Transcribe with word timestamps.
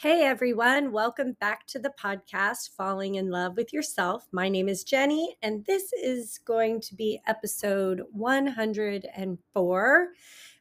Hey 0.00 0.22
everyone, 0.22 0.92
welcome 0.92 1.32
back 1.40 1.66
to 1.66 1.80
the 1.80 1.92
podcast 2.00 2.70
Falling 2.76 3.16
in 3.16 3.32
Love 3.32 3.56
with 3.56 3.72
Yourself. 3.72 4.28
My 4.30 4.48
name 4.48 4.68
is 4.68 4.84
Jenny, 4.84 5.36
and 5.42 5.64
this 5.64 5.92
is 5.92 6.38
going 6.44 6.80
to 6.82 6.94
be 6.94 7.20
episode 7.26 8.04
104. 8.12 10.08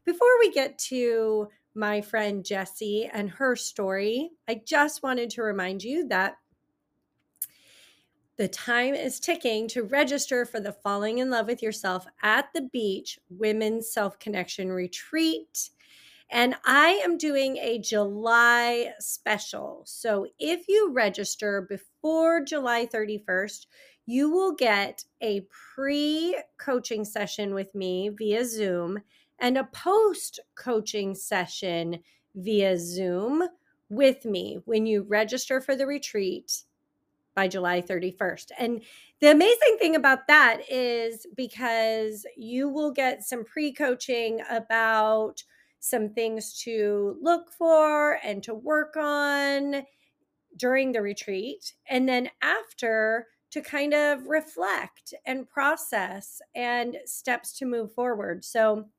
Before 0.06 0.40
we 0.40 0.52
get 0.52 0.80
to 0.80 1.50
my 1.76 2.02
friend 2.02 2.44
Jessy 2.44 3.12
and 3.14 3.30
her 3.30 3.56
story, 3.56 4.32
I 4.48 4.60
just 4.66 5.04
wanted 5.04 5.30
to 5.30 5.44
remind 5.44 5.84
you 5.84 6.08
that 6.08 6.38
the 8.38 8.48
time 8.48 8.96
is 8.96 9.20
ticking 9.20 9.68
to 9.68 9.84
register 9.84 10.46
for 10.46 10.60
the 10.60 10.74
Falling 10.74 11.20
in 11.20 11.30
Love 11.30 11.46
with 11.46 11.62
Yourself 11.62 12.08
at 12.24 12.52
the 12.56 12.64
Beach 12.74 13.20
Women's 13.30 13.92
Self 13.94 14.18
Connection 14.18 14.72
Retreat. 14.72 15.70
And 16.30 16.56
I 16.66 17.02
am 17.04 17.18
doing 17.18 17.58
a 17.58 17.80
July 17.80 18.94
special. 19.00 19.84
So 19.86 20.28
if 20.40 20.68
you 20.68 20.92
register 20.92 21.62
before 21.62 22.44
July 22.44 22.86
31st, 22.86 23.66
you 24.06 24.30
will 24.30 24.54
get 24.54 25.04
a 25.22 25.48
pre 25.74 26.42
coaching 26.58 27.06
session 27.06 27.54
with 27.54 27.74
me 27.74 28.10
via 28.10 28.46
Zoom 28.46 29.00
and 29.40 29.58
a 29.58 29.66
post 29.66 30.40
coaching 30.56 31.16
session 31.16 32.00
via 32.36 32.78
Zoom 32.78 33.44
with 33.90 34.26
me 34.26 34.60
when 34.66 34.86
you 34.86 35.04
register 35.04 35.62
for 35.62 35.76
the 35.76 35.88
retreat 35.88 36.64
by 37.36 37.48
July 37.48 37.82
31st. 37.82 38.52
And 38.58 38.82
the 39.22 39.32
amazing 39.32 39.78
thing 39.80 39.96
about 39.96 40.28
that 40.28 40.62
is 40.70 41.28
because 41.36 42.26
you 42.36 42.68
will 42.68 42.92
get 42.92 43.24
some 43.24 43.46
pre 43.46 43.72
coaching 43.72 44.42
about 44.50 45.44
some 45.80 46.10
things 46.10 46.60
to 46.64 47.18
look 47.22 47.52
for 47.52 48.20
and 48.24 48.44
to 48.44 48.54
work 48.54 48.96
on 48.98 49.84
during 50.58 50.92
the 50.92 51.02
retreat. 51.02 51.74
And 51.90 52.10
then 52.10 52.30
after, 52.42 53.28
to 53.52 53.62
kind 53.62 53.94
of 53.94 54.28
reflect 54.28 55.14
and 55.26 55.50
process 55.50 56.42
and 56.56 56.98
steps 57.06 57.58
to 57.58 57.66
move 57.66 57.94
forward. 57.94 58.44
So 58.44 58.90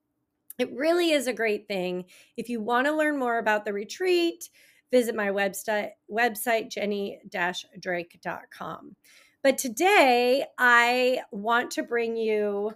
it 0.58 0.72
really 0.72 1.12
is 1.12 1.26
a 1.26 1.32
great 1.32 1.68
thing. 1.68 2.06
If 2.36 2.48
you 2.48 2.60
want 2.60 2.86
to 2.86 2.96
learn 2.96 3.18
more 3.18 3.38
about 3.38 3.64
the 3.64 3.72
retreat, 3.72 4.48
visit 4.90 5.14
my 5.14 5.28
website, 5.28 5.90
website 6.10 6.70
jenny-drake.com. 6.70 8.96
But 9.42 9.58
today 9.58 10.46
I 10.58 11.20
want 11.30 11.70
to 11.72 11.82
bring 11.82 12.16
you 12.16 12.72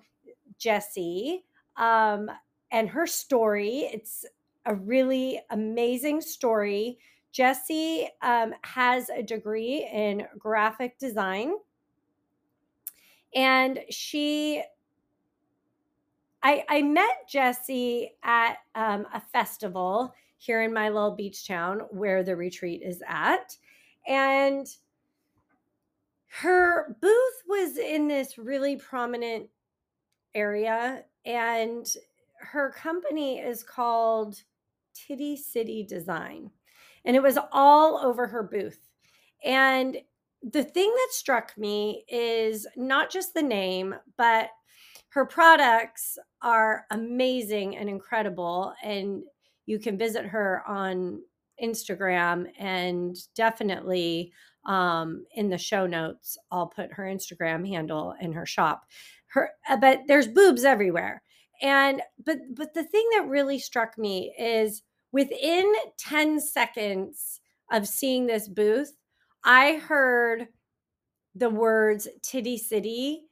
Jessy. 0.59 1.44
Um, 1.77 2.31
and 2.73 2.89
her 2.89 3.06
story. 3.06 3.91
It's 3.92 4.25
a 4.65 4.75
really 4.75 5.41
amazing 5.51 6.23
story. 6.23 6.98
Jessy 7.31 8.09
um, 8.23 8.55
has 8.62 9.11
a 9.11 9.23
degree 9.23 9.89
in 9.92 10.27
graphic 10.39 10.98
design. 10.98 11.53
And 13.34 13.81
she, 13.91 14.62
I, 16.43 16.65
I 16.69 16.83
met 16.83 17.28
Jessy 17.28 18.12
at 18.23 18.56
um, 18.75 19.06
a 19.15 19.20
festival 19.20 20.12
here 20.39 20.62
in 20.62 20.73
my 20.75 20.89
little 20.89 21.15
beach 21.15 21.47
town 21.47 21.81
where 21.91 22.23
the 22.23 22.37
retreat 22.37 22.83
is 22.84 23.03
at. 23.06 23.56
And 24.06 24.67
her 26.41 26.97
booth 27.00 27.43
was 27.47 27.77
in 27.77 28.09
this 28.09 28.37
really 28.39 28.77
prominent 28.77 29.48
area. 30.34 31.05
And 31.25 31.87
her 32.43 32.71
company 32.73 33.39
is 33.39 33.62
called 33.62 34.43
Titty 34.95 35.37
City 35.37 35.85
Design, 35.85 36.51
and 37.05 37.17
it 37.17 37.23
was 37.23 37.39
all 37.53 37.99
over 37.99 38.27
her 38.27 38.43
booth. 38.43 38.89
And 39.45 39.97
the 40.43 40.65
thing 40.65 40.93
that 40.93 41.09
struck 41.12 41.57
me 41.57 42.05
is 42.09 42.67
not 42.77 43.11
just 43.11 43.34
the 43.34 43.43
name, 43.43 43.95
but 44.17 44.51
her 45.11 45.25
products 45.25 46.19
are 46.41 46.87
amazing 46.91 47.77
and 47.77 47.89
incredible. 47.89 48.72
And 48.83 49.22
you 49.66 49.78
can 49.78 49.99
visit 49.99 50.25
her 50.27 50.62
on 50.66 51.22
Instagram 51.62 52.47
and 52.59 53.16
definitely 53.34 54.33
um, 54.65 55.25
in 55.34 55.49
the 55.49 55.59
show 55.59 55.87
notes, 55.87 56.39
I'll 56.50 56.69
put 56.69 56.93
her 56.93 57.05
Instagram 57.05 57.66
handle 57.66 58.15
in 58.21 58.33
her 58.33 58.47
shop. 58.47 58.84
Her, 59.27 59.50
but 59.81 60.00
there's 60.06 60.28
boobs 60.28 60.65
everywhere. 60.65 61.22
And 61.62 62.03
but 62.25 62.39
but 62.55 62.75
the 62.75 62.84
thing 62.84 63.09
that 63.12 63.28
really 63.28 63.59
struck 63.59 63.97
me 63.97 64.34
is 64.39 64.83
within 65.12 65.73
10 65.99 66.41
seconds 66.41 67.41
of 67.71 67.87
seeing 67.87 68.27
this 68.27 68.49
booth, 68.49 68.97
I 69.45 69.75
heard 69.75 70.49
the 71.34 71.51
words 71.51 72.09
Titty 72.22 72.59
City 72.59 73.22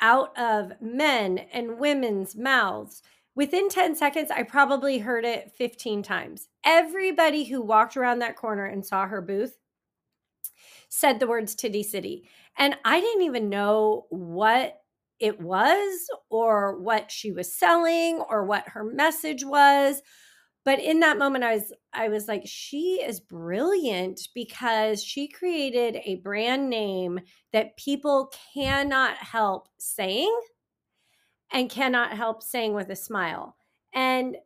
out 0.00 0.36
of 0.38 0.72
men 0.80 1.38
and 1.52 1.78
women's 1.78 2.36
mouths. 2.36 3.02
Within 3.34 3.68
10 3.68 3.96
seconds, 3.96 4.30
I 4.30 4.44
probably 4.44 4.98
heard 4.98 5.24
it 5.24 5.52
15 5.58 6.02
times. 6.02 6.48
Everybody 6.64 7.44
who 7.44 7.60
walked 7.60 7.96
around 7.96 8.20
that 8.20 8.36
corner 8.36 8.64
and 8.64 8.84
saw 8.84 9.06
her 9.06 9.20
booth 9.20 9.58
said 10.88 11.20
the 11.20 11.26
words 11.26 11.54
Titty 11.54 11.82
City. 11.82 12.28
And 12.56 12.76
I 12.84 13.00
didn't 13.00 13.24
even 13.24 13.50
know 13.50 14.06
what 14.10 14.80
it 15.20 15.40
was 15.40 16.08
or 16.30 16.78
what 16.78 17.10
she 17.10 17.32
was 17.32 17.56
selling 17.58 18.22
or 18.28 18.44
what 18.44 18.68
her 18.68 18.84
message 18.84 19.44
was 19.44 20.02
but 20.64 20.78
in 20.78 21.00
that 21.00 21.18
moment 21.18 21.44
i 21.44 21.54
was 21.54 21.72
i 21.92 22.08
was 22.08 22.28
like 22.28 22.42
she 22.44 23.00
is 23.02 23.20
brilliant 23.20 24.20
because 24.34 25.02
she 25.02 25.28
created 25.28 25.98
a 26.04 26.16
brand 26.16 26.68
name 26.68 27.20
that 27.52 27.76
people 27.76 28.32
cannot 28.54 29.16
help 29.16 29.68
saying 29.78 30.38
and 31.50 31.70
cannot 31.70 32.12
help 32.12 32.42
saying 32.42 32.74
with 32.74 32.90
a 32.90 32.96
smile. 32.96 33.56
And 33.94 34.36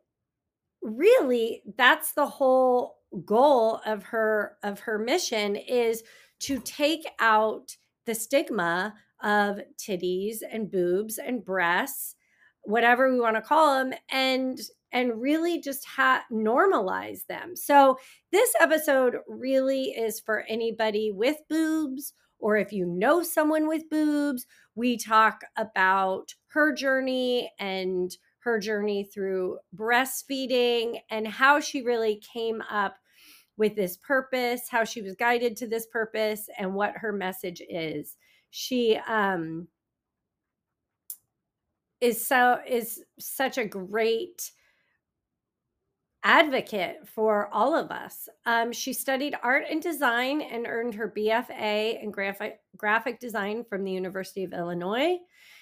really 0.81 1.61
that's 1.77 2.13
the 2.13 2.25
whole 2.25 2.97
goal 3.25 3.81
of 3.85 4.03
her 4.03 4.57
of 4.63 4.79
her 4.79 4.97
mission 4.97 5.55
is 5.55 6.03
to 6.39 6.59
take 6.59 7.05
out 7.19 7.75
the 8.05 8.15
stigma 8.15 8.95
of 9.23 9.59
titties 9.77 10.37
and 10.49 10.71
boobs 10.71 11.17
and 11.17 11.43
breasts, 11.43 12.15
whatever 12.63 13.11
we 13.11 13.19
want 13.19 13.35
to 13.35 13.41
call 13.41 13.75
them, 13.75 13.93
and 14.09 14.59
and 14.93 15.21
really 15.21 15.61
just 15.61 15.85
ha- 15.85 16.25
normalize 16.31 17.25
them. 17.27 17.55
So 17.55 17.97
this 18.31 18.53
episode 18.59 19.17
really 19.27 19.91
is 19.91 20.19
for 20.19 20.43
anybody 20.49 21.11
with 21.11 21.37
boobs 21.49 22.13
or 22.39 22.57
if 22.57 22.73
you 22.73 22.85
know 22.85 23.23
someone 23.23 23.67
with 23.67 23.89
boobs. 23.89 24.45
We 24.75 24.97
talk 24.97 25.43
about 25.55 26.33
her 26.47 26.73
journey 26.73 27.51
and 27.59 28.11
her 28.39 28.59
journey 28.59 29.03
through 29.03 29.59
breastfeeding 29.75 30.99
and 31.09 31.27
how 31.27 31.59
she 31.59 31.83
really 31.83 32.21
came 32.33 32.61
up 32.69 32.95
with 33.57 33.75
this 33.75 33.97
purpose, 33.97 34.61
how 34.69 34.83
she 34.83 35.01
was 35.01 35.15
guided 35.15 35.55
to 35.57 35.67
this 35.67 35.85
purpose, 35.85 36.49
and 36.57 36.73
what 36.73 36.97
her 36.97 37.11
message 37.11 37.61
is 37.69 38.17
she 38.51 38.97
um 39.07 39.67
is 41.99 42.25
so 42.25 42.59
is 42.67 43.03
such 43.19 43.57
a 43.57 43.65
great 43.65 44.51
advocate 46.23 47.07
for 47.07 47.47
all 47.51 47.75
of 47.75 47.89
us. 47.89 48.29
Um, 48.45 48.71
she 48.71 48.93
studied 48.93 49.35
art 49.41 49.63
and 49.69 49.81
design 49.81 50.41
and 50.41 50.67
earned 50.67 50.93
her 50.95 51.11
BFA 51.15 52.01
in 52.01 52.11
graphic 52.11 52.59
graphic 52.77 53.19
design 53.19 53.63
from 53.63 53.83
the 53.83 53.91
University 53.91 54.43
of 54.43 54.53
Illinois. 54.53 55.17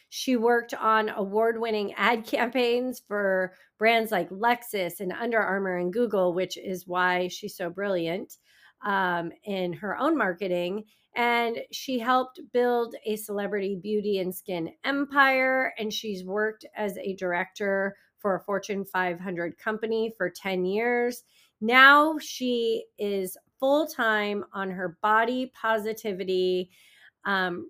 She 0.10 0.36
worked 0.36 0.74
on 0.74 1.10
award-winning 1.10 1.94
ad 1.94 2.26
campaigns 2.28 3.02
for 3.08 3.54
brands 3.78 4.12
like 4.12 4.30
Lexus 4.30 5.00
and 5.00 5.14
Under 5.14 5.40
Armour 5.40 5.78
and 5.78 5.94
Google, 5.94 6.34
which 6.34 6.58
is 6.58 6.88
why 6.88 7.28
she's 7.28 7.56
so 7.56 7.70
brilliant 7.70 8.38
um, 8.84 9.32
in 9.44 9.74
her 9.74 9.98
own 9.98 10.18
marketing. 10.18 10.86
And 11.20 11.60
she 11.70 12.00
helped 12.00 12.40
build 12.54 12.96
a 13.06 13.18
celebrity 13.18 13.76
beauty 13.76 14.20
and 14.20 14.34
skin 14.34 14.72
empire. 14.86 15.74
And 15.78 15.92
she's 15.92 16.24
worked 16.24 16.66
as 16.78 16.98
a 16.98 17.14
director 17.16 17.98
for 18.20 18.36
a 18.36 18.40
Fortune 18.40 18.86
500 18.86 19.58
company 19.58 20.14
for 20.18 20.30
10 20.30 20.64
years. 20.64 21.24
Now 21.60 22.18
she 22.20 22.86
is 22.98 23.38
full 23.60 23.86
time 23.86 24.46
on 24.54 24.72
her 24.72 24.98
body 25.02 25.52
positivity 25.54 26.70
um, 27.26 27.70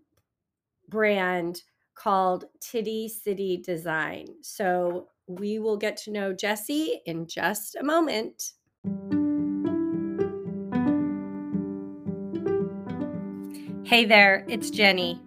brand 0.87 1.63
called 1.95 2.45
Titty 2.59 3.09
City 3.09 3.57
Design. 3.57 4.27
So 4.43 5.07
we 5.25 5.57
will 5.57 5.77
get 5.77 5.97
to 5.97 6.11
know 6.11 6.33
Jessy 6.33 7.01
in 7.07 7.25
just 7.25 7.75
a 7.75 7.83
moment. 7.83 8.51
Hey 13.89 14.05
there, 14.05 14.45
it's 14.47 14.69
Jenny. 14.69 15.19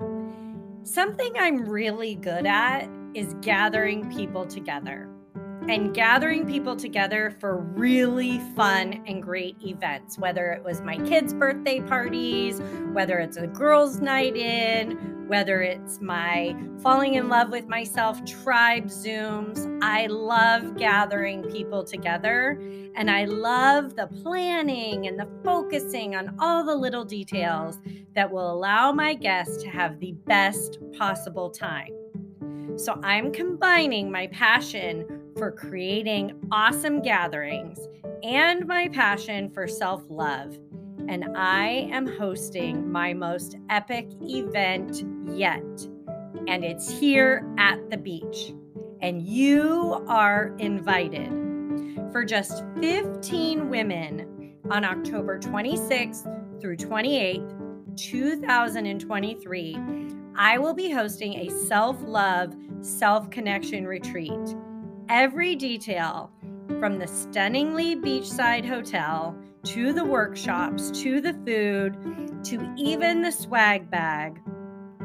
Something 0.85 1.33
I'm 1.37 1.69
really 1.69 2.15
good 2.15 2.47
at 2.47 2.89
is 3.13 3.35
gathering 3.43 4.09
people 4.15 4.47
together. 4.47 5.09
and 5.69 5.95
gathering 5.95 6.47
people 6.47 6.75
together 6.75 7.37
for 7.39 7.57
really 7.57 8.41
fun 8.57 9.03
and 9.07 9.23
great 9.23 9.57
events, 9.63 10.19
whether 10.19 10.51
it 10.51 10.65
was 10.65 10.81
my 10.81 10.97
kids' 10.99 11.33
birthday 11.33 11.81
parties, 11.81 12.61
whether 12.93 13.19
it's 13.19 13.37
a 13.37 13.47
girls' 13.47 14.01
night 14.01 14.37
in, 14.37 15.22
whether 15.33 15.63
it's 15.63 15.99
my 15.99 16.55
falling 16.83 17.15
in 17.15 17.31
love 17.31 17.49
with 17.49 17.67
myself 17.67 18.23
tribe 18.27 18.85
Zooms. 18.85 19.67
I 19.83 20.05
love 20.09 20.77
gathering 20.77 21.43
people 21.45 21.83
together 21.85 22.61
and 22.97 23.11
I 23.11 23.25
love 23.25 23.97
the 23.97 24.09
planning 24.09 25.07
and 25.07 25.19
the 25.19 25.27
focusing 25.43 26.15
on 26.15 26.37
all 26.39 26.67
the 26.67 26.75
little 26.75 27.07
details 27.07 27.81
that 28.15 28.31
will 28.31 28.53
allow 28.53 28.93
my 28.93 29.15
guests 29.15 29.63
to 29.63 29.71
have 29.71 29.99
the 30.01 30.13
best 30.13 30.79
possible 30.99 31.49
time. 31.49 31.95
So 32.77 33.01
I'm 33.03 33.33
combining 33.33 34.13
my 34.13 34.27
passion 34.27 35.33
for 35.39 35.51
creating 35.51 36.47
awesome 36.53 37.01
gatherings 37.01 37.79
and 38.23 38.67
my 38.67 38.89
passion 38.89 39.49
for 39.49 39.67
self 39.67 40.03
love. 40.11 40.59
And 41.09 41.37
I 41.37 41.89
am 41.93 42.07
hosting 42.07 42.91
my 42.91 43.13
most 43.13 43.57
epic 43.71 44.09
event 44.23 45.05
yet. 45.37 45.63
And 46.47 46.65
it's 46.65 46.91
here 46.91 47.47
at 47.59 47.91
the 47.91 47.97
beach. 47.97 48.53
And 49.01 49.23
you 49.23 50.05
are 50.09 50.55
invited 50.59 51.31
for 52.13 52.25
just 52.25 52.63
15 52.81 53.69
women 53.69 54.55
on 54.71 54.85
October 54.85 55.39
26th 55.39 56.61
through 56.61 56.77
28th, 56.77 57.97
2023 57.97 59.77
I 60.35 60.59
will 60.59 60.73
be 60.73 60.91
hosting 60.91 61.35
a 61.35 61.51
self 61.51 61.97
love, 62.03 62.55
self 62.81 63.31
connection 63.31 63.87
retreat. 63.87 64.57
Every 65.09 65.55
detail 65.57 66.31
from 66.81 66.99
the 66.99 67.07
stunningly 67.07 67.97
beachside 67.97 68.65
hotel 68.65 69.37
to 69.65 69.93
the 69.93 70.05
workshops 70.05 70.91
to 70.91 71.21
the 71.21 71.33
food 71.47 71.97
to 72.45 72.75
even 72.77 73.23
the 73.23 73.31
swag 73.31 73.89
bag 73.91 74.41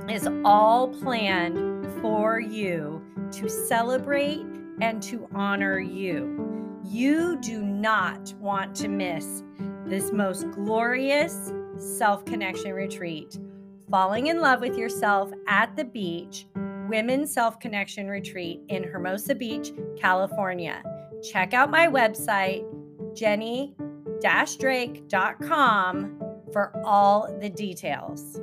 is 0.09 0.27
all 0.43 0.87
planned 0.87 1.85
for 2.01 2.39
you 2.39 3.01
to 3.31 3.47
celebrate 3.49 4.43
and 4.81 5.01
to 5.03 5.27
honor 5.33 5.79
you. 5.79 6.79
You 6.83 7.37
do 7.41 7.61
not 7.61 8.33
want 8.39 8.75
to 8.77 8.87
miss 8.87 9.43
this 9.85 10.11
most 10.11 10.49
glorious 10.51 11.51
self 11.77 12.25
connection 12.25 12.73
retreat. 12.73 13.37
Falling 13.91 14.27
in 14.27 14.41
Love 14.41 14.61
with 14.61 14.77
Yourself 14.77 15.31
at 15.47 15.75
the 15.75 15.85
Beach 15.85 16.47
Women's 16.89 17.33
Self 17.33 17.59
Connection 17.59 18.07
Retreat 18.07 18.61
in 18.69 18.83
Hermosa 18.83 19.35
Beach, 19.35 19.71
California. 19.99 20.81
Check 21.21 21.53
out 21.53 21.69
my 21.69 21.87
website, 21.87 22.65
jenny 23.15 23.75
drake.com, 24.21 26.19
for 26.53 26.71
all 26.85 27.37
the 27.39 27.49
details. 27.49 28.39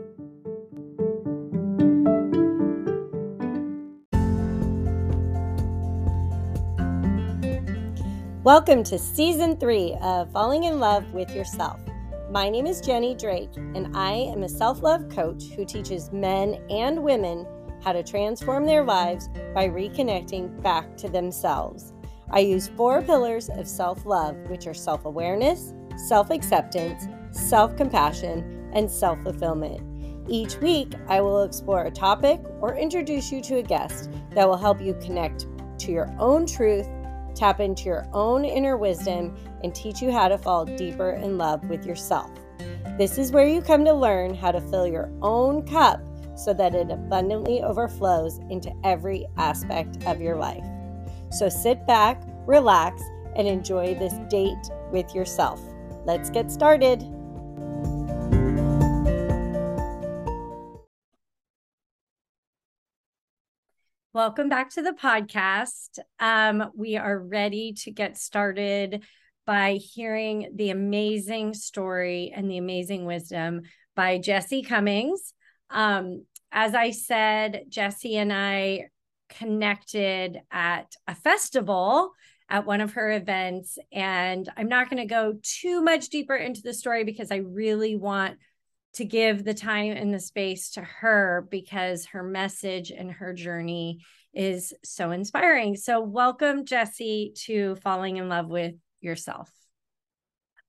Welcome 8.44 8.84
to 8.84 8.98
season 8.98 9.56
three 9.56 9.96
of 10.02 10.30
Falling 10.30 10.64
in 10.64 10.78
Love 10.78 11.10
with 11.14 11.34
Yourself. 11.34 11.80
My 12.30 12.50
name 12.50 12.66
is 12.66 12.82
Jenny 12.82 13.14
Drake, 13.14 13.56
and 13.56 13.96
I 13.96 14.12
am 14.12 14.42
a 14.42 14.48
self 14.50 14.82
love 14.82 15.08
coach 15.08 15.44
who 15.56 15.64
teaches 15.64 16.12
men 16.12 16.62
and 16.68 17.02
women 17.02 17.46
how 17.82 17.92
to 17.92 18.02
transform 18.02 18.66
their 18.66 18.84
lives 18.84 19.30
by 19.54 19.66
reconnecting 19.66 20.62
back 20.62 20.94
to 20.98 21.08
themselves. 21.08 21.93
I 22.30 22.40
use 22.40 22.68
four 22.68 23.02
pillars 23.02 23.48
of 23.48 23.68
self 23.68 24.04
love, 24.06 24.36
which 24.48 24.66
are 24.66 24.74
self 24.74 25.04
awareness, 25.04 25.74
self 25.96 26.30
acceptance, 26.30 27.06
self 27.30 27.76
compassion, 27.76 28.70
and 28.72 28.90
self 28.90 29.22
fulfillment. 29.22 29.80
Each 30.28 30.56
week, 30.58 30.94
I 31.08 31.20
will 31.20 31.42
explore 31.42 31.84
a 31.84 31.90
topic 31.90 32.40
or 32.60 32.76
introduce 32.76 33.30
you 33.30 33.40
to 33.42 33.58
a 33.58 33.62
guest 33.62 34.10
that 34.30 34.48
will 34.48 34.56
help 34.56 34.80
you 34.80 34.94
connect 34.94 35.46
to 35.80 35.92
your 35.92 36.14
own 36.18 36.46
truth 36.46 36.88
tap 37.34 37.60
into 37.60 37.84
your 37.84 38.06
own 38.12 38.44
inner 38.44 38.76
wisdom, 38.76 39.36
and 39.62 39.74
teach 39.74 40.00
you 40.00 40.12
how 40.12 40.28
to 40.28 40.38
fall 40.38 40.64
deeper 40.64 41.10
in 41.10 41.38
love 41.38 41.64
with 41.68 41.84
yourself. 41.84 42.30
This 42.98 43.18
is 43.18 43.32
where 43.32 43.46
you 43.46 43.60
come 43.60 43.84
to 43.84 43.92
learn 43.92 44.34
how 44.34 44.52
to 44.52 44.60
fill 44.60 44.86
your 44.86 45.10
own 45.20 45.66
cup 45.66 46.00
so 46.36 46.54
that 46.54 46.74
it 46.74 46.90
abundantly 46.90 47.62
overflows 47.62 48.38
into 48.50 48.72
every 48.84 49.26
aspect 49.36 50.04
of 50.06 50.20
your 50.20 50.36
life. 50.36 50.64
So 51.34 51.48
sit 51.48 51.84
back, 51.84 52.22
relax, 52.46 53.02
and 53.34 53.48
enjoy 53.48 53.96
this 53.96 54.14
date 54.30 54.70
with 54.92 55.12
yourself. 55.16 55.60
Let's 56.04 56.30
get 56.30 56.48
started. 56.48 57.02
Welcome 64.12 64.48
back 64.48 64.70
to 64.74 64.82
the 64.82 64.92
podcast. 64.92 65.98
Um, 66.20 66.70
we 66.76 66.96
are 66.96 67.18
ready 67.18 67.72
to 67.78 67.90
get 67.90 68.16
started 68.16 69.02
by 69.44 69.72
hearing 69.72 70.52
the 70.54 70.70
amazing 70.70 71.54
story 71.54 72.32
and 72.32 72.48
the 72.48 72.58
amazing 72.58 73.06
wisdom 73.06 73.62
by 73.96 74.18
Jessy 74.18 74.62
Cummings. 74.62 75.34
Um, 75.68 76.26
as 76.52 76.76
I 76.76 76.92
said, 76.92 77.64
Jessy 77.68 78.18
and 78.18 78.32
I 78.32 78.90
connected 79.28 80.40
at 80.50 80.94
a 81.06 81.14
festival 81.14 82.12
at 82.48 82.66
one 82.66 82.80
of 82.80 82.92
her 82.92 83.10
events. 83.10 83.78
And 83.92 84.48
I'm 84.56 84.68
not 84.68 84.90
going 84.90 85.02
to 85.02 85.12
go 85.12 85.38
too 85.42 85.82
much 85.82 86.08
deeper 86.08 86.36
into 86.36 86.62
the 86.62 86.74
story 86.74 87.04
because 87.04 87.30
I 87.30 87.36
really 87.36 87.96
want 87.96 88.38
to 88.94 89.04
give 89.04 89.44
the 89.44 89.54
time 89.54 89.92
and 89.92 90.14
the 90.14 90.20
space 90.20 90.70
to 90.70 90.82
her 90.82 91.48
because 91.50 92.06
her 92.06 92.22
message 92.22 92.90
and 92.90 93.10
her 93.10 93.32
journey 93.32 94.00
is 94.32 94.72
so 94.84 95.10
inspiring. 95.10 95.76
So, 95.76 96.00
welcome, 96.00 96.64
Jessy, 96.64 97.32
to 97.46 97.76
Falling 97.76 98.16
in 98.18 98.28
Love 98.28 98.48
with 98.48 98.74
Yourself. 99.00 99.50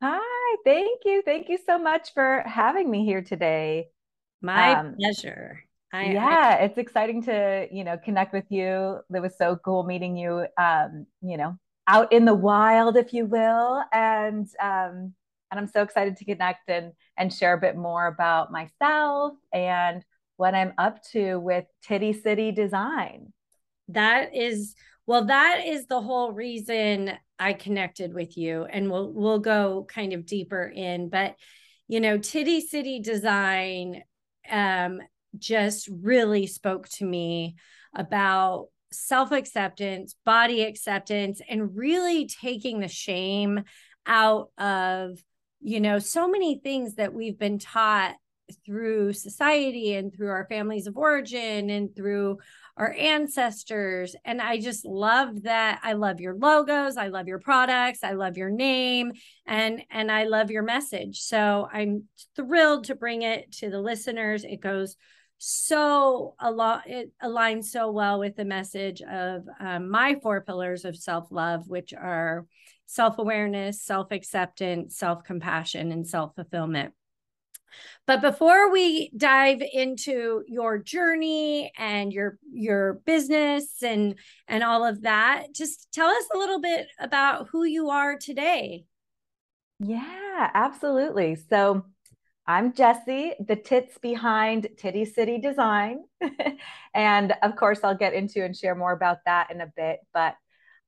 Hi, 0.01 0.55
thank 0.65 1.01
you. 1.05 1.21
Thank 1.23 1.49
you 1.49 1.57
so 1.65 1.79
much 1.79 2.13
for 2.13 2.43
having 2.45 2.89
me 2.89 3.05
here 3.05 3.21
today. 3.21 3.87
My 4.41 4.73
um, 4.73 4.95
pleasure. 4.99 5.64
I, 5.95 6.11
yeah, 6.11 6.57
I, 6.59 6.63
it's 6.63 6.77
exciting 6.77 7.23
to, 7.23 7.67
you 7.71 7.83
know, 7.83 7.97
connect 7.97 8.33
with 8.33 8.45
you. 8.49 8.99
It 9.13 9.19
was 9.21 9.37
so 9.37 9.57
cool 9.63 9.83
meeting 9.83 10.17
you, 10.17 10.45
um, 10.57 11.05
you 11.21 11.37
know, 11.37 11.57
out 11.87 12.11
in 12.11 12.25
the 12.25 12.33
wild, 12.33 12.97
if 12.97 13.13
you 13.13 13.25
will. 13.25 13.83
And 13.93 14.47
um, 14.61 15.13
and 15.51 15.59
I'm 15.59 15.67
so 15.67 15.81
excited 15.81 16.17
to 16.17 16.25
connect 16.25 16.69
and 16.69 16.91
and 17.17 17.33
share 17.33 17.53
a 17.53 17.61
bit 17.61 17.77
more 17.77 18.07
about 18.07 18.51
myself 18.51 19.33
and 19.53 20.03
what 20.37 20.53
I'm 20.53 20.73
up 20.77 21.01
to 21.11 21.39
with 21.39 21.65
Titty 21.81 22.13
City 22.13 22.51
Design. 22.51 23.31
That 23.89 24.35
is 24.35 24.75
well 25.05 25.25
that 25.25 25.65
is 25.65 25.85
the 25.87 26.01
whole 26.01 26.31
reason 26.31 27.13
I 27.39 27.53
connected 27.53 28.13
with 28.13 28.37
you 28.37 28.65
and 28.65 28.89
we'll 28.89 29.13
we'll 29.13 29.39
go 29.39 29.85
kind 29.87 30.13
of 30.13 30.25
deeper 30.25 30.67
in 30.67 31.09
but 31.09 31.35
you 31.87 31.99
know 31.99 32.17
Titty 32.17 32.61
City 32.61 32.99
Design 32.99 34.03
um 34.49 34.99
just 35.37 35.89
really 35.91 36.47
spoke 36.47 36.87
to 36.89 37.05
me 37.05 37.55
about 37.95 38.67
self 38.91 39.31
acceptance, 39.31 40.15
body 40.25 40.63
acceptance, 40.63 41.41
and 41.47 41.75
really 41.75 42.27
taking 42.27 42.79
the 42.79 42.87
shame 42.87 43.63
out 44.05 44.49
of 44.57 45.17
you 45.65 45.79
know, 45.79 45.97
so 45.97 46.27
many 46.27 46.59
things 46.59 46.93
that 46.93 47.11
we've 47.11 47.39
been 47.39 47.57
taught 47.57 48.15
through 48.63 49.11
society 49.11 49.95
and 49.95 50.13
through 50.13 50.29
our 50.29 50.45
families 50.47 50.85
of 50.85 50.95
origin 50.95 51.71
and 51.71 51.95
through 51.95 52.37
our 52.77 52.93
ancestors. 52.93 54.15
And 54.23 54.39
i 54.39 54.59
just 54.59 54.85
love 54.85 55.41
that. 55.43 55.79
I 55.81 55.93
love 55.93 56.19
your 56.19 56.35
logos. 56.35 56.97
I 56.97 57.07
love 57.07 57.27
your 57.27 57.39
products. 57.39 58.03
I 58.03 58.11
love 58.11 58.37
your 58.37 58.51
name. 58.51 59.13
And 59.47 59.81
and 59.89 60.11
i 60.11 60.25
love 60.25 60.51
your 60.51 60.61
message. 60.61 61.21
So 61.21 61.67
i'm 61.73 62.03
thrilled 62.35 62.83
to 62.85 62.95
bring 62.95 63.23
it 63.23 63.51
to 63.53 63.71
the 63.71 63.81
listeners. 63.81 64.43
It 64.43 64.61
goes 64.61 64.95
so 65.37 66.35
a 66.39 66.49
lot 66.49 66.89
it 66.89 67.11
aligns 67.21 67.65
so 67.65 67.91
well 67.91 68.19
with 68.19 68.35
the 68.35 68.45
message 68.45 69.01
of 69.01 69.43
um, 69.59 69.89
my 69.89 70.15
four 70.21 70.41
pillars 70.41 70.85
of 70.85 70.95
self-love 70.95 71.67
which 71.67 71.93
are 71.93 72.45
self 72.85 73.17
awareness, 73.17 73.81
self 73.81 74.11
acceptance, 74.11 74.97
self 74.97 75.23
compassion, 75.23 75.91
and 75.91 76.07
self 76.07 76.35
fulfillment. 76.35 76.93
But 78.07 78.21
before 78.21 78.71
we 78.71 79.11
dive 79.17 79.61
into 79.61 80.43
your 80.47 80.77
journey 80.77 81.71
and 81.77 82.13
your 82.13 82.37
your 82.51 83.01
business 83.05 83.83
and 83.83 84.15
and 84.47 84.63
all 84.63 84.85
of 84.85 85.01
that, 85.01 85.47
just 85.53 85.91
tell 85.91 86.07
us 86.07 86.25
a 86.33 86.37
little 86.37 86.61
bit 86.61 86.87
about 86.99 87.49
who 87.51 87.63
you 87.63 87.89
are 87.89 88.17
today. 88.17 88.85
Yeah, 89.79 90.51
absolutely. 90.53 91.35
So 91.49 91.85
I'm 92.47 92.73
Jessy, 92.73 93.33
the 93.39 93.55
tits 93.55 93.97
behind 93.97 94.67
Titty 94.77 95.05
City 95.05 95.39
Design. 95.39 96.03
and 96.93 97.33
of 97.41 97.55
course, 97.55 97.79
I'll 97.83 97.97
get 97.97 98.13
into 98.13 98.45
and 98.45 98.55
share 98.55 98.75
more 98.75 98.91
about 98.91 99.17
that 99.25 99.49
in 99.49 99.61
a 99.61 99.71
bit. 99.75 99.99
But 100.13 100.35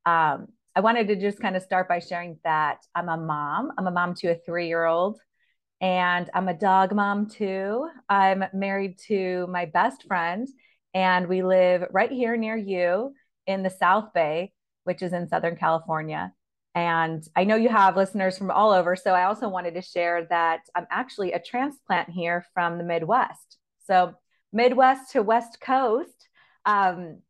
um, 0.05 0.49
I 0.75 0.81
wanted 0.81 1.07
to 1.07 1.15
just 1.15 1.39
kind 1.39 1.55
of 1.55 1.63
start 1.63 1.89
by 1.89 1.97
sharing 1.97 2.37
that 2.43 2.85
I'm 2.93 3.09
a 3.09 3.17
mom. 3.17 3.71
I'm 3.75 3.87
a 3.87 3.91
mom 3.91 4.13
to 4.15 4.27
a 4.27 4.35
three 4.35 4.67
year 4.67 4.85
old, 4.85 5.19
and 5.81 6.29
I'm 6.35 6.47
a 6.47 6.53
dog 6.53 6.93
mom 6.93 7.27
too. 7.27 7.89
I'm 8.07 8.43
married 8.53 8.99
to 9.07 9.47
my 9.47 9.65
best 9.65 10.03
friend, 10.07 10.47
and 10.93 11.27
we 11.27 11.41
live 11.41 11.85
right 11.91 12.11
here 12.11 12.37
near 12.37 12.55
you 12.55 13.15
in 13.47 13.63
the 13.63 13.71
South 13.71 14.13
Bay, 14.13 14.53
which 14.83 15.01
is 15.01 15.11
in 15.11 15.27
Southern 15.27 15.55
California. 15.55 16.33
And 16.77 17.27
I 17.35 17.43
know 17.43 17.55
you 17.55 17.69
have 17.69 17.97
listeners 17.97 18.37
from 18.37 18.51
all 18.51 18.69
over. 18.69 18.95
So 18.95 19.11
I 19.11 19.23
also 19.23 19.49
wanted 19.49 19.73
to 19.73 19.81
share 19.81 20.27
that 20.29 20.59
I'm 20.75 20.85
actually 20.91 21.31
a 21.31 21.39
transplant 21.39 22.07
here 22.07 22.45
from 22.53 22.77
the 22.77 22.83
Midwest. 22.83 23.57
So, 23.87 24.13
Midwest 24.53 25.13
to 25.13 25.23
West 25.23 25.59
Coast. 25.59 26.29
Um, 26.67 27.23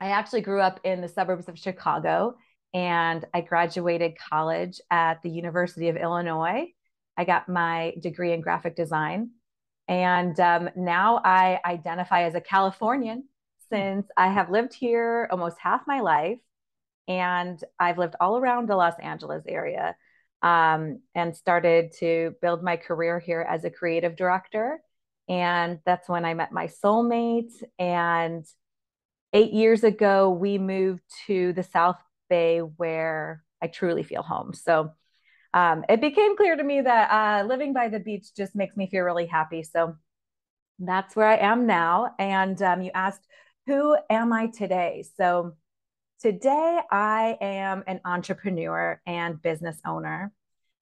I 0.00 0.08
actually 0.08 0.40
grew 0.40 0.60
up 0.60 0.80
in 0.82 1.02
the 1.02 1.08
suburbs 1.08 1.48
of 1.48 1.56
Chicago 1.56 2.34
and 2.74 3.24
I 3.32 3.42
graduated 3.42 4.18
college 4.18 4.80
at 4.90 5.22
the 5.22 5.30
University 5.30 5.88
of 5.88 5.96
Illinois. 5.96 6.66
I 7.16 7.24
got 7.24 7.48
my 7.48 7.94
degree 8.00 8.32
in 8.32 8.40
graphic 8.40 8.74
design. 8.74 9.30
And 9.86 10.38
um, 10.40 10.68
now 10.74 11.20
I 11.24 11.60
identify 11.64 12.24
as 12.24 12.34
a 12.34 12.40
Californian 12.40 13.28
since 13.70 14.08
I 14.16 14.32
have 14.32 14.50
lived 14.50 14.74
here 14.74 15.28
almost 15.30 15.58
half 15.60 15.82
my 15.86 16.00
life 16.00 16.40
and 17.08 17.62
I've 17.78 17.98
lived 17.98 18.16
all 18.20 18.38
around 18.38 18.68
the 18.68 18.76
Los 18.76 18.98
Angeles 19.00 19.44
area 19.48 19.96
um, 20.42 21.00
and 21.14 21.36
started 21.36 21.92
to 21.98 22.34
build 22.40 22.62
my 22.62 22.76
career 22.76 23.18
here 23.18 23.46
as 23.48 23.64
a 23.64 23.70
creative 23.70 24.16
director. 24.16 24.80
And 25.28 25.80
that's 25.84 26.08
when 26.08 26.24
I 26.24 26.34
met 26.34 26.52
my 26.52 26.66
soulmate. 26.66 27.52
And 27.78 28.44
eight 29.32 29.52
years 29.52 29.84
ago, 29.84 30.30
we 30.30 30.58
moved 30.58 31.02
to 31.26 31.52
the 31.52 31.62
South 31.62 32.00
Bay 32.28 32.60
where 32.60 33.42
I 33.62 33.66
truly 33.66 34.02
feel 34.02 34.22
home. 34.22 34.54
So 34.54 34.92
um, 35.52 35.84
it 35.88 36.00
became 36.00 36.36
clear 36.36 36.56
to 36.56 36.62
me 36.62 36.80
that 36.80 37.10
uh, 37.10 37.46
living 37.46 37.72
by 37.72 37.88
the 37.88 38.00
beach 38.00 38.34
just 38.36 38.54
makes 38.54 38.76
me 38.76 38.88
feel 38.88 39.02
really 39.02 39.26
happy. 39.26 39.62
So 39.62 39.96
that's 40.78 41.14
where 41.14 41.28
I 41.28 41.36
am 41.36 41.66
now. 41.66 42.14
And 42.18 42.60
um, 42.62 42.82
you 42.82 42.90
asked, 42.94 43.26
who 43.66 43.96
am 44.08 44.32
I 44.32 44.46
today? 44.46 45.04
So 45.16 45.54
Today, 46.20 46.78
I 46.90 47.38
am 47.40 47.82
an 47.86 48.02
entrepreneur 48.04 49.00
and 49.06 49.40
business 49.40 49.80
owner. 49.86 50.34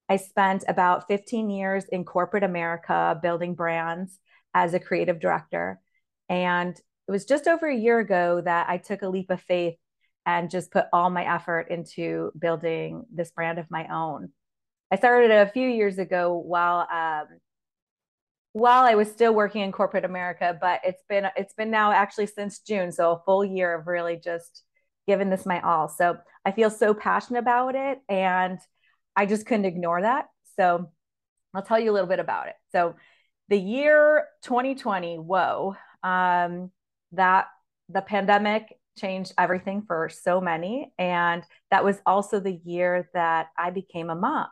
I 0.08 0.16
spent 0.16 0.64
about 0.66 1.06
15 1.06 1.48
years 1.48 1.84
in 1.84 2.04
corporate 2.04 2.42
America 2.42 3.16
building 3.22 3.54
brands 3.54 4.18
as 4.52 4.74
a 4.74 4.80
creative 4.80 5.20
director. 5.20 5.78
And 6.28 6.76
it 6.76 7.10
was 7.12 7.24
just 7.24 7.46
over 7.46 7.68
a 7.68 7.76
year 7.76 8.00
ago 8.00 8.40
that 8.40 8.68
I 8.68 8.78
took 8.78 9.02
a 9.02 9.08
leap 9.08 9.30
of 9.30 9.40
faith 9.40 9.76
and 10.26 10.50
just 10.50 10.72
put 10.72 10.86
all 10.92 11.08
my 11.08 11.24
effort 11.32 11.68
into 11.70 12.32
building 12.36 13.04
this 13.14 13.30
brand 13.30 13.60
of 13.60 13.70
my 13.70 13.86
own. 13.94 14.32
I 14.90 14.96
started 14.96 15.30
a 15.30 15.46
few 15.46 15.68
years 15.68 15.98
ago 15.98 16.34
while 16.34 16.88
um, 16.90 17.28
while 18.54 18.82
I 18.82 18.96
was 18.96 19.08
still 19.08 19.34
working 19.34 19.62
in 19.62 19.70
corporate 19.70 20.04
America, 20.04 20.58
but 20.60 20.80
it's 20.82 21.04
been 21.08 21.28
it's 21.36 21.54
been 21.54 21.70
now 21.70 21.92
actually 21.92 22.26
since 22.26 22.58
June, 22.58 22.90
so 22.90 23.12
a 23.12 23.22
full 23.24 23.44
year 23.44 23.78
of 23.78 23.86
really 23.86 24.16
just 24.16 24.64
given 25.08 25.30
this 25.30 25.46
my 25.46 25.60
all. 25.62 25.88
So 25.88 26.18
I 26.44 26.52
feel 26.52 26.70
so 26.70 26.94
passionate 26.94 27.40
about 27.40 27.74
it 27.74 27.98
and 28.08 28.60
I 29.16 29.26
just 29.26 29.46
couldn't 29.46 29.64
ignore 29.64 30.02
that. 30.02 30.26
So 30.56 30.90
I'll 31.54 31.62
tell 31.62 31.80
you 31.80 31.90
a 31.90 31.94
little 31.94 32.06
bit 32.06 32.20
about 32.20 32.48
it. 32.48 32.54
So 32.70 32.94
the 33.48 33.56
year 33.56 34.26
2020, 34.42 35.16
whoa, 35.16 35.74
um, 36.04 36.70
that 37.12 37.46
the 37.88 38.02
pandemic 38.02 38.78
changed 38.98 39.32
everything 39.38 39.82
for 39.86 40.10
so 40.10 40.40
many. 40.40 40.92
And 40.98 41.42
that 41.70 41.84
was 41.84 41.96
also 42.04 42.38
the 42.38 42.60
year 42.64 43.08
that 43.14 43.48
I 43.56 43.70
became 43.70 44.10
a 44.10 44.14
mom. 44.14 44.48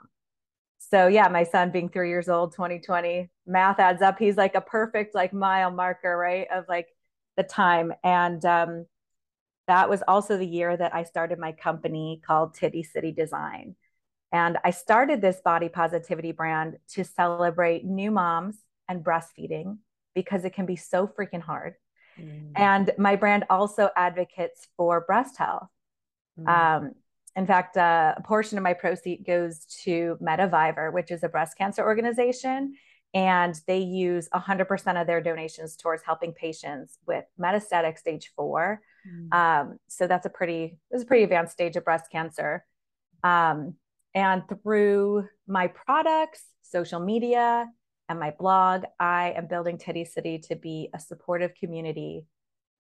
So 0.79 1.07
yeah, 1.07 1.29
my 1.29 1.45
son 1.45 1.71
being 1.71 1.91
three 1.91 2.09
years 2.09 2.31
old, 2.31 2.53
2020, 2.53 3.29
math 3.47 3.79
adds 3.79 4.01
up. 4.01 4.19
He's 4.19 4.37
like 4.37 4.55
a 4.55 4.61
perfect 4.61 5.15
like 5.15 5.35
mile 5.35 5.71
marker, 5.71 6.17
right? 6.17 6.47
Of 6.51 6.65
like 6.67 6.89
the 7.37 7.43
time. 7.43 7.93
And 8.03 8.43
um, 8.45 8.87
that 9.67 9.91
was 9.91 10.03
also 10.07 10.37
the 10.37 10.47
year 10.47 10.77
that 10.77 10.95
I 10.95 11.05
started 11.05 11.39
my 11.39 11.53
company 11.53 12.23
called 12.25 12.55
Titty 12.55 12.83
City 12.83 13.13
Design. 13.13 13.75
And 14.33 14.59
I 14.65 14.71
started 14.71 15.21
this 15.21 15.41
body 15.45 15.69
positivity 15.69 16.33
brand 16.33 16.79
to 16.91 17.05
celebrate 17.05 17.85
new 17.85 18.11
moms 18.11 18.57
and 18.89 19.05
breastfeeding 19.05 19.79
because 20.15 20.45
it 20.45 20.53
can 20.53 20.67
be 20.67 20.77
so 20.77 21.07
freaking 21.07 21.41
hard. 21.41 21.75
Mm. 22.21 22.53
And 22.55 22.91
my 22.99 23.17
brand 23.17 23.45
also 23.51 23.91
advocates 23.97 24.69
for 24.77 25.01
breast 25.03 25.37
health. 25.37 25.69
Mm. 26.39 26.49
Um, 26.49 26.93
in 27.35 27.47
fact, 27.47 27.77
uh, 27.77 28.15
a 28.17 28.23
portion 28.23 28.57
of 28.57 28.65
my 28.65 28.73
proceed 28.73 29.25
goes 29.27 29.67
to 29.85 30.17
METAvivor, 30.23 30.93
which 30.93 31.11
is 31.11 31.23
a 31.23 31.29
breast 31.29 31.59
cancer 31.59 31.83
organization. 31.83 32.75
And 33.15 33.59
they 33.67 33.79
use 33.79 34.29
100% 34.35 35.01
of 35.01 35.07
their 35.07 35.21
donations 35.21 35.77
towards 35.77 36.03
helping 36.03 36.33
patients 36.33 36.99
with 37.07 37.25
metastatic 37.39 37.99
stage 37.99 38.33
four 38.35 38.81
Mm. 39.07 39.35
Um, 39.35 39.79
so 39.89 40.07
that's 40.07 40.27
a 40.27 40.31
pretty, 40.31 40.79
this 40.91 40.99
is 40.99 41.05
a 41.05 41.07
pretty 41.07 41.25
advanced 41.25 41.53
stage 41.53 41.77
of 41.77 41.85
breast 41.85 42.11
cancer. 42.11 42.65
Um, 43.23 43.75
and 44.15 44.43
through 44.49 45.29
my 45.47 45.69
products, 45.69 46.45
social 46.63 47.01
media, 47.01 47.67
and 48.09 48.21
my 48.21 48.33
blog, 48.39 48.85
I 48.99 49.35
am 49.37 49.47
building 49.47 49.79
Titty 49.79 50.05
City 50.05 50.39
to 50.49 50.57
be 50.57 50.89
a 50.95 51.01
supportive 51.01 51.53
community. 51.55 52.25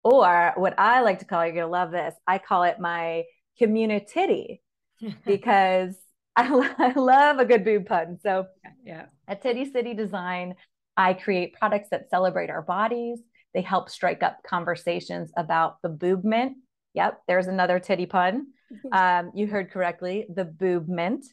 Or 0.04 0.52
what 0.56 0.78
I 0.78 1.02
like 1.02 1.18
to 1.18 1.24
call, 1.24 1.44
you're 1.44 1.54
going 1.54 1.64
to 1.64 1.70
love 1.70 1.90
this, 1.90 2.14
I 2.26 2.38
call 2.38 2.62
it 2.62 2.78
my 2.78 3.24
community 3.58 4.62
because 5.26 5.96
I, 6.36 6.74
I 6.78 6.92
love 6.98 7.38
a 7.38 7.44
good 7.44 7.64
boob 7.64 7.86
pun. 7.86 8.18
So, 8.22 8.46
yeah, 8.84 9.06
at 9.26 9.42
Titty 9.42 9.70
City 9.72 9.94
Design, 9.94 10.54
I 10.96 11.14
create 11.14 11.54
products 11.54 11.88
that 11.90 12.10
celebrate 12.10 12.50
our 12.50 12.62
bodies, 12.62 13.20
they 13.54 13.62
help 13.62 13.88
strike 13.88 14.22
up 14.22 14.42
conversations 14.42 15.32
about 15.36 15.80
the 15.82 15.88
boobment. 15.88 16.58
Yep, 16.94 17.22
there's 17.28 17.46
another 17.46 17.78
titty 17.80 18.06
pun. 18.06 18.48
Um, 18.92 19.32
you 19.34 19.46
heard 19.46 19.70
correctly, 19.70 20.26
the 20.34 20.44
boobment. 20.44 21.24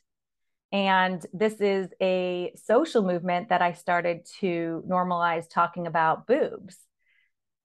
And 0.72 1.24
this 1.34 1.62
is 1.62 1.89
a 2.01 2.51
social 2.55 3.03
movement 3.03 3.50
that 3.50 3.62
I 3.62 3.74
started 3.74 4.25
to 4.39 4.84
normalize 4.88 5.46
talking 5.50 5.86
about 5.86 6.25
boobs, 6.25 6.77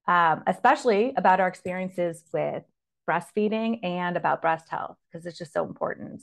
um, 0.06 0.42
especially 0.46 1.14
about 1.16 1.40
our 1.40 1.48
experiences 1.48 2.22
with 2.32 2.64
breastfeeding 3.08 3.80
and 3.82 4.16
about 4.18 4.42
breast 4.42 4.68
health, 4.68 4.96
because 5.10 5.24
it's 5.24 5.38
just 5.38 5.54
so 5.54 5.64
important. 5.64 6.22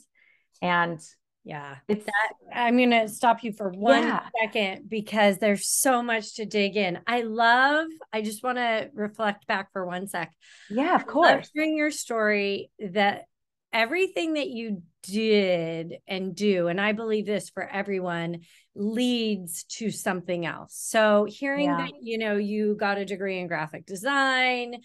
And 0.62 1.00
yeah. 1.46 1.76
It's 1.86 2.04
that 2.04 2.32
I'm 2.52 2.76
going 2.76 2.90
to 2.90 3.08
stop 3.08 3.44
you 3.44 3.52
for 3.52 3.70
one 3.70 4.02
yeah. 4.02 4.26
second 4.42 4.90
because 4.90 5.38
there's 5.38 5.68
so 5.68 6.02
much 6.02 6.34
to 6.34 6.44
dig 6.44 6.76
in. 6.76 6.98
I 7.06 7.22
love, 7.22 7.86
I 8.12 8.22
just 8.22 8.42
want 8.42 8.58
to 8.58 8.90
reflect 8.92 9.46
back 9.46 9.72
for 9.72 9.86
one 9.86 10.08
sec. 10.08 10.34
Yeah, 10.68 10.96
of 10.96 11.06
course. 11.06 11.48
Hearing 11.54 11.76
your 11.76 11.92
story 11.92 12.72
that 12.80 13.26
everything 13.72 14.32
that 14.32 14.48
you 14.48 14.82
did 15.04 15.98
and 16.08 16.34
do, 16.34 16.66
and 16.66 16.80
I 16.80 16.90
believe 16.90 17.26
this 17.26 17.48
for 17.48 17.62
everyone, 17.62 18.40
leads 18.74 19.62
to 19.74 19.92
something 19.92 20.44
else. 20.44 20.76
So 20.76 21.28
hearing 21.28 21.66
yeah. 21.66 21.76
that, 21.76 21.92
you 22.02 22.18
know, 22.18 22.36
you 22.36 22.74
got 22.74 22.98
a 22.98 23.04
degree 23.04 23.38
in 23.38 23.46
graphic 23.46 23.86
design 23.86 24.80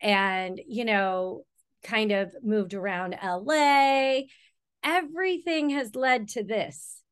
and, 0.00 0.58
you 0.66 0.86
know, 0.86 1.44
kind 1.82 2.12
of 2.12 2.32
moved 2.42 2.72
around 2.72 3.14
LA 3.22 4.22
everything 4.88 5.70
has 5.70 5.94
led 5.94 6.28
to 6.28 6.42
this. 6.42 7.02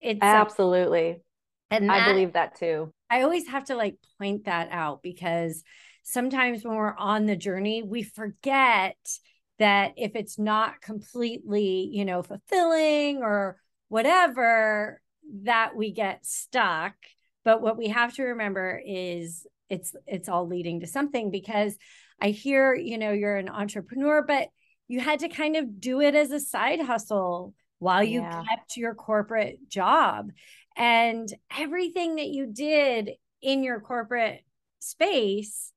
It's 0.00 0.20
absolutely. 0.22 1.22
And 1.70 1.88
that, 1.88 2.08
I 2.08 2.12
believe 2.12 2.32
that 2.32 2.58
too. 2.58 2.92
I 3.10 3.22
always 3.22 3.48
have 3.48 3.64
to 3.64 3.74
like 3.74 3.96
point 4.18 4.46
that 4.46 4.68
out 4.70 5.02
because 5.02 5.62
sometimes 6.02 6.64
when 6.64 6.76
we're 6.76 6.96
on 6.96 7.26
the 7.26 7.36
journey, 7.36 7.82
we 7.82 8.02
forget 8.02 8.96
that 9.58 9.92
if 9.96 10.14
it's 10.14 10.38
not 10.38 10.80
completely, 10.80 11.90
you 11.92 12.04
know, 12.04 12.22
fulfilling 12.22 13.18
or 13.22 13.60
whatever, 13.88 15.00
that 15.42 15.76
we 15.76 15.92
get 15.92 16.24
stuck. 16.24 16.94
But 17.44 17.60
what 17.60 17.76
we 17.76 17.88
have 17.88 18.14
to 18.14 18.22
remember 18.22 18.80
is 18.86 19.46
it's 19.68 19.94
it's 20.06 20.28
all 20.28 20.46
leading 20.46 20.80
to 20.80 20.86
something 20.86 21.30
because 21.30 21.76
I 22.20 22.30
hear, 22.30 22.74
you 22.74 22.98
know, 22.98 23.12
you're 23.12 23.36
an 23.36 23.48
entrepreneur, 23.48 24.22
but 24.22 24.48
you 24.88 25.00
had 25.00 25.20
to 25.20 25.28
kind 25.28 25.56
of 25.56 25.80
do 25.80 26.00
it 26.00 26.14
as 26.14 26.30
a 26.30 26.40
side 26.40 26.80
hustle 26.80 27.54
while 27.78 28.02
you 28.02 28.22
yeah. 28.22 28.42
kept 28.48 28.76
your 28.76 28.94
corporate 28.94 29.68
job. 29.68 30.30
And 30.76 31.32
everything 31.56 32.16
that 32.16 32.28
you 32.28 32.46
did 32.46 33.12
in 33.42 33.62
your 33.62 33.80
corporate 33.80 34.42
space 34.80 35.72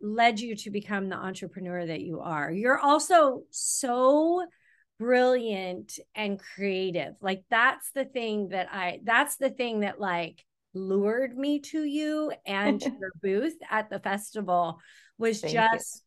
led 0.00 0.40
you 0.40 0.56
to 0.56 0.70
become 0.70 1.08
the 1.08 1.16
entrepreneur 1.16 1.86
that 1.86 2.00
you 2.00 2.20
are. 2.20 2.50
You're 2.50 2.78
also 2.78 3.42
so 3.50 4.46
brilliant 4.98 5.98
and 6.14 6.38
creative. 6.38 7.14
Like 7.20 7.44
that's 7.50 7.90
the 7.94 8.04
thing 8.04 8.48
that 8.48 8.68
I 8.72 9.00
that's 9.04 9.36
the 9.36 9.50
thing 9.50 9.80
that 9.80 10.00
like 10.00 10.44
lured 10.72 11.36
me 11.36 11.60
to 11.60 11.84
you 11.84 12.32
and 12.46 12.80
to 12.80 12.90
your 13.00 13.12
booth 13.22 13.56
at 13.70 13.90
the 13.90 13.98
festival 13.98 14.78
was 15.18 15.40
Thank 15.40 15.54
just 15.54 16.04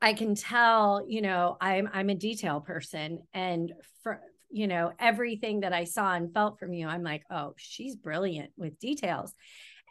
I 0.00 0.14
can 0.14 0.34
tell, 0.34 1.04
you 1.06 1.22
know, 1.22 1.56
I'm 1.60 1.88
I'm 1.92 2.10
a 2.10 2.14
detail 2.14 2.60
person 2.60 3.20
and 3.32 3.72
for 4.02 4.20
you 4.50 4.68
know, 4.68 4.92
everything 5.00 5.60
that 5.60 5.72
I 5.72 5.82
saw 5.82 6.14
and 6.14 6.32
felt 6.32 6.60
from 6.60 6.72
you, 6.72 6.86
I'm 6.86 7.02
like, 7.02 7.24
"Oh, 7.28 7.54
she's 7.56 7.96
brilliant 7.96 8.52
with 8.56 8.78
details." 8.78 9.34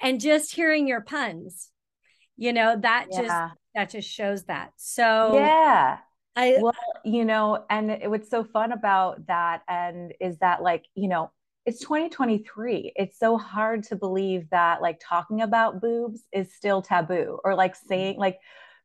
And 0.01 0.21
just 0.21 0.55
hearing 0.55 0.87
your 0.87 1.01
puns, 1.01 1.69
you 2.37 2.53
know, 2.53 2.77
that 2.79 3.07
yeah. 3.11 3.21
just 3.21 3.55
that 3.75 3.89
just 3.89 4.09
shows 4.09 4.43
that. 4.45 4.71
So 4.77 5.35
Yeah. 5.35 5.97
I 6.35 6.57
well, 6.61 6.73
you 7.03 7.25
know, 7.25 7.65
and 7.69 7.91
it, 7.91 8.09
what's 8.09 8.29
so 8.29 8.43
fun 8.43 8.71
about 8.71 9.27
that 9.27 9.61
and 9.67 10.13
is 10.19 10.37
that 10.39 10.63
like, 10.63 10.85
you 10.95 11.07
know, 11.07 11.31
it's 11.65 11.79
2023. 11.81 12.93
It's 12.95 13.19
so 13.19 13.37
hard 13.37 13.83
to 13.83 13.95
believe 13.95 14.49
that 14.49 14.81
like 14.81 14.99
talking 15.01 15.41
about 15.41 15.81
boobs 15.81 16.23
is 16.31 16.53
still 16.53 16.81
taboo 16.81 17.39
or 17.43 17.55
like 17.55 17.73
mm-hmm. 17.73 17.87
saying 17.87 18.17
like 18.17 18.39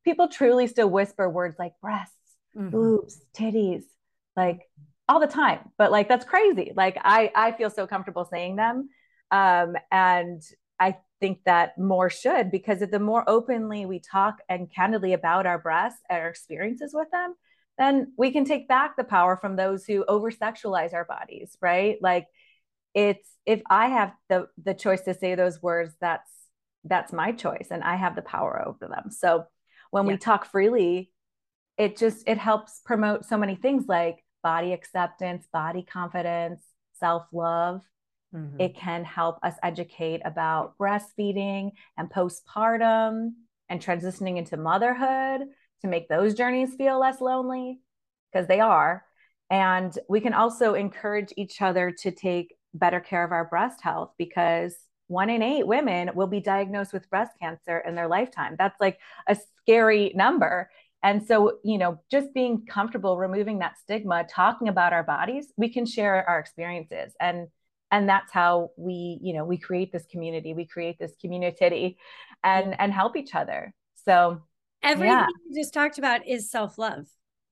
people 0.05 0.29
truly 0.29 0.67
still 0.67 0.89
whisper 0.89 1.29
words 1.29 1.57
like 1.59 1.73
breasts, 1.81 2.15
mm-hmm. 2.57 2.71
boobs, 2.71 3.21
titties, 3.35 3.85
like 4.37 4.61
all 5.09 5.21
the 5.21 5.27
time. 5.27 5.61
But 5.77 5.91
like 5.91 6.09
that's 6.09 6.25
crazy. 6.25 6.73
Like 6.75 6.99
I 7.03 7.31
I 7.35 7.53
feel 7.53 7.71
so 7.71 7.87
comfortable 7.87 8.25
saying 8.25 8.57
them. 8.57 8.89
Um, 9.31 9.77
and 9.91 10.43
I 10.81 10.97
think 11.21 11.41
that 11.45 11.79
more 11.79 12.09
should 12.11 12.51
because 12.51 12.83
if 12.83 12.91
the 12.91 13.01
more 13.01 13.25
openly 13.27 13.87
we 13.87 14.01
talk 14.01 14.39
and 14.49 14.73
candidly 14.73 15.13
about 15.13 15.47
our 15.47 15.59
breasts 15.59 16.01
and 16.09 16.21
our 16.21 16.29
experiences 16.29 16.93
with 16.95 17.11
them, 17.11 17.35
then 17.77 18.13
we 18.17 18.31
can 18.31 18.45
take 18.45 18.69
back 18.69 18.97
the 18.97 19.05
power 19.05 19.37
from 19.37 19.57
those 19.57 19.85
who 19.85 20.05
over 20.07 20.31
sexualize 20.31 20.95
our 20.95 21.05
bodies, 21.05 21.57
right? 21.61 21.97
Like 22.01 22.27
it's 22.95 23.29
if 23.47 23.63
I 23.69 23.89
have 23.89 24.13
the 24.29 24.49
the 24.63 24.75
choice 24.75 25.03
to 25.03 25.15
say 25.15 25.35
those 25.35 25.63
words, 25.63 25.95
that's 26.01 26.31
that's 26.85 27.13
my 27.13 27.33
choice 27.33 27.69
and 27.71 27.83
I 27.83 27.97
have 27.97 28.17
the 28.17 28.23
power 28.23 28.63
over 28.67 28.89
them. 28.89 29.11
So 29.11 29.45
when 29.91 30.07
yeah. 30.07 30.13
we 30.13 30.19
talk 30.19 30.45
freely, 30.47 31.11
it 31.77 31.97
just 31.97 32.29
it 32.29 32.39
helps 32.39 32.81
promote 32.85 33.25
so 33.25 33.37
many 33.37 33.55
things 33.55 33.85
like 33.89 34.25
body 34.43 34.73
acceptance, 34.73 35.47
body 35.53 35.83
confidence, 35.83 36.63
self-love. 36.95 37.83
Mm-hmm. 38.35 38.61
It 38.61 38.77
can 38.77 39.05
help 39.05 39.39
us 39.43 39.55
educate 39.63 40.21
about 40.25 40.77
breastfeeding 40.79 41.71
and 41.97 42.11
postpartum 42.11 43.31
and 43.69 43.81
transitioning 43.81 44.37
into 44.37 44.57
motherhood 44.57 45.43
to 45.81 45.89
make 45.89 46.09
those 46.09 46.35
journeys 46.35 46.75
feel 46.75 46.99
less 46.99 47.21
lonely 47.21 47.81
because 48.31 48.47
they 48.47 48.61
are. 48.61 49.05
And 49.51 49.97
we 50.09 50.21
can 50.21 50.35
also 50.35 50.75
encourage 50.75 51.33
each 51.37 51.63
other 51.63 51.95
to 52.03 52.11
take 52.11 52.55
better 52.75 53.01
care 53.01 53.25
of 53.25 53.33
our 53.33 53.47
breast 53.47 53.81
health 53.81 54.13
because 54.19 54.77
one 55.09 55.31
in 55.31 55.43
eight 55.43 55.67
women 55.67 56.11
will 56.15 56.27
be 56.27 56.41
diagnosed 56.41 56.93
with 56.93 57.11
breast 57.11 57.33
cancer 57.41 57.79
in 57.79 57.95
their 57.95 58.09
lifetime. 58.09 58.55
That's 58.59 58.81
like 58.81 58.99
a 59.27 59.37
scary 59.63 60.13
number. 60.15 60.71
And 61.03 61.27
so, 61.27 61.59
you 61.65 61.79
know, 61.79 62.01
just 62.11 62.35
being 62.35 62.67
comfortable 62.67 63.19
removing 63.19 63.61
that 63.61 63.79
stigma, 63.79 64.25
talking 64.29 64.69
about 64.69 64.93
our 64.93 65.05
bodies, 65.05 65.53
we 65.57 65.69
can 65.69 65.87
share 65.87 66.29
our 66.29 66.39
experiences. 66.39 67.15
And 67.21 67.49
and 67.91 68.09
that's 68.09 68.31
how 68.33 68.71
we, 68.77 69.19
you 69.23 69.33
know, 69.33 69.45
we 69.45 69.57
create 69.57 69.93
this 69.93 70.05
community, 70.11 70.53
we 70.55 70.67
create 70.67 70.99
this 70.99 71.15
community 71.21 71.97
and 72.45 72.79
and 72.79 72.93
help 72.93 73.17
each 73.17 73.35
other. 73.35 73.75
So 74.05 74.43
everything 74.83 75.11
yeah. 75.11 75.27
you 75.49 75.61
just 75.63 75.73
talked 75.73 75.99
about 75.99 76.27
is 76.27 76.51
self-love. 76.51 77.07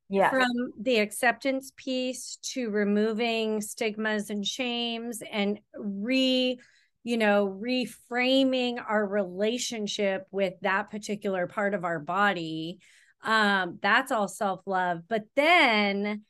Yeah. 0.09 0.31
From 0.31 0.73
the 0.81 0.99
acceptance 0.99 1.73
piece 1.77 2.39
to 2.53 2.71
removing 2.71 3.61
stigmas 3.61 4.31
and 4.31 4.47
shames 4.47 5.21
and 5.33 5.59
re 5.77 6.61
you 7.07 7.17
know, 7.17 7.57
reframing 7.63 8.83
our 8.85 9.07
relationship 9.07 10.27
with 10.33 10.55
that 10.63 10.91
particular 10.91 11.47
part 11.47 11.73
of 11.73 11.85
our 11.85 12.01
body. 12.01 12.81
Um, 13.23 13.79
that's 13.81 14.11
all 14.11 14.27
self 14.27 14.63
love. 14.67 15.03
But 15.09 15.23
then 15.37 16.25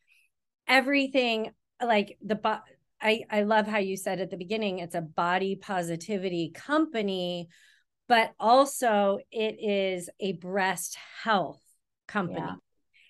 everything 0.68 1.52
like 1.82 2.18
the, 2.22 2.38
I, 3.00 3.24
I 3.30 3.44
love 3.44 3.66
how 3.66 3.78
you 3.78 3.96
said 3.96 4.20
at 4.20 4.28
the 4.28 4.36
beginning, 4.36 4.80
it's 4.80 4.94
a 4.94 5.00
body 5.00 5.56
positivity 5.56 6.52
company, 6.54 7.48
but 8.06 8.34
also 8.38 9.16
it 9.32 9.56
is 9.58 10.10
a 10.20 10.32
breast 10.32 10.98
health 11.22 11.62
company. 12.06 12.40
Yeah. 12.40 12.54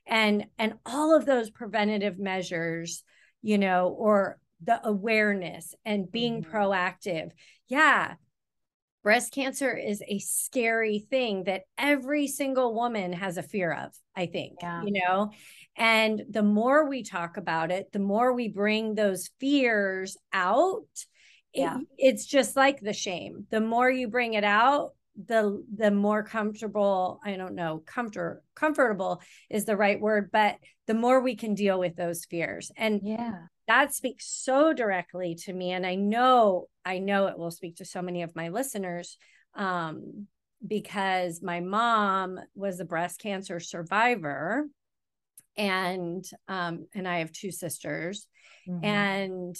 And 0.07 0.47
and 0.57 0.75
all 0.87 1.17
of 1.17 1.27
those 1.27 1.51
preventative 1.51 2.17
measures, 2.17 3.03
you 3.43 3.59
know, 3.59 3.89
or 3.89 4.39
the 4.63 4.85
awareness 4.87 5.75
and 5.85 6.11
being 6.11 6.43
mm-hmm. 6.43 6.57
proactive. 6.57 7.31
Yeah. 7.69 8.15
Breast 9.03 9.33
cancer 9.33 9.77
is 9.77 10.03
a 10.09 10.19
scary 10.19 10.99
thing 10.99 11.45
that 11.45 11.63
every 11.79 12.27
single 12.27 12.75
woman 12.75 13.13
has 13.13 13.37
a 13.37 13.43
fear 13.43 13.73
of, 13.73 13.93
I 14.17 14.27
think, 14.27 14.59
yeah. 14.61 14.83
you 14.83 15.01
know. 15.01 15.31
And 15.77 16.23
the 16.29 16.43
more 16.43 16.89
we 16.89 17.05
talk 17.05 17.37
about 17.37 17.71
it, 17.71 17.93
the 17.93 18.01
more 18.01 18.33
we 18.33 18.49
bring 18.49 18.95
those 18.95 19.31
fears 19.39 20.17
out. 20.33 20.89
Yeah. 21.55 21.79
It, 21.79 21.87
it's 21.99 22.27
just 22.27 22.57
like 22.57 22.81
the 22.81 22.93
shame. 22.93 23.47
The 23.51 23.61
more 23.61 23.89
you 23.89 24.09
bring 24.09 24.35
it 24.35 24.45
out, 24.45 24.91
the 25.27 25.65
the 25.75 25.91
more 25.91 26.23
comfortable 26.23 27.21
i 27.25 27.37
don't 27.37 27.55
know 27.55 27.83
comfort 27.87 28.43
comfortable 28.55 29.23
is 29.49 29.65
the 29.65 29.77
right 29.77 29.99
word 29.99 30.31
but 30.31 30.57
the 30.87 30.95
more 30.95 31.21
we 31.21 31.35
can 31.35 31.55
deal 31.55 31.79
with 31.79 31.97
those 31.97 32.27
fears 32.27 32.71
and 32.77 33.01
yeah 33.03 33.45
that 33.69 33.95
speaks 33.95 34.27
so 34.27 34.73
directly 34.73 35.35
to 35.35 35.53
me 35.53 35.73
and 35.73 35.87
i 35.87 35.95
know 35.95 36.67
i 36.85 36.99
know 36.99 37.27
it 37.27 37.39
will 37.39 37.51
speak 37.51 37.77
to 37.77 37.85
so 37.85 38.03
many 38.03 38.23
of 38.23 38.37
my 38.37 38.49
listeners 38.49 39.17
um, 39.55 40.27
because 40.67 41.43
my 41.43 41.61
mom 41.61 42.39
was 42.55 42.81
a 42.81 42.85
breast 42.85 43.21
cancer 43.21 43.61
survivor 43.61 44.67
and 45.57 46.25
um, 46.49 46.87
and 46.95 47.07
i 47.09 47.19
have 47.19 47.33
two 47.33 47.51
sisters 47.51 48.27
mm-hmm. 48.69 48.85
and 48.85 49.57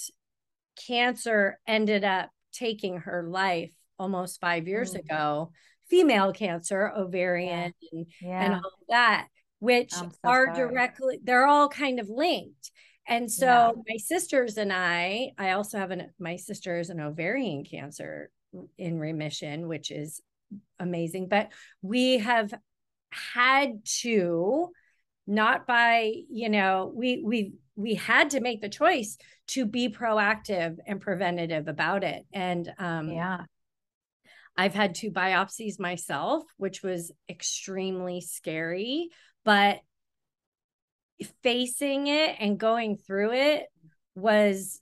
cancer 0.87 1.59
ended 1.67 2.03
up 2.03 2.29
taking 2.53 2.97
her 2.97 3.27
life 3.27 3.73
almost 3.99 4.39
five 4.39 4.67
years 4.67 4.93
mm-hmm. 4.93 4.99
ago 4.99 5.51
female 5.89 6.33
cancer 6.33 6.91
ovarian 6.95 7.73
yeah. 7.81 7.89
And, 7.91 8.05
yeah. 8.21 8.45
and 8.45 8.53
all 8.55 8.71
that 8.89 9.27
which 9.59 9.91
so 9.91 10.11
are 10.23 10.53
sorry. 10.53 10.55
directly 10.55 11.19
they're 11.23 11.47
all 11.47 11.69
kind 11.69 11.99
of 11.99 12.09
linked 12.09 12.71
and 13.07 13.31
so 13.31 13.45
yeah. 13.45 13.71
my 13.87 13.97
sisters 13.97 14.57
and 14.57 14.71
I, 14.73 15.31
I 15.37 15.51
also 15.51 15.77
have 15.77 15.91
an 15.91 16.11
my 16.19 16.35
sister 16.35 16.79
is 16.79 16.89
an 16.89 16.99
ovarian 16.99 17.63
cancer 17.63 18.29
in 18.77 18.99
remission, 18.99 19.67
which 19.67 19.91
is 19.91 20.21
amazing. 20.79 21.27
But 21.27 21.49
we 21.81 22.17
have 22.19 22.53
had 23.09 23.85
to, 24.01 24.69
not 25.25 25.67
by, 25.67 26.13
you 26.29 26.49
know, 26.49 26.91
we 26.93 27.21
we 27.23 27.53
we 27.75 27.95
had 27.95 28.31
to 28.31 28.41
make 28.41 28.61
the 28.61 28.69
choice 28.69 29.17
to 29.47 29.65
be 29.65 29.89
proactive 29.89 30.77
and 30.85 30.99
preventative 30.99 31.67
about 31.67 32.03
it. 32.03 32.25
And 32.33 32.71
um 32.77 33.09
yeah. 33.09 33.43
I've 34.59 34.73
had 34.73 34.95
two 34.95 35.11
biopsies 35.11 35.79
myself, 35.79 36.43
which 36.57 36.81
was 36.81 37.11
extremely 37.29 38.21
scary, 38.21 39.09
but 39.45 39.79
facing 41.43 42.07
it 42.07 42.35
and 42.39 42.59
going 42.59 42.97
through 42.97 43.33
it 43.33 43.65
was 44.15 44.81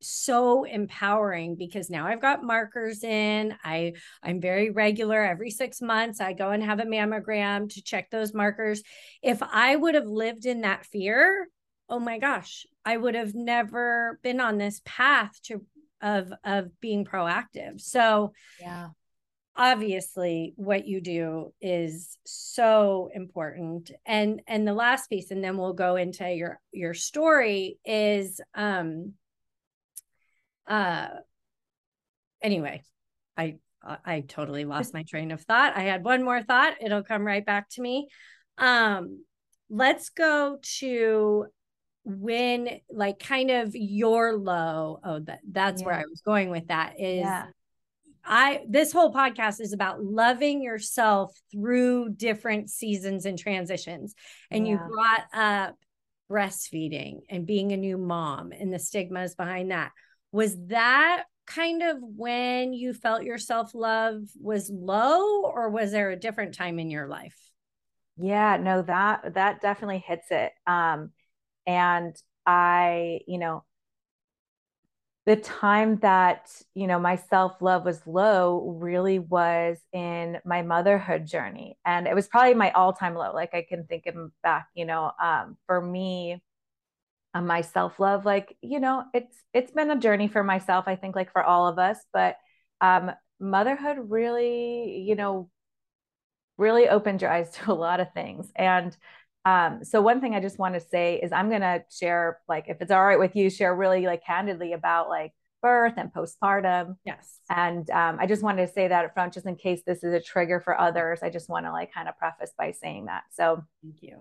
so 0.00 0.64
empowering 0.64 1.56
because 1.56 1.90
now 1.90 2.06
I've 2.06 2.20
got 2.20 2.42
markers 2.42 3.02
in. 3.02 3.54
I 3.64 3.94
I'm 4.22 4.40
very 4.40 4.70
regular 4.70 5.24
every 5.24 5.50
6 5.50 5.80
months 5.80 6.20
I 6.20 6.32
go 6.32 6.50
and 6.50 6.62
have 6.62 6.80
a 6.80 6.84
mammogram 6.84 7.72
to 7.72 7.82
check 7.82 8.10
those 8.10 8.34
markers. 8.34 8.82
If 9.22 9.42
I 9.42 9.74
would 9.74 9.94
have 9.94 10.06
lived 10.06 10.46
in 10.46 10.60
that 10.62 10.84
fear, 10.86 11.48
oh 11.88 11.98
my 11.98 12.18
gosh, 12.18 12.66
I 12.84 12.96
would 12.96 13.14
have 13.14 13.34
never 13.34 14.20
been 14.22 14.40
on 14.40 14.58
this 14.58 14.80
path 14.84 15.40
to 15.44 15.64
of 16.02 16.32
of 16.44 16.78
being 16.80 17.04
proactive. 17.04 17.80
So, 17.80 18.32
yeah 18.60 18.88
obviously 19.56 20.52
what 20.56 20.86
you 20.86 21.00
do 21.00 21.52
is 21.60 22.18
so 22.26 23.10
important 23.14 23.90
and 24.04 24.42
and 24.46 24.68
the 24.68 24.74
last 24.74 25.08
piece 25.08 25.30
and 25.30 25.42
then 25.42 25.56
we'll 25.56 25.72
go 25.72 25.96
into 25.96 26.30
your 26.30 26.60
your 26.72 26.92
story 26.92 27.78
is 27.84 28.40
um 28.54 29.14
uh 30.68 31.08
anyway 32.42 32.82
i 33.36 33.56
i 34.04 34.20
totally 34.20 34.64
lost 34.64 34.92
my 34.92 35.04
train 35.04 35.30
of 35.30 35.40
thought 35.42 35.76
i 35.76 35.82
had 35.82 36.04
one 36.04 36.22
more 36.22 36.42
thought 36.42 36.74
it'll 36.80 37.02
come 37.02 37.26
right 37.26 37.46
back 37.46 37.68
to 37.70 37.80
me 37.80 38.08
um 38.58 39.24
let's 39.70 40.10
go 40.10 40.58
to 40.62 41.46
when 42.04 42.68
like 42.90 43.18
kind 43.18 43.50
of 43.50 43.74
your 43.74 44.36
low 44.36 45.00
oh 45.02 45.18
that 45.20 45.40
that's 45.50 45.80
yeah. 45.80 45.86
where 45.86 45.96
i 45.96 46.04
was 46.08 46.20
going 46.20 46.50
with 46.50 46.66
that 46.68 47.00
is 47.00 47.20
yeah. 47.20 47.46
I 48.26 48.62
this 48.68 48.92
whole 48.92 49.12
podcast 49.12 49.60
is 49.60 49.72
about 49.72 50.02
loving 50.02 50.62
yourself 50.62 51.32
through 51.52 52.10
different 52.10 52.70
seasons 52.70 53.24
and 53.24 53.38
transitions. 53.38 54.14
And 54.50 54.66
yeah. 54.66 54.72
you 54.72 54.78
brought 54.78 55.24
up 55.32 55.76
breastfeeding 56.30 57.20
and 57.30 57.46
being 57.46 57.72
a 57.72 57.76
new 57.76 57.96
mom 57.96 58.52
and 58.52 58.72
the 58.72 58.78
stigmas 58.78 59.34
behind 59.34 59.70
that. 59.70 59.92
Was 60.32 60.56
that 60.66 61.24
kind 61.46 61.82
of 61.82 61.98
when 62.00 62.72
you 62.72 62.92
felt 62.92 63.22
your 63.22 63.38
self 63.38 63.74
love 63.74 64.22
was 64.40 64.68
low, 64.70 65.42
or 65.42 65.70
was 65.70 65.92
there 65.92 66.10
a 66.10 66.18
different 66.18 66.54
time 66.54 66.78
in 66.78 66.90
your 66.90 67.06
life? 67.06 67.38
Yeah, 68.16 68.56
no, 68.56 68.82
that 68.82 69.34
that 69.34 69.60
definitely 69.60 70.02
hits 70.06 70.26
it. 70.30 70.52
Um, 70.66 71.10
and 71.66 72.16
I, 72.44 73.20
you 73.26 73.38
know, 73.38 73.64
the 75.26 75.36
time 75.36 75.96
that, 75.98 76.50
you 76.74 76.86
know, 76.86 77.00
my 77.00 77.16
self-love 77.16 77.84
was 77.84 78.00
low 78.06 78.76
really 78.80 79.18
was 79.18 79.78
in 79.92 80.38
my 80.44 80.62
motherhood 80.62 81.26
journey. 81.26 81.76
And 81.84 82.06
it 82.06 82.14
was 82.14 82.28
probably 82.28 82.54
my 82.54 82.70
all-time 82.72 83.14
low. 83.16 83.32
Like 83.34 83.52
I 83.52 83.66
can 83.68 83.84
think 83.86 84.06
of 84.06 84.14
back, 84.42 84.68
you 84.74 84.84
know, 84.84 85.10
um, 85.22 85.56
for 85.66 85.80
me, 85.80 86.40
uh, 87.34 87.42
my 87.42 87.60
self-love, 87.60 88.24
like, 88.24 88.56
you 88.62 88.80
know, 88.80 89.04
it's 89.12 89.36
it's 89.52 89.70
been 89.72 89.90
a 89.90 89.98
journey 89.98 90.28
for 90.28 90.42
myself, 90.44 90.86
I 90.88 90.96
think, 90.96 91.16
like 91.16 91.32
for 91.32 91.42
all 91.42 91.68
of 91.68 91.78
us, 91.78 91.98
but 92.12 92.36
um 92.80 93.10
motherhood 93.40 93.98
really, 94.10 95.00
you 95.00 95.14
know, 95.16 95.50
really 96.58 96.88
opened 96.88 97.22
your 97.22 97.30
eyes 97.30 97.50
to 97.54 97.72
a 97.72 97.74
lot 97.74 98.00
of 98.00 98.12
things. 98.12 98.50
And 98.56 98.96
um, 99.46 99.84
so 99.84 100.02
one 100.02 100.20
thing 100.20 100.34
I 100.34 100.40
just 100.40 100.58
want 100.58 100.74
to 100.74 100.80
say 100.80 101.20
is 101.22 101.30
I'm 101.30 101.48
gonna 101.48 101.84
share, 101.88 102.40
like, 102.48 102.64
if 102.68 102.78
it's 102.80 102.90
all 102.90 103.06
right 103.06 103.18
with 103.18 103.36
you, 103.36 103.48
share 103.48 103.74
really 103.76 104.04
like 104.04 104.24
candidly 104.26 104.72
about 104.72 105.08
like 105.08 105.32
birth 105.62 105.94
and 105.96 106.12
postpartum. 106.12 106.96
Yes. 107.04 107.38
And 107.48 107.88
um, 107.90 108.18
I 108.20 108.26
just 108.26 108.42
wanted 108.42 108.66
to 108.66 108.72
say 108.72 108.88
that 108.88 109.04
up 109.04 109.14
front, 109.14 109.34
just 109.34 109.46
in 109.46 109.54
case 109.54 109.82
this 109.86 110.02
is 110.02 110.12
a 110.12 110.20
trigger 110.20 110.58
for 110.58 110.78
others. 110.78 111.20
I 111.22 111.30
just 111.30 111.48
want 111.48 111.64
to 111.64 111.70
like 111.70 111.94
kind 111.94 112.08
of 112.08 112.18
preface 112.18 112.52
by 112.58 112.72
saying 112.72 113.06
that. 113.06 113.22
So 113.32 113.62
thank 113.82 114.02
you. 114.02 114.16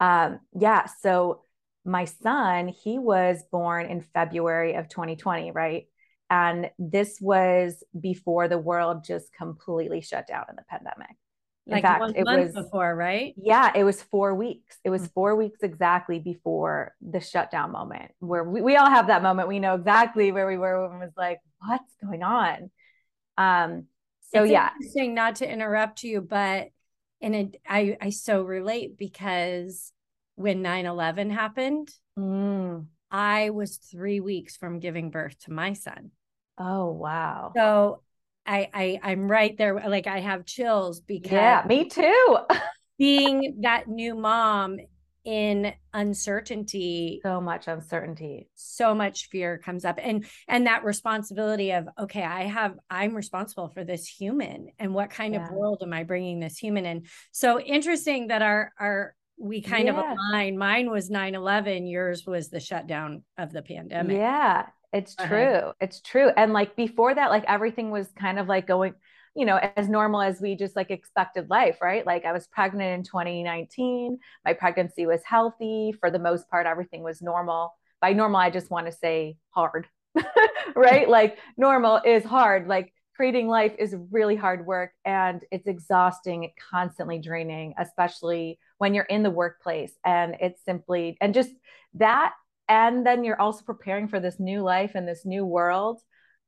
Um, 0.00 0.40
yeah. 0.58 0.86
So 1.00 1.42
my 1.84 2.04
son, 2.04 2.66
he 2.66 2.98
was 2.98 3.44
born 3.52 3.86
in 3.86 4.00
February 4.00 4.74
of 4.74 4.88
2020, 4.88 5.52
right? 5.52 5.86
And 6.28 6.70
this 6.78 7.18
was 7.20 7.84
before 8.00 8.48
the 8.48 8.58
world 8.58 9.04
just 9.04 9.32
completely 9.32 10.00
shut 10.00 10.26
down 10.26 10.46
in 10.48 10.56
the 10.56 10.64
pandemic. 10.68 11.14
In 11.66 11.72
like 11.72 11.82
fact, 11.82 12.12
it 12.14 12.24
was 12.24 12.52
before, 12.52 12.94
right? 12.94 13.34
Yeah, 13.38 13.72
it 13.74 13.84
was 13.84 14.02
four 14.02 14.34
weeks. 14.34 14.76
It 14.84 14.90
was 14.90 15.02
mm-hmm. 15.02 15.12
four 15.14 15.34
weeks 15.34 15.60
exactly 15.62 16.18
before 16.18 16.94
the 17.00 17.20
shutdown 17.20 17.72
moment, 17.72 18.12
where 18.18 18.44
we, 18.44 18.60
we 18.60 18.76
all 18.76 18.90
have 18.90 19.06
that 19.06 19.22
moment. 19.22 19.48
We 19.48 19.60
know 19.60 19.74
exactly 19.74 20.30
where 20.30 20.46
we 20.46 20.58
were 20.58 20.88
when 20.88 21.00
it 21.00 21.04
was 21.04 21.14
like, 21.16 21.40
what's 21.66 21.94
going 22.02 22.22
on? 22.22 22.70
Um, 23.38 23.86
so 24.32 24.42
it's 24.42 24.52
yeah. 24.52 24.70
Interesting, 24.76 25.14
not 25.14 25.36
to 25.36 25.50
interrupt 25.50 26.02
you, 26.02 26.20
but 26.20 26.68
and 27.22 27.34
it, 27.34 27.56
I 27.66 27.96
I 27.98 28.10
so 28.10 28.42
relate 28.42 28.98
because 28.98 29.92
when 30.34 30.62
9-11 30.62 31.30
happened, 31.30 31.88
mm. 32.18 32.84
I 33.10 33.50
was 33.50 33.76
three 33.76 34.20
weeks 34.20 34.56
from 34.56 34.80
giving 34.80 35.10
birth 35.10 35.38
to 35.44 35.52
my 35.52 35.72
son. 35.72 36.10
Oh 36.58 36.90
wow. 36.90 37.52
So 37.56 38.02
I, 38.46 38.68
I 38.72 39.00
I'm 39.02 39.30
right 39.30 39.56
there. 39.56 39.74
Like 39.88 40.06
I 40.06 40.20
have 40.20 40.44
chills 40.44 41.00
because 41.00 41.32
yeah, 41.32 41.64
me 41.66 41.88
too. 41.88 42.38
being 42.98 43.58
that 43.62 43.88
new 43.88 44.14
mom 44.14 44.78
in 45.24 45.72
uncertainty 45.94 47.18
so 47.22 47.40
much 47.40 47.66
uncertainty 47.66 48.46
so 48.54 48.94
much 48.94 49.30
fear 49.30 49.56
comes 49.56 49.84
up 49.86 49.98
and 50.02 50.26
and 50.48 50.66
that 50.66 50.84
responsibility 50.84 51.70
of 51.70 51.88
okay 51.98 52.22
i 52.22 52.42
have 52.42 52.74
i'm 52.90 53.14
responsible 53.14 53.68
for 53.68 53.84
this 53.84 54.06
human 54.06 54.68
and 54.78 54.92
what 54.92 55.08
kind 55.08 55.32
yeah. 55.32 55.42
of 55.42 55.50
world 55.50 55.82
am 55.82 55.94
i 55.94 56.02
bringing 56.02 56.40
this 56.40 56.58
human 56.58 56.84
in 56.84 57.02
so 57.32 57.58
interesting 57.58 58.26
that 58.26 58.42
our 58.42 58.70
our 58.78 59.14
we 59.38 59.62
kind 59.62 59.86
yeah. 59.86 59.98
of 59.98 60.18
align 60.30 60.58
mine 60.58 60.90
was 60.90 61.08
9-11 61.08 61.90
yours 61.90 62.26
was 62.26 62.50
the 62.50 62.60
shutdown 62.60 63.22
of 63.38 63.50
the 63.50 63.62
pandemic 63.62 64.18
yeah 64.18 64.66
it's 64.94 65.16
uh-huh. 65.18 65.28
true. 65.28 65.72
It's 65.80 66.00
true. 66.00 66.30
And 66.36 66.52
like 66.52 66.76
before 66.76 67.14
that, 67.14 67.30
like 67.30 67.44
everything 67.48 67.90
was 67.90 68.08
kind 68.16 68.38
of 68.38 68.46
like 68.46 68.66
going, 68.66 68.94
you 69.34 69.44
know, 69.44 69.58
as 69.76 69.88
normal 69.88 70.22
as 70.22 70.40
we 70.40 70.54
just 70.54 70.76
like 70.76 70.92
expected 70.92 71.50
life, 71.50 71.78
right? 71.82 72.06
Like 72.06 72.24
I 72.24 72.32
was 72.32 72.46
pregnant 72.46 73.00
in 73.00 73.02
2019. 73.02 74.18
My 74.44 74.52
pregnancy 74.52 75.06
was 75.06 75.20
healthy. 75.24 75.92
For 75.98 76.12
the 76.12 76.20
most 76.20 76.48
part, 76.48 76.66
everything 76.66 77.02
was 77.02 77.20
normal. 77.20 77.74
By 78.00 78.12
normal, 78.12 78.36
I 78.36 78.50
just 78.50 78.70
want 78.70 78.86
to 78.86 78.92
say 78.92 79.36
hard, 79.50 79.88
right? 80.76 81.08
like 81.08 81.38
normal 81.56 82.00
is 82.04 82.22
hard. 82.22 82.68
Like 82.68 82.92
creating 83.16 83.48
life 83.48 83.72
is 83.78 83.96
really 84.12 84.36
hard 84.36 84.64
work 84.64 84.92
and 85.04 85.42
it's 85.50 85.66
exhausting, 85.66 86.52
constantly 86.70 87.18
draining, 87.18 87.74
especially 87.78 88.60
when 88.78 88.94
you're 88.94 89.04
in 89.04 89.24
the 89.24 89.30
workplace. 89.30 89.92
And 90.04 90.36
it's 90.40 90.64
simply, 90.64 91.16
and 91.20 91.34
just 91.34 91.50
that 91.94 92.34
and 92.68 93.06
then 93.06 93.24
you're 93.24 93.40
also 93.40 93.62
preparing 93.64 94.08
for 94.08 94.20
this 94.20 94.40
new 94.40 94.62
life 94.62 94.92
and 94.94 95.06
this 95.06 95.24
new 95.24 95.44
world 95.44 96.00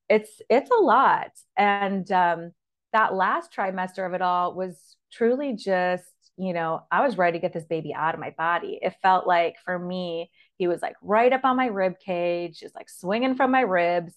it's 0.08 0.40
it's 0.48 0.70
a 0.70 0.82
lot. 0.82 1.30
And 1.56 2.10
um, 2.12 2.52
that 2.92 3.14
last 3.14 3.52
trimester 3.54 4.06
of 4.06 4.14
it 4.14 4.22
all 4.22 4.54
was 4.54 4.96
truly 5.12 5.54
just 5.54 6.04
you 6.38 6.52
know 6.52 6.82
i 6.90 7.02
was 7.06 7.16
ready 7.16 7.38
to 7.38 7.40
get 7.40 7.52
this 7.54 7.64
baby 7.64 7.94
out 7.94 8.14
of 8.14 8.20
my 8.20 8.34
body. 8.36 8.78
It 8.82 8.94
felt 9.02 9.26
like 9.26 9.56
for 9.64 9.78
me 9.78 10.30
he 10.58 10.68
was 10.68 10.82
like 10.82 10.96
right 11.02 11.32
up 11.32 11.44
on 11.44 11.56
my 11.56 11.66
rib 11.66 11.94
cage 12.04 12.60
just 12.60 12.74
like 12.74 12.88
swinging 12.90 13.36
from 13.36 13.50
my 13.50 13.62
ribs. 13.62 14.14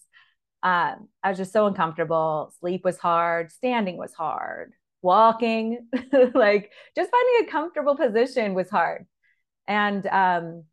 Um, 0.62 1.08
i 1.22 1.30
was 1.30 1.38
just 1.38 1.52
so 1.52 1.66
uncomfortable. 1.66 2.52
Sleep 2.60 2.84
was 2.84 2.98
hard. 2.98 3.50
Standing 3.50 3.96
was 3.96 4.12
hard. 4.14 4.72
Walking 5.02 5.88
like 6.34 6.70
just 6.96 7.10
finding 7.10 7.48
a 7.48 7.50
comfortable 7.50 7.96
position 7.96 8.54
was 8.54 8.68
hard. 8.70 9.06
And 9.66 10.06
um, 10.06 10.64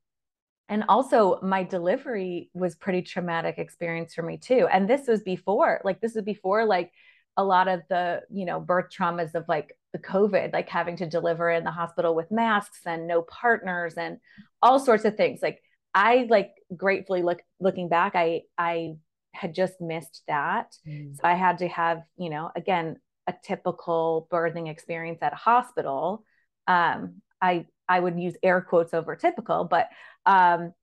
and 0.69 0.83
also 0.89 1.39
my 1.41 1.63
delivery 1.63 2.49
was 2.53 2.75
pretty 2.75 3.01
traumatic 3.01 3.57
experience 3.57 4.13
for 4.13 4.23
me 4.23 4.37
too 4.37 4.67
and 4.71 4.89
this 4.89 5.07
was 5.07 5.21
before 5.21 5.81
like 5.83 6.01
this 6.01 6.15
was 6.15 6.23
before 6.23 6.65
like 6.65 6.91
a 7.37 7.43
lot 7.43 7.67
of 7.67 7.81
the 7.89 8.21
you 8.31 8.45
know 8.45 8.59
birth 8.59 8.87
traumas 8.91 9.35
of 9.35 9.45
like 9.47 9.77
the 9.93 9.99
covid 9.99 10.51
like 10.53 10.67
having 10.67 10.97
to 10.97 11.07
deliver 11.07 11.49
in 11.49 11.63
the 11.63 11.71
hospital 11.71 12.15
with 12.15 12.31
masks 12.31 12.81
and 12.85 13.07
no 13.07 13.21
partners 13.21 13.93
and 13.95 14.17
all 14.61 14.79
sorts 14.79 15.05
of 15.05 15.15
things. 15.15 15.39
Like 15.41 15.61
i 15.93 16.27
like 16.29 16.51
gratefully 16.75 17.21
look 17.21 17.39
looking 17.59 17.87
back 17.87 18.13
i 18.15 18.41
i 18.57 18.95
had 19.33 19.53
just 19.53 19.79
missed 19.79 20.23
that. 20.27 20.75
Mm. 20.87 21.15
so 21.15 21.21
i 21.23 21.35
had 21.35 21.59
to 21.59 21.67
have 21.67 22.01
you 22.17 22.29
know 22.29 22.51
again 22.55 22.97
a 23.27 23.33
typical 23.43 24.27
birthing 24.31 24.69
experience 24.69 25.19
at 25.21 25.33
a 25.33 25.37
hospital. 25.37 26.23
Um 26.67 27.21
i 27.41 27.65
i 27.87 27.99
would 27.99 28.19
use 28.19 28.35
air 28.41 28.61
quotes 28.61 28.93
over 28.93 29.15
typical 29.15 29.63
but 29.63 29.89
um, 30.27 30.73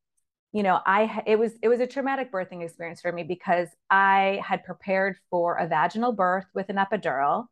you 0.52 0.62
know, 0.62 0.80
I 0.86 1.22
it 1.26 1.38
was 1.38 1.52
it 1.62 1.68
was 1.68 1.80
a 1.80 1.86
traumatic 1.86 2.32
birthing 2.32 2.62
experience 2.62 3.00
for 3.00 3.12
me 3.12 3.24
because 3.24 3.68
I 3.90 4.40
had 4.44 4.64
prepared 4.64 5.16
for 5.28 5.56
a 5.56 5.66
vaginal 5.66 6.12
birth 6.12 6.46
with 6.54 6.68
an 6.68 6.76
epidural. 6.76 7.46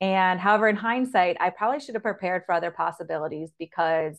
And 0.00 0.38
however, 0.38 0.68
in 0.68 0.76
hindsight, 0.76 1.38
I 1.40 1.50
probably 1.50 1.80
should 1.80 1.94
have 1.94 2.02
prepared 2.02 2.42
for 2.44 2.52
other 2.52 2.70
possibilities 2.70 3.50
because 3.58 4.18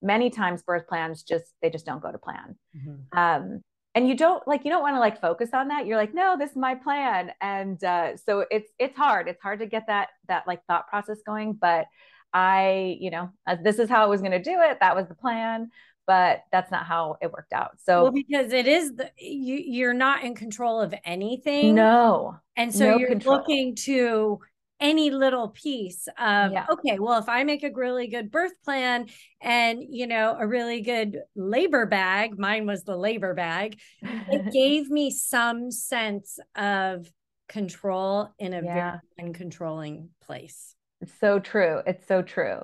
many 0.00 0.30
times 0.30 0.62
birth 0.62 0.86
plans 0.88 1.22
just 1.22 1.44
they 1.60 1.68
just 1.68 1.84
don't 1.84 2.02
go 2.02 2.10
to 2.10 2.18
plan. 2.18 2.56
Mm-hmm. 2.74 3.18
Um, 3.18 3.60
and 3.94 4.08
you 4.08 4.16
don't 4.16 4.46
like 4.48 4.64
you 4.64 4.70
don't 4.70 4.82
want 4.82 4.96
to 4.96 5.00
like 5.00 5.20
focus 5.20 5.50
on 5.52 5.68
that. 5.68 5.86
You're 5.86 5.98
like, 5.98 6.14
no, 6.14 6.36
this 6.38 6.52
is 6.52 6.56
my 6.56 6.74
plan, 6.74 7.32
and 7.42 7.82
uh, 7.84 8.16
so 8.16 8.46
it's 8.50 8.70
it's 8.78 8.96
hard. 8.96 9.28
It's 9.28 9.42
hard 9.42 9.58
to 9.58 9.66
get 9.66 9.86
that 9.88 10.08
that 10.28 10.46
like 10.46 10.64
thought 10.66 10.88
process 10.88 11.18
going. 11.26 11.52
But 11.52 11.86
I, 12.32 12.96
you 13.00 13.10
know, 13.10 13.30
uh, 13.46 13.56
this 13.62 13.78
is 13.78 13.90
how 13.90 14.02
I 14.02 14.06
was 14.06 14.20
going 14.20 14.32
to 14.32 14.42
do 14.42 14.60
it. 14.60 14.78
That 14.80 14.96
was 14.96 15.06
the 15.08 15.14
plan 15.14 15.70
but 16.06 16.44
that's 16.52 16.70
not 16.70 16.86
how 16.86 17.16
it 17.20 17.32
worked 17.32 17.52
out. 17.52 17.72
So 17.82 18.04
well, 18.04 18.12
because 18.12 18.52
it 18.52 18.66
is 18.66 18.94
the 18.94 19.10
you 19.18 19.56
you're 19.56 19.94
not 19.94 20.24
in 20.24 20.34
control 20.34 20.80
of 20.80 20.94
anything. 21.04 21.74
No. 21.74 22.36
And 22.56 22.74
so 22.74 22.92
no 22.92 22.98
you're 22.98 23.08
control. 23.08 23.36
looking 23.36 23.74
to 23.76 24.40
any 24.78 25.10
little 25.10 25.48
piece 25.48 26.06
of 26.18 26.52
yeah. 26.52 26.66
okay, 26.70 26.98
well, 26.98 27.18
if 27.18 27.28
I 27.28 27.44
make 27.44 27.64
a 27.64 27.70
really 27.70 28.08
good 28.08 28.30
birth 28.30 28.52
plan 28.64 29.06
and 29.40 29.82
you 29.88 30.06
know 30.06 30.36
a 30.38 30.46
really 30.46 30.80
good 30.80 31.18
labor 31.34 31.86
bag, 31.86 32.38
mine 32.38 32.66
was 32.66 32.84
the 32.84 32.96
labor 32.96 33.34
bag, 33.34 33.78
it 34.02 34.52
gave 34.52 34.88
me 34.88 35.10
some 35.10 35.70
sense 35.70 36.38
of 36.54 37.10
control 37.48 38.30
in 38.38 38.52
a 38.52 38.62
yeah. 38.62 38.98
very 39.18 39.32
uncontrolling 39.32 40.08
place. 40.22 40.74
It's 41.00 41.12
so 41.20 41.38
true. 41.38 41.82
It's 41.86 42.06
so 42.06 42.22
true 42.22 42.62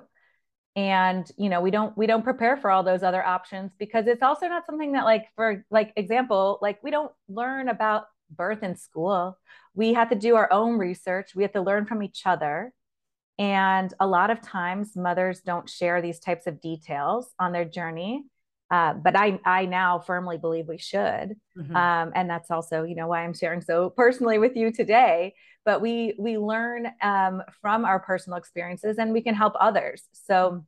and 0.75 1.31
you 1.37 1.49
know 1.49 1.61
we 1.61 1.69
don't 1.69 1.95
we 1.97 2.07
don't 2.07 2.23
prepare 2.23 2.57
for 2.57 2.71
all 2.71 2.83
those 2.83 3.03
other 3.03 3.23
options 3.23 3.71
because 3.77 4.07
it's 4.07 4.23
also 4.23 4.47
not 4.47 4.65
something 4.65 4.93
that 4.93 5.05
like 5.05 5.25
for 5.35 5.63
like 5.69 5.93
example 5.95 6.57
like 6.61 6.83
we 6.83 6.89
don't 6.89 7.11
learn 7.27 7.69
about 7.69 8.05
birth 8.31 8.63
in 8.63 8.75
school 8.75 9.37
we 9.75 9.93
have 9.93 10.09
to 10.09 10.15
do 10.15 10.35
our 10.35 10.51
own 10.51 10.77
research 10.77 11.35
we 11.35 11.43
have 11.43 11.51
to 11.51 11.61
learn 11.61 11.85
from 11.85 12.01
each 12.01 12.23
other 12.25 12.73
and 13.37 13.93
a 13.99 14.07
lot 14.07 14.31
of 14.31 14.41
times 14.41 14.95
mothers 14.95 15.41
don't 15.41 15.69
share 15.69 16.01
these 16.01 16.19
types 16.19 16.47
of 16.47 16.59
details 16.59 17.27
on 17.39 17.51
their 17.51 17.65
journey 17.65 18.23
uh, 18.71 18.93
but 18.93 19.15
I, 19.15 19.39
I 19.45 19.65
now 19.65 19.99
firmly 19.99 20.39
believe 20.39 20.67
we 20.67 20.79
should, 20.79 21.35
mm-hmm. 21.55 21.75
um, 21.75 22.11
and 22.15 22.27
that's 22.27 22.49
also, 22.49 22.83
you 22.83 22.95
know, 22.95 23.07
why 23.07 23.23
I'm 23.23 23.35
sharing 23.35 23.61
so 23.61 23.91
personally 23.91 24.39
with 24.39 24.55
you 24.55 24.71
today. 24.71 25.35
But 25.65 25.81
we 25.81 26.15
we 26.17 26.37
learn 26.37 26.87
um, 27.01 27.41
from 27.61 27.85
our 27.85 27.99
personal 27.99 28.37
experiences, 28.37 28.97
and 28.97 29.13
we 29.13 29.21
can 29.21 29.35
help 29.35 29.53
others. 29.59 30.03
So, 30.11 30.65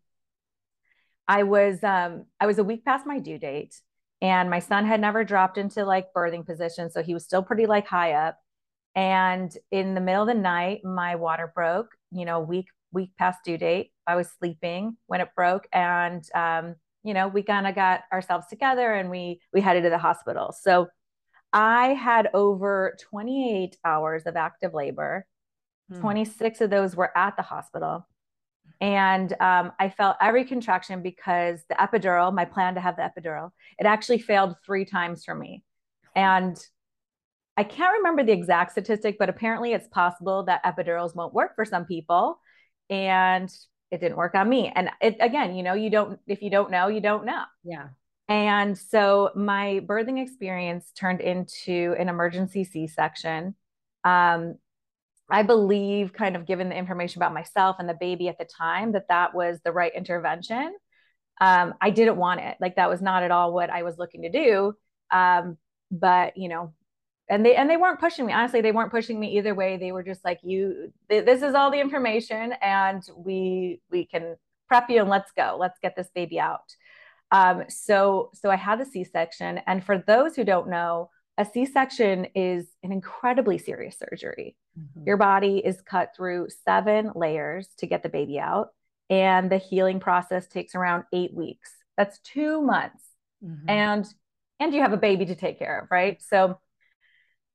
I 1.27 1.43
was 1.43 1.84
um, 1.84 2.25
I 2.39 2.45
was 2.45 2.60
a 2.60 2.63
week 2.63 2.86
past 2.86 3.05
my 3.05 3.19
due 3.19 3.38
date, 3.38 3.79
and 4.21 4.49
my 4.49 4.60
son 4.60 4.86
had 4.86 5.01
never 5.01 5.23
dropped 5.23 5.58
into 5.58 5.86
like 5.86 6.13
birthing 6.13 6.45
position, 6.45 6.89
so 6.89 7.03
he 7.03 7.13
was 7.13 7.23
still 7.23 7.43
pretty 7.43 7.65
like 7.65 7.88
high 7.88 8.13
up. 8.13 8.39
And 8.95 9.55
in 9.71 9.93
the 9.95 10.01
middle 10.01 10.21
of 10.21 10.27
the 10.27 10.34
night, 10.34 10.81
my 10.84 11.15
water 11.15 11.51
broke. 11.53 11.89
You 12.12 12.25
know, 12.25 12.39
week 12.39 12.67
week 12.93 13.12
past 13.17 13.39
due 13.43 13.58
date, 13.58 13.91
I 14.08 14.15
was 14.15 14.29
sleeping 14.39 14.97
when 15.08 15.21
it 15.21 15.29
broke, 15.36 15.67
and 15.73 16.23
um, 16.34 16.75
you 17.05 17.13
know, 17.13 17.27
we 17.27 17.43
kind 17.43 17.67
of 17.67 17.75
got 17.75 18.01
ourselves 18.12 18.47
together 18.47 18.93
and 18.93 19.10
we 19.12 19.39
we 19.53 19.62
headed 19.62 19.84
to 19.84 19.89
the 19.91 19.97
hospital. 19.97 20.53
So 20.60 20.88
I 21.56 21.94
had 21.94 22.30
over 22.34 22.98
28 23.02 23.78
hours 23.86 24.24
of 24.26 24.36
active 24.36 24.74
labor. 24.74 25.26
Hmm. 25.89 26.02
26 26.02 26.62
of 26.62 26.70
those 26.70 26.96
were 26.96 27.18
at 27.18 27.38
the 27.38 27.44
hospital. 27.44 28.06
And 28.82 29.32
um, 29.39 29.72
I 29.80 29.88
felt 29.89 30.18
every 30.22 30.44
contraction 30.44 31.02
because 31.02 31.62
the 31.70 31.76
epidural, 31.76 32.34
my 32.34 32.44
plan 32.44 32.76
to 32.76 32.82
have 32.82 32.98
the 32.98 33.04
epidural, 33.04 33.52
it 33.80 33.86
actually 33.86 34.20
failed 34.20 34.56
three 34.65 34.84
times 34.84 35.24
for 35.24 35.34
me. 35.34 35.63
And 36.13 36.58
I 37.56 37.63
can't 37.63 37.98
remember 38.00 38.24
the 38.24 38.34
exact 38.34 38.72
statistic, 38.72 39.15
but 39.18 39.30
apparently 39.30 39.72
it's 39.72 39.88
possible 39.88 40.44
that 40.44 40.63
epidurals 40.65 41.15
won't 41.15 41.34
work 41.34 41.56
for 41.56 41.63
some 41.63 41.86
people. 41.86 42.38
And 42.89 43.50
it 43.91 44.02
didn't 44.02 44.18
work 44.18 44.36
on 44.36 44.50
me. 44.50 44.74
And 44.76 44.89
it, 45.00 45.15
again, 45.22 45.56
you 45.56 45.63
know, 45.63 45.74
you 45.74 45.89
don't, 45.89 46.20
if 46.28 46.41
you 46.41 46.50
don't 46.50 46.70
know, 46.70 46.89
you 46.89 47.00
don't 47.00 47.26
know. 47.26 47.44
Yeah. 47.63 47.88
And 48.28 48.78
so 48.78 49.32
my 49.36 49.82
birthing 49.86 50.22
experience 50.22 50.92
turned 50.98 51.22
into 51.22 51.96
an 52.00 52.10
emergency 52.10 52.64
C 52.64 52.88
section. 52.88 53.56
Um, 54.04 54.56
I 55.30 55.44
believe, 55.44 56.14
kind 56.14 56.36
of 56.36 56.46
given 56.46 56.70
the 56.70 56.78
information 56.78 57.20
about 57.20 57.34
myself 57.34 57.78
and 57.80 57.90
the 57.90 57.98
baby 58.00 58.28
at 58.28 58.38
the 58.38 58.46
time, 58.46 58.92
that 58.92 59.08
that 59.10 59.34
was 59.34 59.60
the 59.64 59.72
right 59.72 59.92
intervention. 59.96 60.76
Um, 61.42 61.74
I 61.82 61.90
didn't 61.90 62.18
want 62.18 62.42
it. 62.42 62.58
Like 62.60 62.76
that 62.76 62.90
was 62.90 63.02
not 63.02 63.24
at 63.24 63.32
all 63.32 63.54
what 63.54 63.70
I 63.70 63.84
was 63.84 63.98
looking 63.98 64.22
to 64.22 64.30
do. 64.30 64.74
Um, 65.12 65.58
but 65.92 66.38
you 66.38 66.50
know, 66.50 66.74
and 67.30 67.46
they 67.46 67.56
and 67.56 67.70
they 67.70 67.78
weren't 67.78 68.00
pushing 68.00 68.26
me. 68.26 68.34
Honestly, 68.34 68.62
they 68.62 68.72
weren't 68.72 68.92
pushing 68.92 69.20
me 69.20 69.38
either 69.38 69.56
way. 69.56 69.78
They 69.78 69.92
were 69.92 70.04
just 70.04 70.24
like, 70.24 70.40
"You, 70.44 70.94
th- 71.10 71.26
this 71.26 71.42
is 71.42 71.56
all 71.56 71.72
the 71.72 71.80
information, 71.80 72.54
and 72.62 73.04
we 73.16 73.82
we 73.90 74.06
can 74.06 74.36
prep 74.68 74.90
you 74.90 75.02
and 75.02 75.10
let's 75.10 75.32
go. 75.32 75.58
Let's 75.60 75.80
get 75.80 75.96
this 75.96 76.10
baby 76.14 76.40
out." 76.40 76.76
Um, 77.32 77.64
so 77.70 78.30
so 78.34 78.50
I 78.50 78.56
had 78.56 78.80
the 78.80 78.86
C-section, 78.86 79.62
and 79.68 79.84
for 79.84 79.98
those 79.98 80.36
who 80.36 80.44
don't 80.44 80.70
know, 80.70 81.10
a 81.38 81.46
C-section 81.46 82.28
is 82.36 82.68
an 82.84 82.92
incredibly 82.92 83.58
serious 83.58 83.98
surgery. 83.98 84.56
Mm-hmm. 84.80 85.08
Your 85.08 85.18
body 85.18 85.58
is 85.58 85.82
cut 85.82 86.12
through 86.16 86.48
seven 86.64 87.12
layers 87.16 87.68
to 87.80 87.88
get 87.88 88.04
the 88.04 88.10
baby 88.10 88.40
out, 88.40 88.70
and 89.10 89.52
the 89.52 89.58
healing 89.58 90.00
process 90.00 90.48
takes 90.48 90.76
around 90.76 91.04
eight 91.14 91.34
weeks. 91.34 91.72
That's 91.98 92.20
two 92.20 92.62
months, 92.62 93.04
mm-hmm. 93.44 93.70
and 93.70 94.06
and 94.60 94.74
you 94.74 94.82
have 94.82 94.94
a 94.94 94.98
baby 94.98 95.26
to 95.26 95.36
take 95.36 95.60
care 95.60 95.82
of, 95.82 95.88
right? 95.92 96.22
So, 96.22 96.60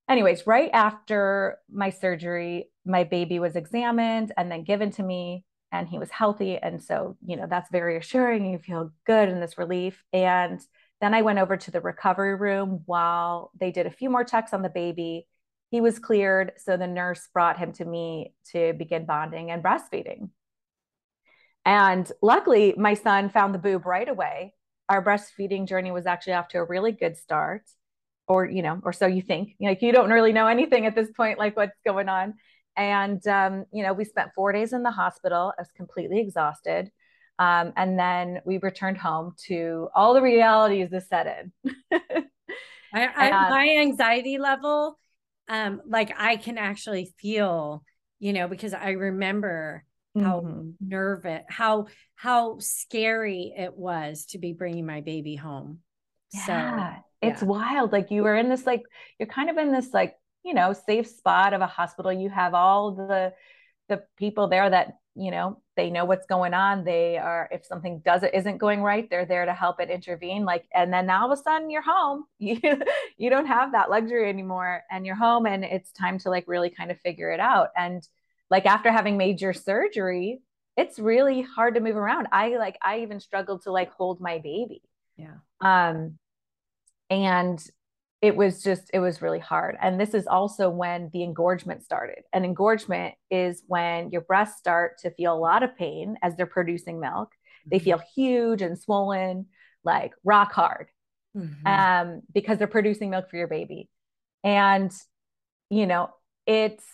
anyways, 0.09 0.47
right 0.47 0.71
after 0.73 1.59
my 1.73 1.91
surgery, 1.91 2.71
my 2.85 3.05
baby 3.05 3.39
was 3.39 3.57
examined 3.57 4.33
and 4.37 4.51
then 4.51 4.65
given 4.65 4.91
to 4.93 5.03
me 5.03 5.45
and 5.73 5.89
he 5.89 5.99
was 5.99 6.11
healthy. 6.11 6.57
And 6.57 6.83
so, 6.83 7.17
you 7.25 7.37
know, 7.37 7.47
that's 7.49 7.71
very 7.71 7.97
assuring. 7.97 8.51
You 8.51 8.59
feel 8.59 8.93
good 9.07 9.29
in 9.29 9.41
this 9.41 9.59
relief. 9.59 10.03
And 10.13 10.61
then 11.01 11.15
I 11.15 11.23
went 11.23 11.39
over 11.39 11.57
to 11.57 11.71
the 11.71 11.81
recovery 11.81 12.35
room 12.35 12.83
while 12.87 13.53
they 13.59 13.71
did 13.71 13.87
a 13.87 13.91
few 13.91 14.11
more 14.11 14.25
checks 14.25 14.53
on 14.53 14.63
the 14.63 14.69
baby. 14.69 15.27
He 15.71 15.81
was 15.81 15.99
cleared. 15.99 16.53
So 16.59 16.77
the 16.77 16.87
nurse 16.87 17.29
brought 17.33 17.59
him 17.59 17.73
to 17.75 17.85
me 17.85 18.35
to 18.53 18.73
begin 18.73 19.07
bonding 19.07 19.51
and 19.51 19.63
breastfeeding. 19.63 20.31
And 21.65 22.11
luckily, 22.21 22.75
my 22.77 22.95
son 22.95 23.31
found 23.31 23.55
the 23.55 23.59
boob 23.59 23.87
right 23.87 24.09
away. 24.09 24.55
Our 24.89 25.05
breastfeeding 25.05 25.69
journey 25.69 25.93
was 25.93 26.07
actually 26.07 26.33
off 26.33 26.49
to 26.49 26.59
a 26.59 26.65
really 26.65 26.91
good 26.91 27.17
start, 27.17 27.63
or, 28.27 28.45
you 28.45 28.63
know, 28.63 28.81
or 28.83 28.93
so 28.93 29.07
you 29.07 29.23
think. 29.23 29.55
Like, 29.61 29.83
you 29.83 29.93
don't 29.93 30.11
really 30.11 30.33
know 30.33 30.49
anything 30.49 30.87
at 30.87 30.95
this 30.95 31.11
point, 31.13 31.39
like 31.39 31.57
what's 31.57 31.79
going 31.87 32.09
on. 32.09 32.35
And, 32.77 33.25
um, 33.27 33.65
you 33.73 33.83
know, 33.83 33.93
we 33.93 34.05
spent 34.05 34.31
four 34.35 34.53
days 34.53 34.73
in 34.73 34.83
the 34.83 34.91
hospital. 34.91 35.53
I 35.59 35.63
was 35.63 35.71
completely 35.77 36.21
exhausted. 36.21 36.91
Um, 37.39 37.73
and 37.77 37.99
then 37.99 38.41
we 38.45 38.59
returned 38.59 38.99
home 38.99 39.35
to 39.47 39.89
all 39.95 40.15
the 40.15 40.23
realities 40.23 40.91
that 40.91 41.09
set 41.09 41.27
in. 41.27 41.73
I, 42.93 43.07
I, 43.17 43.31
my 43.51 43.77
anxiety 43.81 44.39
level, 44.39 44.99
um, 45.49 45.81
like 45.87 46.13
I 46.19 46.37
can 46.37 46.59
actually 46.59 47.13
feel, 47.19 47.83
you 48.19 48.35
know, 48.35 48.47
because 48.47 48.75
I 48.75 48.91
remember 48.91 49.85
how 50.15 50.41
mm-hmm. 50.41 50.71
nervous, 50.81 51.43
how 51.49 51.87
how 52.15 52.59
scary 52.59 53.55
it 53.57 53.75
was 53.75 54.27
to 54.27 54.39
be 54.39 54.53
bringing 54.53 54.85
my 54.85 55.01
baby 55.01 55.35
home. 55.35 55.79
Yeah, 56.35 56.95
so, 56.95 57.03
it's 57.23 57.43
yeah. 57.43 57.49
wild. 57.49 57.93
Like 57.93 58.11
you 58.11 58.23
were 58.23 58.37
in 58.37 58.49
this, 58.49 58.67
like 58.67 58.83
you're 59.19 59.29
kind 59.29 59.49
of 59.49 59.57
in 59.57 59.73
this 59.73 59.95
like 59.95 60.15
you 60.45 60.55
know 60.55 60.73
safe 60.73 61.07
spot 61.07 61.53
of 61.53 61.61
a 61.61 61.67
hospital. 61.67 62.13
You 62.13 62.31
have 62.31 62.55
all 62.55 62.93
the 62.93 63.33
the 63.89 64.03
people 64.17 64.49
there 64.49 64.71
that 64.71 64.99
you 65.15 65.31
know 65.31 65.61
they 65.77 65.91
know 65.91 66.05
what's 66.05 66.27
going 66.27 66.55
on. 66.55 66.85
They 66.85 67.19
are 67.19 67.49
if 67.51 67.65
something 67.65 68.01
doesn't 68.05 68.35
isn't 68.35 68.59
going 68.59 68.83
right 68.83 69.09
they're 69.11 69.27
there 69.27 69.45
to 69.45 69.53
help 69.53 69.81
it 69.81 69.91
intervene. 69.91 70.45
Like 70.45 70.67
and 70.73 70.93
then 70.93 71.07
now 71.07 71.23
all 71.23 71.33
of 71.33 71.39
a 71.39 71.43
sudden 71.43 71.71
you're 71.71 71.83
home. 71.83 72.25
You 72.39 72.59
you 73.19 73.31
don't 73.31 73.47
have 73.47 73.73
that 73.73 73.91
luxury 73.91 74.29
anymore 74.29 74.83
and 74.91 75.05
you're 75.05 75.17
home 75.17 75.47
and 75.47 75.65
it's 75.65 75.93
time 75.93 76.19
to 76.21 76.31
like 76.31 76.45
really 76.47 76.71
kind 76.71 76.91
of 76.91 77.01
figure 77.01 77.31
it 77.31 77.41
out. 77.41 77.69
And 77.77 78.07
like 78.51 78.67
after 78.67 78.91
having 78.91 79.17
major 79.17 79.53
surgery 79.53 80.41
it's 80.77 80.99
really 80.99 81.43
hard 81.43 81.75
to 81.75 81.81
move 81.81 81.97
around. 81.97 82.29
I 82.33 82.57
like 82.57 82.79
i 82.81 83.01
even 83.01 83.21
struggled 83.21 83.63
to 83.63 83.73
like 83.73 83.93
hold 83.93 84.21
my 84.21 84.39
baby. 84.39 84.83
Yeah. 85.17 85.39
Um 85.61 86.19
and 87.11 87.63
it 88.23 88.37
was 88.37 88.63
just 88.63 88.91
it 88.93 89.01
was 89.01 89.23
really 89.23 89.39
hard. 89.39 89.77
And 89.81 89.99
this 89.99 90.13
is 90.13 90.27
also 90.27 90.69
when 90.69 91.11
the 91.13 91.23
engorgement 91.23 91.83
started. 91.83 92.23
And 92.33 92.45
engorgement 92.45 93.15
is 93.31 93.63
when 93.67 94.11
your 94.11 94.21
breasts 94.21 94.59
start 94.59 94.99
to 94.99 95.11
feel 95.11 95.35
a 95.35 95.39
lot 95.39 95.63
of 95.63 95.77
pain 95.77 96.17
as 96.23 96.37
they're 96.37 96.47
producing 96.47 97.01
milk. 97.01 97.33
They 97.67 97.79
mm-hmm. 97.79 97.85
feel 97.85 98.03
huge 98.15 98.63
and 98.63 98.79
swollen 98.79 99.47
like 99.85 100.13
rock 100.23 100.53
hard 100.53 100.89
mm-hmm. 101.37 101.67
um, 101.67 102.21
because 102.33 102.59
they're 102.59 102.67
producing 102.67 103.09
milk 103.11 103.31
for 103.31 103.37
your 103.37 103.49
baby. 103.49 103.89
And 104.45 104.93
you 105.71 105.87
know 105.87 106.11
it's 106.47 106.85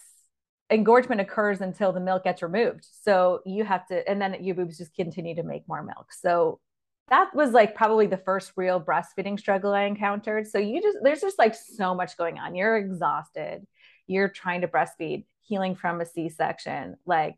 engorgement 0.69 1.21
occurs 1.21 1.61
until 1.61 1.93
the 1.93 2.01
milk 2.01 2.25
gets 2.25 2.43
removed. 2.43 2.87
So 3.03 3.41
you 3.45 3.65
have 3.65 3.87
to 3.89 4.09
and 4.09 4.21
then 4.21 4.45
your 4.45 4.55
boobs 4.55 4.79
just 4.79 4.95
continue 4.95 5.35
to 5.35 5.43
make 5.43 5.67
more 5.67 5.83
milk. 5.83 6.13
So 6.13 6.61
that 7.09 7.35
was 7.35 7.53
like 7.53 7.75
probably 7.75 8.07
the 8.07 8.17
first 8.17 8.53
real 8.57 8.81
breastfeeding 8.81 9.39
struggle 9.39 9.73
I 9.73 9.85
encountered. 9.85 10.47
So 10.49 10.59
you 10.59 10.83
just 10.83 10.99
there's 11.03 11.21
just 11.21 11.39
like 11.39 11.55
so 11.55 11.95
much 11.95 12.17
going 12.17 12.39
on. 12.39 12.55
You're 12.55 12.77
exhausted. 12.77 13.67
You're 14.07 14.29
trying 14.29 14.63
to 14.63 14.69
breastfeed, 14.69 15.25
healing 15.43 15.75
from 15.77 16.01
a 16.01 16.07
C-section, 16.07 16.97
like 17.07 17.37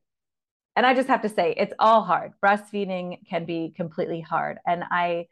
and 0.76 0.86
I 0.86 0.94
just 0.94 1.08
have 1.08 1.22
to 1.22 1.28
say 1.28 1.54
it's 1.56 1.74
all 1.80 2.04
hard. 2.04 2.32
Breastfeeding 2.40 3.26
can 3.28 3.44
be 3.44 3.72
completely 3.76 4.20
hard. 4.20 4.58
And 4.64 4.84
I 4.88 5.26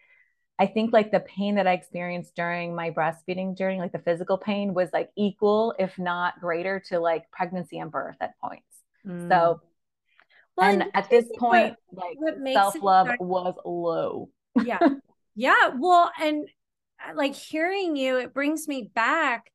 I 0.58 0.66
think 0.66 0.92
like 0.92 1.12
the 1.12 1.20
pain 1.20 1.56
that 1.56 1.66
I 1.66 1.72
experienced 1.72 2.34
during 2.34 2.74
my 2.74 2.90
breastfeeding 2.90 3.56
journey, 3.56 3.78
like 3.78 3.92
the 3.92 3.98
physical 3.98 4.38
pain 4.38 4.74
was 4.74 4.90
like 4.92 5.10
equal, 5.16 5.74
if 5.78 5.98
not 5.98 6.40
greater, 6.40 6.80
to 6.88 6.98
like 6.98 7.30
pregnancy 7.30 7.78
and 7.78 7.90
birth 7.90 8.16
at 8.20 8.38
points. 8.40 8.82
Mm. 9.06 9.28
So 9.28 9.60
well, 10.56 10.70
and 10.70 10.84
at 10.94 11.10
this 11.10 11.26
point, 11.38 11.76
what, 11.88 12.40
like 12.40 12.54
self 12.54 12.80
love 12.82 13.08
was 13.20 13.54
low. 13.64 14.30
yeah. 14.64 14.78
Yeah. 15.38 15.72
Well, 15.76 16.10
and 16.18 16.48
uh, 17.06 17.12
like 17.14 17.34
hearing 17.34 17.94
you, 17.94 18.16
it 18.16 18.32
brings 18.32 18.66
me 18.66 18.90
back 18.94 19.52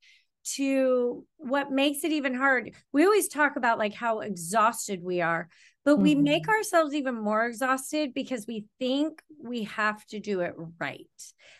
to 0.54 1.24
what 1.38 1.72
makes 1.72 2.04
it 2.04 2.12
even 2.12 2.34
hard. 2.34 2.70
We 2.92 3.04
always 3.04 3.26
talk 3.26 3.56
about 3.56 3.78
like 3.78 3.92
how 3.92 4.20
exhausted 4.20 5.02
we 5.02 5.20
are, 5.20 5.48
but 5.84 5.94
mm-hmm. 5.94 6.02
we 6.02 6.14
make 6.14 6.48
ourselves 6.48 6.94
even 6.94 7.16
more 7.16 7.46
exhausted 7.46 8.14
because 8.14 8.46
we 8.46 8.66
think 8.78 9.20
we 9.42 9.64
have 9.64 10.04
to 10.06 10.20
do 10.20 10.40
it 10.40 10.54
right. 10.80 11.08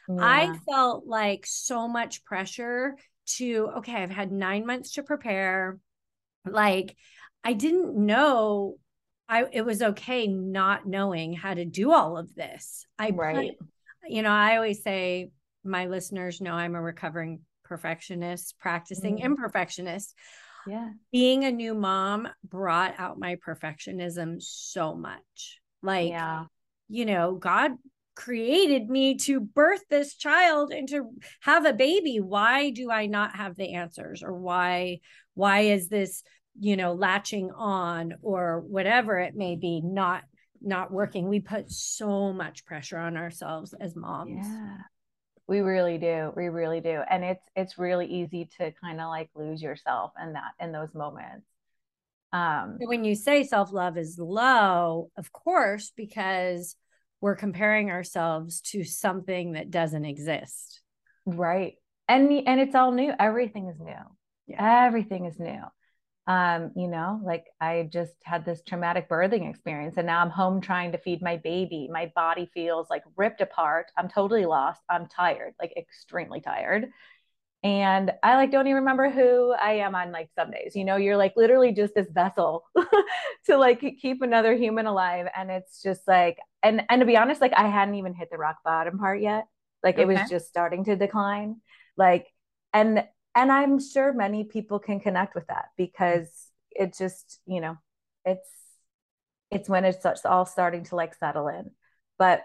Yeah. 0.09 0.17
I 0.21 0.57
felt 0.71 1.07
like 1.07 1.45
so 1.47 1.89
much 1.89 2.25
pressure 2.25 2.97
to, 3.39 3.71
okay, 3.79 3.95
I've 3.95 4.11
had 4.11 4.33
nine 4.33 4.67
months 4.67 4.93
to 4.93 5.03
prepare. 5.03 5.79
Like, 6.45 6.97
I 7.45 7.53
didn't 7.55 7.97
know 7.97 8.77
I 9.29 9.47
it 9.53 9.63
was 9.63 9.83
okay 9.83 10.27
not 10.27 10.87
knowing 10.87 11.33
how 11.33 11.55
to 11.55 11.65
do 11.65 11.93
all 11.93 12.17
of 12.17 12.35
this. 12.35 12.87
I 12.99 13.11
right. 13.11 13.53
You 14.07 14.23
know, 14.23 14.31
I 14.31 14.57
always 14.57 14.83
say 14.83 15.31
my 15.65 15.87
listeners 15.87 16.41
know 16.41 16.55
I'm 16.55 16.75
a 16.75 16.83
recovering 16.83 17.41
perfectionist, 17.65 18.59
practicing 18.59 19.19
mm. 19.19 19.25
imperfectionist. 19.25 20.15
Yeah. 20.67 20.91
Being 21.11 21.45
a 21.45 21.51
new 21.51 21.75
mom 21.75 22.29
brought 22.45 22.95
out 22.99 23.19
my 23.19 23.37
perfectionism 23.37 24.41
so 24.41 24.95
much. 24.95 25.61
Like, 25.83 26.11
yeah. 26.11 26.45
you 26.89 27.05
know, 27.05 27.35
God 27.35 27.73
created 28.15 28.89
me 28.89 29.17
to 29.17 29.41
birth 29.41 29.83
this 29.89 30.15
child 30.15 30.73
and 30.73 30.89
to 30.91 31.11
have 31.41 31.65
a 31.65 31.73
baby. 31.73 32.21
Why 32.21 32.71
do 32.71 32.91
I 32.91 33.07
not 33.07 33.37
have 33.37 33.57
the 33.57 33.75
answers? 33.75 34.23
Or 34.23 34.35
why, 34.35 35.01
why 35.35 35.61
is 35.61 35.89
this 35.89 36.23
you 36.59 36.77
know 36.77 36.93
latching 36.93 37.51
on 37.51 38.15
or 38.23 38.61
whatever 38.61 39.19
it 39.19 39.35
may 39.35 39.57
be 39.57 39.81
not 39.83 40.23
not 40.61 40.93
working 40.93 41.29
we 41.29 41.41
put 41.41 41.71
so 41.71 42.33
much 42.33 42.65
pressure 42.65 42.99
on 42.99 43.17
ourselves 43.17 43.75
as 43.81 43.97
moms 43.97 44.47
yeah 44.47 44.77
we 45.49 45.61
really 45.61 45.99
do 45.99 46.33
we 46.37 46.47
really 46.49 46.81
do 46.81 47.01
and 47.11 47.25
it's 47.25 47.45
it's 47.57 47.79
really 47.79 48.07
easy 48.07 48.49
to 48.59 48.73
kind 48.83 49.01
of 49.01 49.09
like 49.09 49.29
lose 49.35 49.61
yourself 49.61 50.12
in 50.23 50.35
that 50.35 50.53
in 50.61 50.73
those 50.73 50.95
moments 50.95 51.47
Um, 52.33 52.77
when 52.79 53.05
you 53.05 53.15
say 53.15 53.45
self 53.45 53.73
love 53.73 53.99
is 53.99 54.19
low, 54.19 55.11
of 55.19 55.33
course, 55.33 55.93
because 55.95 56.77
we're 57.21 57.37
comparing 57.37 57.91
ourselves 57.91 58.62
to 58.73 58.85
something 58.85 59.53
that 59.53 59.71
doesn't 59.71 60.07
exist. 60.07 60.81
Right. 61.27 61.75
And 62.09 62.33
and 62.47 62.61
it's 62.61 62.75
all 62.75 62.93
new. 62.93 63.12
Everything 63.19 63.69
is 63.69 63.79
new. 63.79 64.03
Yeah. 64.47 64.87
Everything 64.87 65.27
is 65.27 65.38
new. 65.38 65.61
Um, 66.27 66.71
you 66.77 66.87
know, 66.87 67.21
like 67.25 67.47
I 67.61 67.89
just 67.93 68.15
had 68.23 68.45
this 68.45 68.63
traumatic 68.63 69.09
birthing 69.09 69.51
experience 69.51 69.97
and 69.97 70.07
now 70.07 70.21
I'm 70.21 70.31
home 70.31 70.61
trying 70.61 70.93
to 70.93 70.99
feed 70.99 71.21
my 71.21 71.37
baby. 71.37 71.89
My 71.93 72.13
body 72.15 72.49
feels 72.55 72.89
like 72.89 73.03
ripped 73.17 73.41
apart. 73.41 73.91
I'm 73.97 74.09
totally 74.09 74.47
lost. 74.47 74.81
I'm 74.89 75.09
tired, 75.09 75.55
like 75.61 75.77
extremely 75.77 76.41
tired 76.41 76.91
and 77.65 78.11
i 78.23 78.35
like 78.35 78.51
don't 78.51 78.67
even 78.67 78.77
remember 78.77 79.09
who 79.09 79.53
i 79.53 79.73
am 79.73 79.95
on 79.95 80.11
like 80.11 80.29
some 80.35 80.51
days 80.51 80.75
you 80.75 80.85
know 80.85 80.97
you're 80.97 81.17
like 81.17 81.33
literally 81.37 81.73
just 81.73 81.95
this 81.95 82.09
vessel 82.11 82.65
to 83.47 83.57
like 83.57 83.81
keep 84.01 84.21
another 84.21 84.55
human 84.55 84.87
alive 84.87 85.27
and 85.37 85.51
it's 85.51 85.81
just 85.81 86.07
like 86.09 86.39
and 86.63 86.83
and 86.91 87.01
to 87.01 87.07
be 87.07 87.17
honest 87.17 87.41
like 87.41 87.53
i 87.55 87.69
hadn't 87.69 87.95
even 87.95 88.15
hit 88.15 88.29
the 88.31 88.37
rock 88.37 88.57
bottom 88.65 88.99
part 88.99 89.21
yet 89.21 89.47
like 89.85 89.95
okay. 89.95 90.03
it 90.03 90.07
was 90.07 90.19
just 90.29 90.49
starting 90.49 90.85
to 90.85 90.97
decline 90.97 91.57
like 91.97 92.27
and 92.73 93.05
and 93.35 93.51
i'm 93.53 93.79
sure 93.81 94.12
many 94.12 94.45
people 94.45 94.79
can 94.79 95.01
connect 95.01 95.35
with 95.35 95.47
that 95.49 95.66
because 95.77 96.49
it 96.71 96.97
just 96.97 97.40
you 97.47 97.61
know 97.61 97.77
it's 98.25 98.49
it's 99.53 99.68
when 99.68 99.85
it's 99.85 100.05
all 100.25 100.47
starting 100.47 100.85
to 100.85 100.97
like 100.97 101.14
settle 101.14 101.47
in. 101.49 101.71
But 102.18 102.42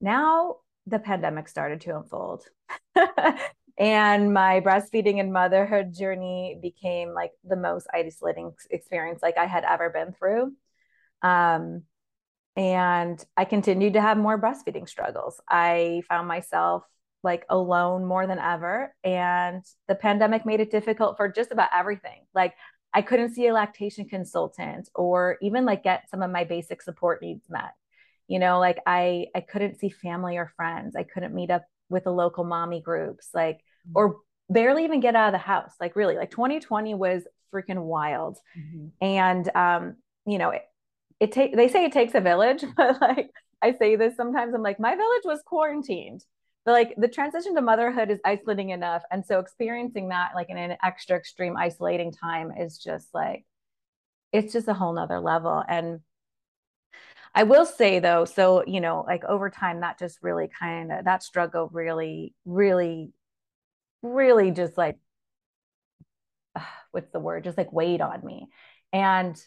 now 0.00 0.56
the 0.86 0.98
pandemic 0.98 1.48
started 1.48 1.80
to 1.82 1.96
unfold. 1.96 2.44
And 3.78 4.34
my 4.34 4.60
breastfeeding 4.60 5.20
and 5.20 5.32
motherhood 5.32 5.94
journey 5.94 6.58
became 6.60 7.14
like 7.14 7.30
the 7.44 7.56
most 7.56 7.86
isolating 7.94 8.52
experience 8.70 9.22
like 9.22 9.38
i 9.38 9.46
had 9.46 9.64
ever 9.64 9.88
been 9.88 10.12
through. 10.12 10.52
Um, 11.22 11.84
and 12.56 13.24
i 13.38 13.46
continued 13.46 13.94
to 13.94 14.02
have 14.02 14.18
more 14.18 14.38
breastfeeding 14.38 14.86
struggles. 14.86 15.40
I 15.48 16.02
found 16.10 16.28
myself 16.28 16.84
like 17.22 17.44
alone 17.50 18.04
more 18.04 18.26
than 18.26 18.38
ever 18.38 18.94
and 19.04 19.64
the 19.88 19.94
pandemic 19.94 20.46
made 20.46 20.60
it 20.60 20.70
difficult 20.70 21.16
for 21.16 21.28
just 21.28 21.52
about 21.52 21.68
everything 21.74 22.24
like 22.34 22.54
i 22.94 23.02
couldn't 23.02 23.34
see 23.34 23.46
a 23.46 23.52
lactation 23.52 24.06
consultant 24.08 24.88
or 24.94 25.36
even 25.42 25.64
like 25.64 25.82
get 25.82 26.08
some 26.10 26.22
of 26.22 26.30
my 26.30 26.44
basic 26.44 26.80
support 26.82 27.20
needs 27.22 27.44
met 27.48 27.72
you 28.28 28.38
know 28.38 28.58
like 28.58 28.78
i 28.86 29.26
i 29.34 29.40
couldn't 29.40 29.78
see 29.78 29.90
family 29.90 30.36
or 30.36 30.52
friends 30.56 30.96
i 30.96 31.02
couldn't 31.02 31.34
meet 31.34 31.50
up 31.50 31.64
with 31.88 32.04
the 32.04 32.12
local 32.12 32.44
mommy 32.44 32.80
groups 32.80 33.28
like 33.34 33.60
or 33.94 34.16
barely 34.50 34.84
even 34.84 35.00
get 35.00 35.16
out 35.16 35.28
of 35.28 35.32
the 35.32 35.38
house. 35.38 35.72
Like 35.80 35.96
really, 35.96 36.16
like 36.16 36.30
2020 36.30 36.94
was 36.94 37.22
freaking 37.54 37.84
wild. 37.84 38.38
Mm-hmm. 38.58 38.88
And 39.00 39.56
um, 39.56 39.96
you 40.26 40.38
know, 40.38 40.50
it, 40.50 40.62
it 41.20 41.32
take 41.32 41.56
they 41.56 41.68
say 41.68 41.84
it 41.84 41.92
takes 41.92 42.14
a 42.14 42.20
village, 42.20 42.64
but 42.76 43.00
like 43.00 43.30
I 43.62 43.72
say 43.72 43.96
this 43.96 44.16
sometimes, 44.16 44.54
I'm 44.54 44.62
like, 44.62 44.80
my 44.80 44.94
village 44.94 45.22
was 45.24 45.40
quarantined. 45.46 46.24
But 46.64 46.72
like 46.72 46.94
the 46.96 47.08
transition 47.08 47.54
to 47.54 47.62
motherhood 47.62 48.10
is 48.10 48.20
isolating 48.24 48.70
enough. 48.70 49.02
And 49.10 49.24
so 49.24 49.38
experiencing 49.38 50.08
that 50.08 50.32
like 50.34 50.50
in 50.50 50.58
an 50.58 50.76
extra 50.82 51.16
extreme 51.16 51.56
isolating 51.56 52.12
time 52.12 52.52
is 52.56 52.78
just 52.78 53.08
like 53.14 53.44
it's 54.32 54.52
just 54.52 54.68
a 54.68 54.74
whole 54.74 54.92
nother 54.92 55.20
level. 55.20 55.62
And 55.66 56.00
I 57.34 57.44
will 57.44 57.64
say 57.64 57.98
though, 57.98 58.24
so 58.24 58.64
you 58.66 58.80
know, 58.80 59.04
like 59.06 59.24
over 59.24 59.50
time, 59.50 59.80
that 59.80 59.98
just 59.98 60.18
really 60.22 60.48
kind 60.48 60.92
of 60.92 61.04
that 61.06 61.22
struggle 61.22 61.70
really, 61.72 62.34
really 62.44 63.12
really 64.02 64.50
just 64.50 64.76
like 64.78 64.96
uh, 66.56 66.60
what's 66.90 67.10
the 67.12 67.20
word 67.20 67.44
just 67.44 67.58
like 67.58 67.72
weighed 67.72 68.00
on 68.00 68.24
me 68.24 68.48
and 68.92 69.40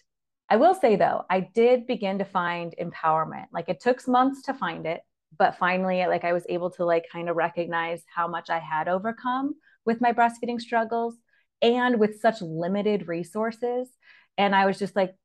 i 0.49 0.55
will 0.55 0.73
say 0.73 0.95
though 0.95 1.25
i 1.29 1.39
did 1.39 1.87
begin 1.87 2.19
to 2.19 2.25
find 2.25 2.75
empowerment 2.81 3.45
like 3.51 3.69
it 3.69 3.81
took 3.81 4.05
months 4.07 4.43
to 4.43 4.53
find 4.53 4.85
it 4.85 5.01
but 5.37 5.57
finally 5.57 6.05
like 6.07 6.23
i 6.23 6.33
was 6.33 6.45
able 6.49 6.69
to 6.69 6.85
like 6.85 7.05
kind 7.11 7.29
of 7.29 7.35
recognize 7.35 8.03
how 8.13 8.27
much 8.27 8.49
i 8.49 8.59
had 8.59 8.87
overcome 8.87 9.53
with 9.85 10.01
my 10.01 10.13
breastfeeding 10.13 10.59
struggles 10.59 11.15
and 11.61 11.99
with 11.99 12.19
such 12.19 12.41
limited 12.41 13.07
resources 13.07 13.89
and 14.37 14.55
i 14.55 14.65
was 14.65 14.79
just 14.79 14.95
like 14.95 15.15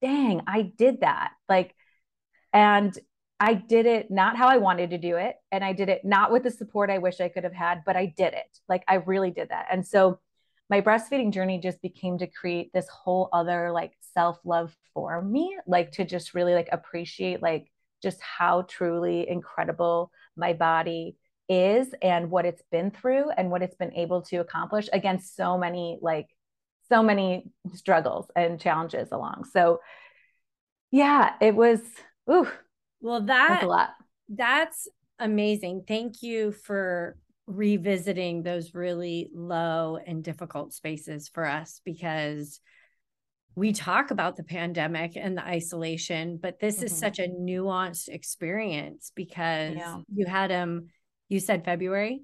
dang 0.00 0.42
i 0.46 0.62
did 0.62 1.00
that 1.00 1.32
like 1.48 1.74
and 2.52 2.98
I 3.42 3.54
did 3.54 3.86
it 3.86 4.08
not 4.08 4.36
how 4.36 4.46
I 4.46 4.58
wanted 4.58 4.90
to 4.90 4.98
do 4.98 5.16
it. 5.16 5.34
And 5.50 5.64
I 5.64 5.72
did 5.72 5.88
it 5.88 6.04
not 6.04 6.30
with 6.30 6.44
the 6.44 6.50
support 6.52 6.90
I 6.90 6.98
wish 6.98 7.20
I 7.20 7.28
could 7.28 7.42
have 7.42 7.52
had, 7.52 7.82
but 7.84 7.96
I 7.96 8.06
did 8.16 8.34
it. 8.34 8.58
Like 8.68 8.84
I 8.86 8.94
really 8.94 9.32
did 9.32 9.48
that. 9.48 9.66
And 9.68 9.84
so 9.84 10.20
my 10.70 10.80
breastfeeding 10.80 11.32
journey 11.32 11.58
just 11.58 11.82
became 11.82 12.18
to 12.18 12.28
create 12.28 12.72
this 12.72 12.86
whole 12.88 13.28
other 13.32 13.72
like 13.72 13.94
self 14.14 14.38
love 14.44 14.76
for 14.94 15.20
me, 15.20 15.58
like 15.66 15.90
to 15.92 16.04
just 16.04 16.34
really 16.34 16.54
like 16.54 16.68
appreciate 16.70 17.42
like 17.42 17.66
just 18.02 18.20
how 18.20 18.62
truly 18.62 19.28
incredible 19.28 20.10
my 20.36 20.52
body 20.52 21.16
is 21.48 21.94
and 22.02 22.30
what 22.30 22.46
it's 22.46 22.62
been 22.70 22.90
through 22.90 23.30
and 23.30 23.50
what 23.50 23.62
it's 23.62 23.76
been 23.76 23.92
able 23.94 24.22
to 24.22 24.36
accomplish 24.36 24.88
against 24.92 25.36
so 25.36 25.58
many 25.58 25.98
like 26.00 26.28
so 26.88 27.02
many 27.02 27.50
struggles 27.74 28.26
and 28.36 28.60
challenges 28.60 29.12
along. 29.12 29.44
So 29.52 29.80
yeah, 30.90 31.34
it 31.40 31.54
was 31.54 31.80
ooh, 32.30 32.48
well, 33.00 33.20
that, 33.22 33.48
that's 33.48 33.64
a 33.64 33.66
lot. 33.66 33.90
That's 34.28 34.88
amazing. 35.18 35.84
Thank 35.86 36.22
you 36.22 36.52
for 36.52 37.16
revisiting 37.46 38.42
those 38.42 38.74
really 38.74 39.30
low 39.34 39.98
and 40.06 40.22
difficult 40.22 40.72
spaces 40.72 41.28
for 41.28 41.44
us 41.44 41.80
because 41.84 42.60
we 43.54 43.72
talk 43.72 44.10
about 44.10 44.36
the 44.36 44.44
pandemic 44.44 45.16
and 45.16 45.36
the 45.36 45.44
isolation, 45.44 46.38
but 46.40 46.58
this 46.58 46.76
mm-hmm. 46.76 46.86
is 46.86 46.96
such 46.96 47.18
a 47.18 47.28
nuanced 47.28 48.08
experience 48.08 49.12
because 49.14 49.74
yeah. 49.76 49.98
you 50.12 50.26
had 50.26 50.50
him, 50.50 50.88
you 51.28 51.40
said 51.40 51.64
February? 51.64 52.22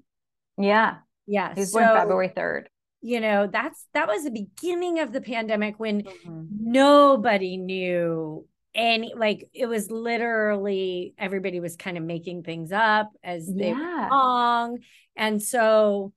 Yeah. 0.57 0.97
Yeah. 1.27 1.53
He's 1.55 1.71
so, 1.71 1.79
born 1.79 1.95
February 1.95 2.29
3rd. 2.29 2.65
You 3.01 3.21
know, 3.21 3.47
that's 3.47 3.85
that 3.93 4.07
was 4.07 4.25
the 4.25 4.31
beginning 4.31 4.99
of 4.99 5.13
the 5.13 5.21
pandemic 5.21 5.79
when 5.79 6.01
mm-hmm. 6.01 6.45
nobody 6.51 7.55
knew 7.57 8.45
any 8.75 9.13
like 9.15 9.49
it 9.53 9.65
was 9.65 9.89
literally 9.89 11.13
everybody 11.17 11.59
was 11.59 11.75
kind 11.75 11.97
of 11.97 12.03
making 12.03 12.43
things 12.43 12.71
up 12.71 13.09
as 13.23 13.51
they 13.51 13.69
yeah. 13.69 13.99
went 13.99 14.11
along 14.11 14.79
and 15.15 15.41
so 15.41 16.13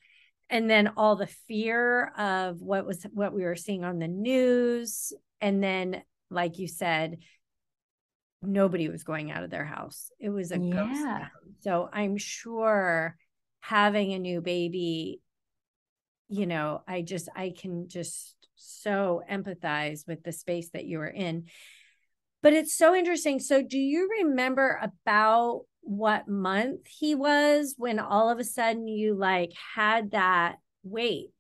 and 0.53 0.71
then 0.71 0.91
all 0.97 1.17
the 1.17 1.27
fear 1.49 2.13
of 2.17 2.61
what 2.61 2.87
was 2.87 3.05
what 3.13 3.33
we 3.33 3.43
were 3.43 3.57
seeing 3.57 3.83
on 3.83 3.99
the 3.99 4.07
news 4.07 5.13
and 5.41 5.63
then 5.63 6.03
like 6.31 6.59
you 6.59 6.69
said 6.69 7.19
nobody 8.43 8.89
was 8.89 9.03
going 9.03 9.33
out 9.33 9.43
of 9.43 9.51
their 9.51 9.65
house 9.65 10.11
it 10.21 10.29
was 10.29 10.53
a 10.53 10.59
yeah. 10.59 10.73
ghost 10.73 11.05
town. 11.05 11.31
so 11.61 11.89
i'm 11.93 12.17
sure 12.17 13.17
having 13.61 14.13
a 14.13 14.19
new 14.19 14.41
baby 14.41 15.21
you 16.29 16.47
know 16.47 16.83
i 16.87 17.03
just 17.03 17.29
i 17.35 17.53
can 17.57 17.89
just 17.89 18.37
so 18.57 19.23
empathize 19.31 20.07
with 20.07 20.23
the 20.23 20.33
space 20.33 20.71
that 20.71 20.85
you 20.85 20.99
were 20.99 21.09
in 21.09 21.45
but 22.43 22.53
it's 22.53 22.75
so 22.77 22.95
interesting. 22.95 23.39
So, 23.39 23.63
do 23.63 23.79
you 23.79 24.09
remember 24.25 24.79
about 24.83 25.63
what 25.83 26.29
month 26.29 26.87
he 26.87 27.15
was 27.15 27.75
when 27.77 27.99
all 27.99 28.31
of 28.31 28.39
a 28.39 28.45
sudden 28.45 28.89
you 28.89 29.15
like 29.15 29.53
had 29.75 30.13
that 30.13 30.57
wait? 30.83 31.35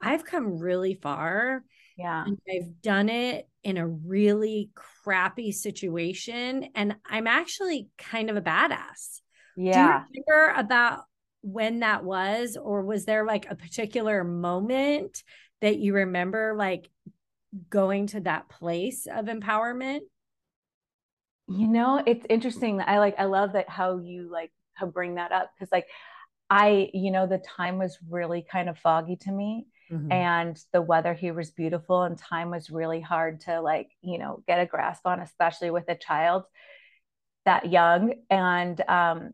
I've 0.00 0.24
come 0.24 0.58
really 0.58 0.94
far. 0.94 1.62
Yeah. 1.96 2.24
I've 2.26 2.82
done 2.82 3.08
it 3.08 3.48
in 3.62 3.78
a 3.78 3.86
really 3.86 4.70
crappy 4.74 5.52
situation. 5.52 6.68
And 6.74 6.96
I'm 7.08 7.26
actually 7.26 7.88
kind 7.96 8.28
of 8.28 8.36
a 8.36 8.42
badass. 8.42 9.20
Yeah. 9.56 10.04
Do 10.12 10.18
you 10.18 10.24
remember 10.28 10.60
about 10.60 11.04
when 11.42 11.80
that 11.80 12.04
was? 12.04 12.58
Or 12.60 12.82
was 12.82 13.04
there 13.04 13.24
like 13.24 13.50
a 13.50 13.56
particular 13.56 14.24
moment 14.24 15.22
that 15.62 15.78
you 15.78 15.94
remember 15.94 16.54
like 16.56 16.90
going 17.70 18.08
to 18.08 18.20
that 18.20 18.48
place 18.48 19.06
of 19.10 19.26
empowerment? 19.26 20.00
You 21.48 21.68
know, 21.68 22.02
it's 22.04 22.26
interesting. 22.28 22.80
I 22.80 22.98
like, 22.98 23.14
I 23.18 23.24
love 23.24 23.52
that 23.52 23.68
how 23.68 23.98
you 23.98 24.28
like 24.30 24.50
how 24.74 24.86
bring 24.86 25.14
that 25.14 25.32
up 25.32 25.50
because 25.54 25.70
like 25.72 25.86
I, 26.48 26.90
you 26.92 27.10
know, 27.10 27.26
the 27.26 27.38
time 27.38 27.78
was 27.78 27.98
really 28.08 28.42
kind 28.50 28.68
of 28.68 28.78
foggy 28.78 29.16
to 29.16 29.32
me. 29.32 29.66
Mm-hmm. 29.90 30.10
And 30.10 30.60
the 30.72 30.82
weather 30.82 31.14
here 31.14 31.34
was 31.34 31.50
beautiful, 31.52 32.02
and 32.02 32.18
time 32.18 32.50
was 32.50 32.70
really 32.70 33.00
hard 33.00 33.42
to 33.42 33.60
like, 33.60 33.90
you 34.02 34.18
know, 34.18 34.42
get 34.46 34.60
a 34.60 34.66
grasp 34.66 35.06
on, 35.06 35.20
especially 35.20 35.70
with 35.70 35.88
a 35.88 35.94
child 35.94 36.42
that 37.44 37.70
young. 37.70 38.14
And, 38.28 38.80
um, 38.88 39.32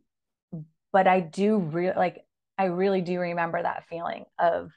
but 0.92 1.06
I 1.06 1.20
do 1.20 1.56
really 1.56 1.94
like, 1.96 2.18
I 2.58 2.66
really 2.66 3.00
do 3.00 3.18
remember 3.18 3.62
that 3.62 3.88
feeling 3.88 4.26
of 4.38 4.70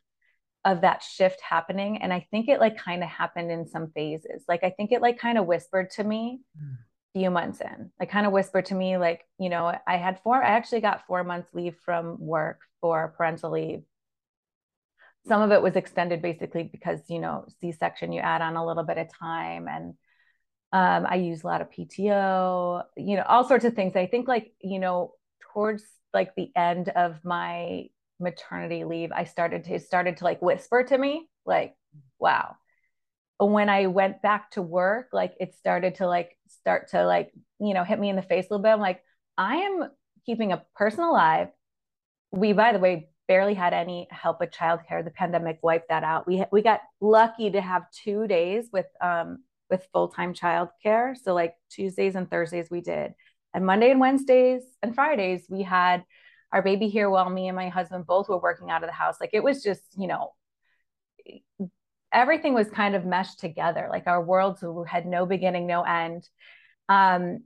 of 0.63 0.81
that 0.81 1.03
shift 1.03 1.39
happening 1.47 2.01
and 2.01 2.11
i 2.11 2.25
think 2.31 2.49
it 2.49 2.59
like 2.59 2.75
kind 2.75 3.03
of 3.03 3.09
happened 3.09 3.51
in 3.51 3.67
some 3.67 3.91
phases 3.91 4.43
like 4.47 4.63
i 4.63 4.71
think 4.71 4.91
it 4.91 4.99
like 4.99 5.19
kind 5.19 5.38
of 5.38 5.45
whispered 5.45 5.91
to 5.91 6.03
me 6.03 6.39
mm 6.59 6.75
few 7.16 7.30
months 7.30 7.61
in. 7.61 7.91
Like 7.97 8.11
kind 8.11 8.26
of 8.26 8.34
whispered 8.34 8.66
to 8.66 8.76
me 8.76 8.97
like 8.97 9.24
you 9.39 9.49
know 9.49 9.74
i 9.88 9.95
had 9.95 10.20
four 10.20 10.43
i 10.43 10.49
actually 10.49 10.82
got 10.82 11.07
four 11.07 11.24
months 11.24 11.47
leave 11.53 11.78
from 11.86 12.18
work 12.20 12.59
for 12.82 13.13
parental 13.18 13.51
leave. 13.51 13.84
Some 15.26 15.41
of 15.41 15.51
it 15.51 15.61
was 15.61 15.78
extended 15.78 16.22
basically 16.22 16.63
because 16.63 16.99
you 17.07 17.20
know 17.20 17.45
c-section 17.61 18.11
you 18.11 18.20
add 18.20 18.41
on 18.41 18.57
a 18.57 18.66
little 18.66 18.84
bit 18.84 18.97
of 18.97 19.07
time 19.18 19.70
and 19.70 19.93
um, 20.74 21.07
i 21.09 21.16
use 21.16 21.43
a 21.43 21.47
lot 21.47 21.61
of 21.61 21.70
pto 21.70 22.84
you 22.97 23.16
know 23.16 23.24
all 23.28 23.47
sorts 23.47 23.63
of 23.63 23.74
things. 23.76 23.95
I 23.95 24.07
think 24.07 24.28
like 24.28 24.51
you 24.61 24.80
know 24.80 25.13
towards 25.53 25.84
like 26.13 26.36
the 26.36 26.51
end 26.53 26.89
of 26.89 27.24
my 27.24 27.86
maternity 28.20 28.84
leave 28.84 29.11
i 29.13 29.24
started 29.24 29.63
to 29.63 29.80
started 29.80 30.18
to 30.18 30.26
like 30.26 30.41
whisper 30.41 30.84
to 30.84 30.97
me 30.97 31.28
like 31.45 31.76
wow 32.20 32.55
when 33.39 33.69
i 33.69 33.88
went 33.88 34.21
back 34.21 34.51
to 34.51 34.61
work 34.61 35.09
like 35.11 35.33
it 35.39 35.53
started 35.55 35.95
to 35.95 36.07
like 36.07 36.38
start 36.47 36.89
to 36.89 37.05
like 37.05 37.31
you 37.59 37.73
know 37.73 37.83
hit 37.83 37.99
me 37.99 38.09
in 38.09 38.15
the 38.15 38.21
face 38.21 38.45
a 38.45 38.53
little 38.53 38.63
bit 38.63 38.69
i'm 38.69 38.79
like 38.79 39.01
i 39.38 39.57
am 39.57 39.89
keeping 40.25 40.51
a 40.51 40.63
person 40.75 41.01
alive 41.01 41.49
we 42.31 42.53
by 42.53 42.71
the 42.71 42.79
way 42.79 43.09
barely 43.27 43.53
had 43.53 43.73
any 43.73 44.07
help 44.11 44.39
with 44.39 44.51
childcare. 44.51 45.03
The 45.03 45.11
pandemic 45.11 45.59
wiped 45.61 45.89
that 45.89 46.03
out. 46.03 46.27
We 46.27 46.43
we 46.51 46.61
got 46.61 46.81
lucky 47.01 47.51
to 47.51 47.61
have 47.61 47.89
two 47.91 48.27
days 48.27 48.69
with 48.71 48.88
um 49.01 49.43
with 49.69 49.88
full 49.93 50.09
time 50.09 50.33
childcare. 50.33 51.15
So 51.21 51.33
like 51.33 51.55
Tuesdays 51.69 52.15
and 52.15 52.29
Thursdays 52.29 52.69
we 52.69 52.81
did, 52.81 53.13
and 53.53 53.65
Monday 53.65 53.91
and 53.91 53.99
Wednesdays 53.99 54.63
and 54.81 54.93
Fridays 54.93 55.45
we 55.49 55.63
had 55.63 56.03
our 56.51 56.61
baby 56.61 56.88
here 56.88 57.09
while 57.09 57.29
me 57.29 57.47
and 57.47 57.55
my 57.55 57.69
husband 57.69 58.05
both 58.05 58.29
were 58.29 58.39
working 58.39 58.69
out 58.69 58.83
of 58.83 58.89
the 58.89 58.93
house. 58.93 59.17
Like 59.19 59.31
it 59.33 59.43
was 59.43 59.63
just 59.63 59.81
you 59.97 60.07
know 60.07 60.31
everything 62.12 62.53
was 62.53 62.70
kind 62.70 62.95
of 62.95 63.06
meshed 63.06 63.39
together. 63.39 63.88
Like 63.89 64.08
our 64.08 64.24
worlds 64.24 64.64
had 64.88 65.06
no 65.06 65.26
beginning, 65.26 65.68
no 65.68 65.84
end. 65.84 66.28
Um, 66.89 67.39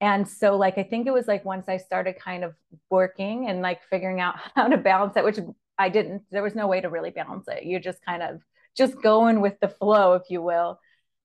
and 0.00 0.28
so 0.28 0.56
like 0.56 0.76
i 0.78 0.82
think 0.82 1.06
it 1.06 1.12
was 1.12 1.26
like 1.26 1.44
once 1.44 1.68
i 1.68 1.76
started 1.76 2.14
kind 2.18 2.44
of 2.44 2.54
working 2.90 3.48
and 3.48 3.62
like 3.62 3.80
figuring 3.90 4.20
out 4.20 4.34
how 4.54 4.68
to 4.68 4.76
balance 4.76 5.16
it 5.16 5.24
which 5.24 5.38
i 5.78 5.88
didn't 5.88 6.22
there 6.30 6.42
was 6.42 6.54
no 6.54 6.66
way 6.66 6.80
to 6.80 6.90
really 6.90 7.10
balance 7.10 7.46
it 7.48 7.64
you're 7.64 7.80
just 7.80 8.04
kind 8.04 8.22
of 8.22 8.40
just 8.76 9.00
going 9.02 9.40
with 9.40 9.58
the 9.60 9.68
flow 9.68 10.14
if 10.14 10.22
you 10.28 10.42
will 10.42 10.78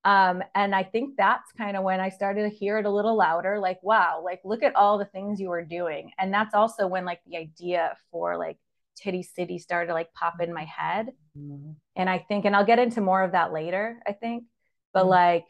um, 0.06 0.42
and 0.56 0.74
i 0.74 0.84
think 0.84 1.16
that's 1.18 1.52
kind 1.58 1.76
of 1.76 1.84
when 1.84 2.00
i 2.00 2.10
started 2.10 2.44
to 2.44 2.56
hear 2.56 2.78
it 2.78 2.86
a 2.86 2.92
little 2.92 3.18
louder 3.18 3.60
like 3.60 3.80
wow 3.84 4.22
like 4.24 4.40
look 4.46 4.64
at 4.64 4.76
all 4.76 4.98
the 4.98 5.06
things 5.06 5.40
you 5.40 5.50
were 5.50 5.66
doing 5.66 6.12
and 6.18 6.34
that's 6.34 6.54
also 6.54 6.88
when 6.88 7.06
like 7.06 7.20
the 7.28 7.38
idea 7.38 7.96
for 8.12 8.38
like 8.38 8.58
titty 9.02 9.24
city 9.24 9.60
started 9.60 9.88
to 9.88 9.94
like 9.94 10.14
pop 10.14 10.42
in 10.42 10.54
my 10.54 10.66
head. 10.66 11.08
Mm-hmm. 11.38 11.72
and 11.96 12.10
i 12.10 12.18
think 12.18 12.46
and 12.46 12.56
i'll 12.56 12.66
get 12.66 12.80
into 12.80 13.02
more 13.02 13.24
of 13.24 13.32
that 13.32 13.54
later 13.54 14.00
i 14.06 14.12
think. 14.12 14.44
But 14.94 15.02
mm-hmm. 15.02 15.10
like 15.10 15.46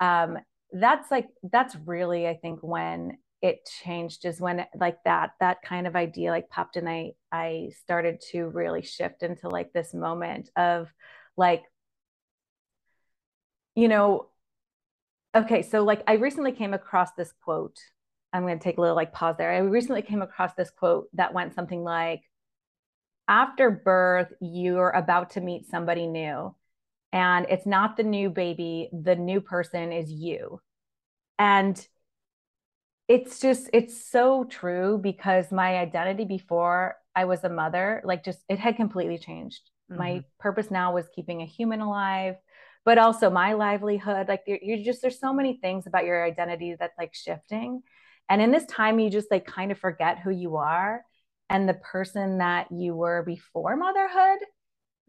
um 0.00 0.38
that's 0.72 1.10
like 1.10 1.28
that's 1.50 1.74
really 1.86 2.28
i 2.28 2.34
think 2.34 2.60
when 2.62 3.18
it 3.42 3.68
changed 3.82 4.24
is 4.24 4.40
when 4.40 4.64
like 4.78 4.98
that 5.04 5.30
that 5.40 5.62
kind 5.62 5.86
of 5.86 5.96
idea 5.96 6.30
like 6.30 6.48
popped 6.50 6.76
and 6.76 6.88
i 6.88 7.12
i 7.32 7.70
started 7.80 8.20
to 8.32 8.48
really 8.48 8.82
shift 8.82 9.22
into 9.22 9.48
like 9.48 9.72
this 9.72 9.92
moment 9.92 10.50
of 10.56 10.92
like 11.36 11.62
you 13.74 13.88
know 13.88 14.28
okay 15.34 15.62
so 15.62 15.82
like 15.84 16.02
i 16.06 16.14
recently 16.14 16.52
came 16.52 16.74
across 16.74 17.12
this 17.12 17.32
quote. 17.42 17.78
I'm 18.34 18.42
going 18.42 18.58
to 18.58 18.64
take 18.64 18.78
a 18.78 18.80
little 18.80 18.96
like 18.96 19.12
pause 19.12 19.36
there. 19.38 19.52
I 19.52 19.58
recently 19.58 20.02
came 20.02 20.20
across 20.20 20.54
this 20.54 20.70
quote 20.70 21.06
that 21.12 21.32
went 21.32 21.54
something 21.54 21.84
like 21.84 22.22
after 23.28 23.70
birth 23.70 24.32
you're 24.40 24.90
about 24.90 25.30
to 25.30 25.40
meet 25.40 25.66
somebody 25.66 26.06
new. 26.06 26.54
And 27.12 27.46
it's 27.48 27.66
not 27.66 27.96
the 27.96 28.02
new 28.02 28.28
baby 28.30 28.90
the 28.92 29.14
new 29.16 29.40
person 29.40 29.92
is 29.92 30.10
you. 30.10 30.60
And 31.38 31.86
it's 33.06 33.38
just 33.38 33.68
it's 33.72 34.10
so 34.10 34.44
true 34.44 34.98
because 35.02 35.52
my 35.52 35.76
identity 35.76 36.24
before 36.24 36.96
i 37.14 37.26
was 37.26 37.44
a 37.44 37.50
mother 37.50 38.00
like 38.02 38.24
just 38.24 38.38
it 38.48 38.58
had 38.58 38.76
completely 38.76 39.18
changed. 39.18 39.60
Mm-hmm. 39.90 39.98
my 39.98 40.24
purpose 40.40 40.70
now 40.70 40.94
was 40.94 41.04
keeping 41.14 41.42
a 41.42 41.46
human 41.46 41.82
alive 41.82 42.36
but 42.84 42.98
also 42.98 43.30
my 43.30 43.54
livelihood. 43.54 44.28
Like 44.28 44.42
you're 44.46 44.84
just 44.84 45.02
there's 45.02 45.18
so 45.18 45.32
many 45.32 45.58
things 45.60 45.86
about 45.86 46.04
your 46.04 46.24
identity 46.24 46.76
that's 46.78 46.96
like 46.98 47.14
shifting. 47.14 47.82
And 48.28 48.40
in 48.40 48.50
this 48.50 48.66
time 48.66 48.98
you 48.98 49.10
just 49.10 49.30
like 49.30 49.46
kind 49.46 49.72
of 49.72 49.78
forget 49.78 50.18
who 50.18 50.30
you 50.30 50.56
are 50.56 51.04
and 51.54 51.68
the 51.68 51.74
person 51.74 52.38
that 52.38 52.66
you 52.72 52.96
were 52.96 53.22
before 53.22 53.76
motherhood 53.76 54.40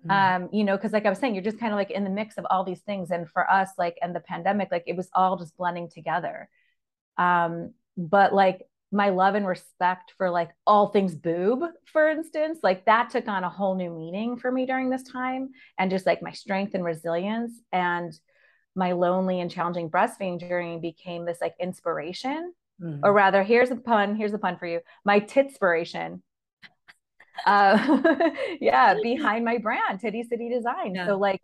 mm-hmm. 0.07 0.11
um 0.11 0.49
you 0.53 0.63
know 0.63 0.77
because 0.77 0.93
like 0.93 1.05
i 1.05 1.09
was 1.09 1.17
saying 1.17 1.33
you're 1.33 1.43
just 1.43 1.59
kind 1.59 1.73
of 1.73 1.77
like 1.77 1.89
in 1.89 2.03
the 2.03 2.09
mix 2.09 2.37
of 2.37 2.45
all 2.51 2.63
these 2.63 2.81
things 2.81 3.09
and 3.09 3.27
for 3.29 3.49
us 3.49 3.69
like 3.79 3.97
and 4.01 4.15
the 4.15 4.19
pandemic 4.19 4.69
like 4.71 4.83
it 4.85 4.95
was 4.95 5.09
all 5.13 5.37
just 5.37 5.57
blending 5.57 5.89
together 5.89 6.47
um 7.17 7.73
but 7.97 8.33
like 8.33 8.67
my 8.91 9.09
love 9.09 9.33
and 9.33 9.47
respect 9.47 10.13
for 10.17 10.29
like 10.29 10.51
all 10.67 10.87
things 10.87 11.15
boob 11.15 11.63
for 11.85 12.09
instance 12.09 12.59
like 12.61 12.85
that 12.85 13.09
took 13.09 13.27
on 13.27 13.43
a 13.43 13.49
whole 13.49 13.75
new 13.75 13.89
meaning 13.89 14.37
for 14.37 14.51
me 14.51 14.67
during 14.67 14.89
this 14.89 15.03
time 15.03 15.49
and 15.79 15.89
just 15.89 16.05
like 16.05 16.21
my 16.21 16.31
strength 16.31 16.75
and 16.75 16.85
resilience 16.85 17.51
and 17.71 18.17
my 18.75 18.91
lonely 18.91 19.39
and 19.39 19.49
challenging 19.49 19.89
breastfeeding 19.89 20.39
journey 20.39 20.77
became 20.77 21.25
this 21.25 21.39
like 21.41 21.55
inspiration 21.59 22.53
mm-hmm. 22.81 23.03
or 23.03 23.11
rather 23.11 23.41
here's 23.41 23.71
a 23.71 23.75
pun 23.75 24.15
here's 24.15 24.33
a 24.33 24.37
pun 24.37 24.57
for 24.57 24.67
you 24.67 24.79
my 25.03 25.19
titspiration 25.19 26.21
uh, 27.45 28.29
yeah, 28.61 28.95
behind 29.01 29.45
my 29.45 29.57
brand, 29.57 29.99
Titty 29.99 30.23
City 30.23 30.49
Design. 30.49 30.95
Yeah. 30.95 31.07
So 31.07 31.17
like, 31.17 31.41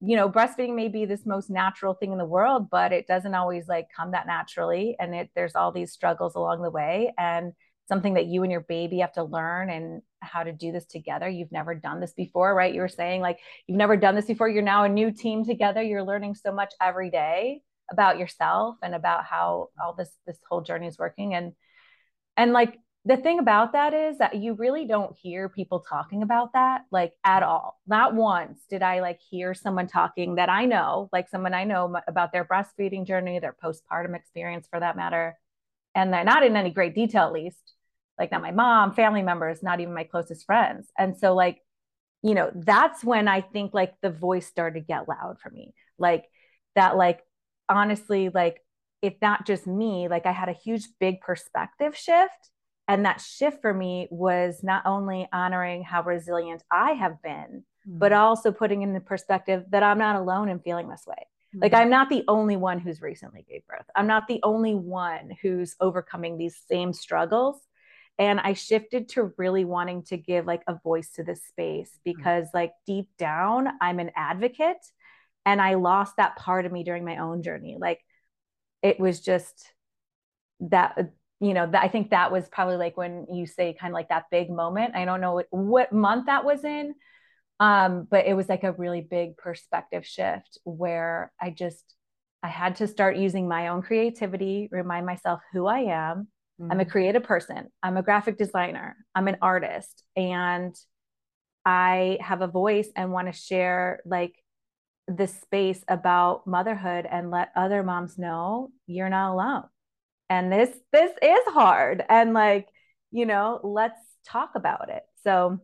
you 0.00 0.16
know, 0.16 0.30
breastfeeding 0.30 0.74
may 0.74 0.88
be 0.88 1.04
this 1.04 1.26
most 1.26 1.50
natural 1.50 1.94
thing 1.94 2.12
in 2.12 2.18
the 2.18 2.24
world, 2.24 2.68
but 2.70 2.92
it 2.92 3.06
doesn't 3.06 3.34
always 3.34 3.68
like 3.68 3.88
come 3.94 4.12
that 4.12 4.26
naturally. 4.26 4.96
And 4.98 5.14
it 5.14 5.30
there's 5.34 5.54
all 5.54 5.72
these 5.72 5.92
struggles 5.92 6.34
along 6.34 6.62
the 6.62 6.70
way. 6.70 7.12
And 7.18 7.52
something 7.90 8.14
that 8.14 8.26
you 8.26 8.44
and 8.44 8.52
your 8.52 8.60
baby 8.60 9.00
have 9.00 9.12
to 9.12 9.24
learn 9.24 9.68
and 9.68 10.00
how 10.20 10.44
to 10.44 10.52
do 10.52 10.70
this 10.70 10.86
together. 10.86 11.28
You've 11.28 11.50
never 11.50 11.74
done 11.74 12.00
this 12.00 12.12
before, 12.12 12.54
right? 12.54 12.72
You 12.72 12.82
were 12.82 12.88
saying 12.88 13.20
like 13.20 13.40
you've 13.66 13.78
never 13.78 13.96
done 13.96 14.14
this 14.14 14.26
before. 14.26 14.48
You're 14.48 14.62
now 14.62 14.84
a 14.84 14.88
new 14.88 15.10
team 15.10 15.44
together. 15.44 15.82
You're 15.82 16.04
learning 16.04 16.36
so 16.36 16.52
much 16.52 16.72
every 16.80 17.10
day 17.10 17.62
about 17.90 18.18
yourself 18.18 18.76
and 18.82 18.94
about 18.94 19.24
how 19.24 19.70
all 19.82 19.94
this 19.94 20.10
this 20.26 20.38
whole 20.48 20.60
journey 20.60 20.86
is 20.86 20.98
working. 20.98 21.34
And 21.34 21.52
and 22.36 22.52
like 22.52 22.78
the 23.06 23.16
thing 23.16 23.38
about 23.38 23.72
that 23.72 23.94
is 23.94 24.18
that 24.18 24.36
you 24.36 24.52
really 24.54 24.84
don't 24.84 25.16
hear 25.16 25.48
people 25.48 25.80
talking 25.80 26.22
about 26.22 26.52
that 26.52 26.82
like 26.90 27.14
at 27.24 27.42
all. 27.42 27.80
Not 27.86 28.14
once 28.14 28.60
did 28.68 28.82
I 28.82 29.00
like 29.00 29.20
hear 29.20 29.54
someone 29.54 29.86
talking 29.86 30.34
that 30.34 30.50
I 30.50 30.66
know, 30.66 31.08
like 31.10 31.28
someone 31.28 31.54
I 31.54 31.64
know 31.64 31.96
about 32.06 32.32
their 32.32 32.44
breastfeeding 32.44 33.06
journey, 33.06 33.38
their 33.38 33.56
postpartum 33.64 34.14
experience 34.14 34.68
for 34.70 34.80
that 34.80 34.96
matter. 34.96 35.38
And 35.94 36.12
they're 36.12 36.24
not 36.24 36.44
in 36.44 36.56
any 36.56 36.70
great 36.70 36.94
detail, 36.94 37.24
at 37.24 37.32
least. 37.32 37.74
Like, 38.18 38.30
not 38.30 38.42
my 38.42 38.50
mom, 38.50 38.92
family 38.92 39.22
members, 39.22 39.62
not 39.62 39.80
even 39.80 39.94
my 39.94 40.04
closest 40.04 40.44
friends. 40.44 40.88
And 40.98 41.16
so, 41.16 41.34
like, 41.34 41.62
you 42.22 42.34
know, 42.34 42.50
that's 42.54 43.02
when 43.02 43.28
I 43.28 43.40
think 43.40 43.72
like 43.72 43.94
the 44.02 44.10
voice 44.10 44.46
started 44.46 44.80
to 44.80 44.86
get 44.86 45.08
loud 45.08 45.38
for 45.40 45.48
me. 45.48 45.72
Like, 45.98 46.26
that, 46.76 46.98
like, 46.98 47.20
honestly, 47.66 48.28
like, 48.28 48.62
it's 49.00 49.20
not 49.22 49.46
just 49.46 49.66
me, 49.66 50.08
like, 50.08 50.26
I 50.26 50.32
had 50.32 50.50
a 50.50 50.52
huge, 50.52 50.86
big 51.00 51.22
perspective 51.22 51.96
shift 51.96 52.50
and 52.90 53.04
that 53.04 53.20
shift 53.20 53.62
for 53.62 53.72
me 53.72 54.08
was 54.10 54.64
not 54.64 54.82
only 54.84 55.28
honoring 55.32 55.84
how 55.84 56.02
resilient 56.02 56.64
I 56.72 56.90
have 56.94 57.22
been, 57.22 57.62
mm-hmm. 57.86 57.98
but 57.98 58.12
also 58.12 58.50
putting 58.50 58.82
in 58.82 58.92
the 58.94 59.00
perspective 59.00 59.62
that 59.70 59.84
I'm 59.84 59.98
not 59.98 60.16
alone 60.16 60.48
in 60.48 60.58
feeling 60.58 60.88
this 60.88 61.04
way. 61.06 61.14
Mm-hmm. 61.54 61.62
Like 61.62 61.72
I'm 61.72 61.88
not 61.88 62.10
the 62.10 62.24
only 62.26 62.56
one 62.56 62.80
who's 62.80 63.00
recently 63.00 63.46
gave 63.48 63.64
birth. 63.68 63.86
I'm 63.94 64.08
not 64.08 64.26
the 64.26 64.40
only 64.42 64.74
one 64.74 65.30
who's 65.40 65.76
overcoming 65.80 66.36
these 66.36 66.58
same 66.68 66.92
struggles. 66.92 67.60
And 68.18 68.40
I 68.40 68.54
shifted 68.54 69.10
to 69.10 69.32
really 69.38 69.64
wanting 69.64 70.02
to 70.06 70.16
give 70.16 70.44
like 70.44 70.62
a 70.66 70.74
voice 70.82 71.12
to 71.12 71.22
this 71.22 71.44
space 71.44 71.90
mm-hmm. 71.90 72.18
because 72.18 72.46
mm-hmm. 72.46 72.56
like 72.56 72.72
deep 72.88 73.06
down 73.18 73.68
I'm 73.80 74.00
an 74.00 74.10
advocate 74.16 74.84
and 75.46 75.62
I 75.62 75.74
lost 75.74 76.16
that 76.16 76.34
part 76.34 76.66
of 76.66 76.72
me 76.72 76.82
during 76.82 77.04
my 77.04 77.18
own 77.18 77.44
journey. 77.44 77.76
Like 77.80 78.00
it 78.82 78.98
was 78.98 79.20
just 79.20 79.72
that 80.58 81.12
you 81.40 81.54
know, 81.54 81.70
I 81.72 81.88
think 81.88 82.10
that 82.10 82.30
was 82.30 82.48
probably 82.48 82.76
like 82.76 82.96
when 82.96 83.26
you 83.32 83.46
say 83.46 83.72
kind 83.72 83.92
of 83.92 83.94
like 83.94 84.10
that 84.10 84.26
big 84.30 84.50
moment. 84.50 84.94
I 84.94 85.06
don't 85.06 85.22
know 85.22 85.34
what, 85.34 85.46
what 85.50 85.92
month 85.92 86.26
that 86.26 86.44
was 86.44 86.64
in, 86.64 86.94
um, 87.58 88.06
but 88.10 88.26
it 88.26 88.34
was 88.34 88.48
like 88.48 88.62
a 88.62 88.72
really 88.72 89.00
big 89.00 89.38
perspective 89.38 90.06
shift 90.06 90.58
where 90.64 91.32
I 91.40 91.50
just 91.50 91.82
I 92.42 92.48
had 92.48 92.76
to 92.76 92.86
start 92.86 93.16
using 93.16 93.48
my 93.48 93.68
own 93.68 93.82
creativity, 93.82 94.68
remind 94.70 95.06
myself 95.06 95.40
who 95.52 95.66
I 95.66 95.80
am. 95.80 96.28
Mm-hmm. 96.60 96.72
I'm 96.72 96.80
a 96.80 96.84
mm-hmm. 96.84 96.90
creative 96.90 97.22
person. 97.22 97.68
I'm 97.82 97.96
a 97.96 98.02
graphic 98.02 98.36
designer. 98.36 98.96
I'm 99.14 99.28
an 99.28 99.36
artist, 99.40 100.02
and 100.16 100.74
I 101.64 102.18
have 102.20 102.42
a 102.42 102.46
voice 102.46 102.88
and 102.96 103.12
want 103.12 103.28
to 103.28 103.38
share 103.38 104.00
like 104.04 104.34
this 105.08 105.38
space 105.40 105.82
about 105.88 106.46
motherhood 106.46 107.06
and 107.10 107.30
let 107.30 107.50
other 107.56 107.82
moms 107.82 108.16
know 108.16 108.70
you're 108.86 109.08
not 109.08 109.32
alone 109.32 109.64
and 110.30 110.50
this 110.50 110.70
this 110.92 111.10
is 111.20 111.40
hard. 111.48 112.02
And 112.08 112.32
like 112.32 112.68
you 113.10 113.26
know 113.26 113.60
let's 113.62 114.00
talk 114.24 114.52
about 114.54 114.88
it. 114.88 115.02
So 115.24 115.58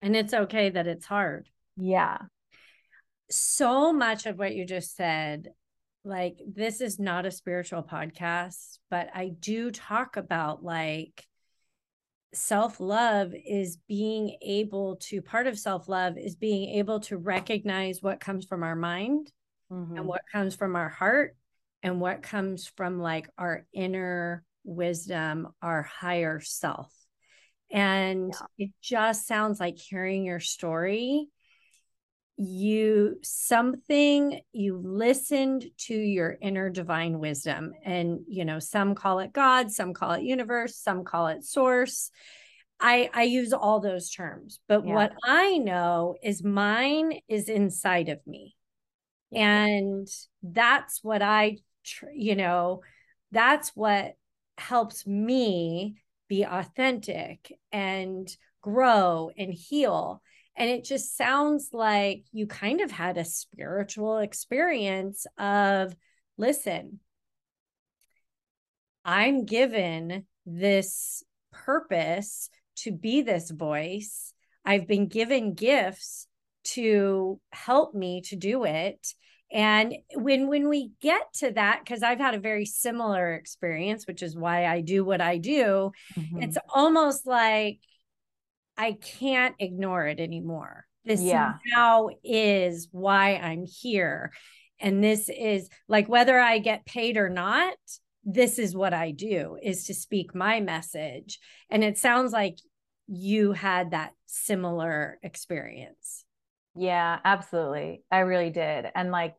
and 0.00 0.14
it's 0.14 0.34
okay 0.34 0.70
that 0.70 0.86
it's 0.86 1.06
hard. 1.06 1.48
Yeah. 1.76 2.18
So 3.30 3.92
much 3.92 4.26
of 4.26 4.38
what 4.38 4.54
you 4.54 4.64
just 4.64 4.94
said 4.94 5.48
like 6.04 6.38
this 6.46 6.80
is 6.80 6.98
not 6.98 7.26
a 7.26 7.30
spiritual 7.30 7.80
podcast 7.80 8.78
but 8.90 9.08
i 9.14 9.28
do 9.28 9.70
talk 9.70 10.16
about 10.16 10.64
like 10.64 11.24
self 12.34 12.80
love 12.80 13.34
is 13.34 13.76
being 13.88 14.36
able 14.40 14.96
to, 14.96 15.20
part 15.20 15.46
of 15.46 15.58
self 15.58 15.88
love 15.88 16.16
is 16.16 16.34
being 16.36 16.78
able 16.78 17.00
to 17.00 17.16
recognize 17.16 18.02
what 18.02 18.20
comes 18.20 18.46
from 18.46 18.62
our 18.62 18.76
mind 18.76 19.30
mm-hmm. 19.70 19.96
and 19.96 20.06
what 20.06 20.22
comes 20.32 20.54
from 20.54 20.76
our 20.76 20.88
heart 20.88 21.36
and 21.82 22.00
what 22.00 22.22
comes 22.22 22.66
from 22.76 23.00
like 23.00 23.28
our 23.38 23.66
inner 23.72 24.44
wisdom, 24.64 25.48
our 25.60 25.82
higher 25.82 26.40
self. 26.40 26.92
And 27.70 28.32
yeah. 28.58 28.66
it 28.66 28.70
just 28.82 29.26
sounds 29.26 29.58
like 29.58 29.78
hearing 29.78 30.24
your 30.24 30.40
story 30.40 31.28
you 32.36 33.18
something 33.22 34.40
you 34.52 34.80
listened 34.82 35.64
to 35.76 35.94
your 35.94 36.36
inner 36.40 36.70
divine 36.70 37.18
wisdom 37.18 37.72
and 37.84 38.20
you 38.26 38.44
know 38.44 38.58
some 38.58 38.94
call 38.94 39.18
it 39.18 39.32
god 39.32 39.70
some 39.70 39.92
call 39.92 40.12
it 40.12 40.22
universe 40.22 40.76
some 40.76 41.04
call 41.04 41.26
it 41.26 41.44
source 41.44 42.10
i 42.80 43.10
i 43.12 43.22
use 43.22 43.52
all 43.52 43.80
those 43.80 44.10
terms 44.10 44.60
but 44.66 44.84
yeah. 44.84 44.94
what 44.94 45.12
i 45.24 45.58
know 45.58 46.16
is 46.22 46.42
mine 46.42 47.12
is 47.28 47.48
inside 47.48 48.08
of 48.08 48.18
me 48.26 48.56
and 49.30 50.08
that's 50.42 51.00
what 51.04 51.20
i 51.20 51.56
you 52.14 52.36
know 52.36 52.82
that's 53.30 53.70
what 53.74 54.12
helps 54.58 55.06
me 55.06 55.96
be 56.28 56.44
authentic 56.44 57.52
and 57.72 58.28
grow 58.62 59.30
and 59.36 59.52
heal 59.52 60.22
and 60.56 60.68
it 60.68 60.84
just 60.84 61.16
sounds 61.16 61.70
like 61.72 62.24
you 62.32 62.46
kind 62.46 62.80
of 62.80 62.90
had 62.90 63.16
a 63.16 63.24
spiritual 63.24 64.18
experience 64.18 65.26
of 65.38 65.94
listen, 66.36 67.00
I'm 69.04 69.44
given 69.44 70.26
this 70.44 71.22
purpose 71.52 72.50
to 72.76 72.92
be 72.92 73.22
this 73.22 73.50
voice. 73.50 74.32
I've 74.64 74.86
been 74.86 75.08
given 75.08 75.54
gifts 75.54 76.26
to 76.64 77.40
help 77.50 77.94
me 77.94 78.20
to 78.22 78.36
do 78.36 78.64
it 78.64 79.14
and 79.52 79.94
when 80.14 80.48
when 80.48 80.68
we 80.68 80.92
get 81.00 81.32
to 81.34 81.50
that 81.52 81.80
because 81.84 82.02
i've 82.02 82.18
had 82.18 82.34
a 82.34 82.40
very 82.40 82.64
similar 82.64 83.34
experience 83.34 84.06
which 84.06 84.22
is 84.22 84.36
why 84.36 84.66
i 84.66 84.80
do 84.80 85.04
what 85.04 85.20
i 85.20 85.38
do 85.38 85.92
mm-hmm. 86.16 86.42
it's 86.42 86.58
almost 86.74 87.26
like 87.26 87.78
I 88.76 88.92
can't 88.92 89.54
ignore 89.58 90.06
it 90.06 90.20
anymore. 90.20 90.86
This 91.04 91.20
yeah. 91.20 91.54
now 91.74 92.08
is 92.22 92.88
why 92.90 93.36
I'm 93.36 93.64
here. 93.64 94.32
And 94.80 95.02
this 95.02 95.28
is 95.28 95.68
like 95.88 96.08
whether 96.08 96.38
I 96.38 96.58
get 96.58 96.86
paid 96.86 97.16
or 97.16 97.28
not, 97.28 97.74
this 98.24 98.58
is 98.58 98.74
what 98.74 98.94
I 98.94 99.10
do 99.10 99.58
is 99.62 99.86
to 99.86 99.94
speak 99.94 100.34
my 100.34 100.60
message. 100.60 101.38
And 101.70 101.82
it 101.82 101.98
sounds 101.98 102.32
like 102.32 102.56
you 103.08 103.52
had 103.52 103.90
that 103.90 104.12
similar 104.26 105.18
experience. 105.22 106.24
Yeah, 106.74 107.18
absolutely. 107.24 108.02
I 108.10 108.20
really 108.20 108.50
did. 108.50 108.86
And 108.94 109.10
like 109.10 109.34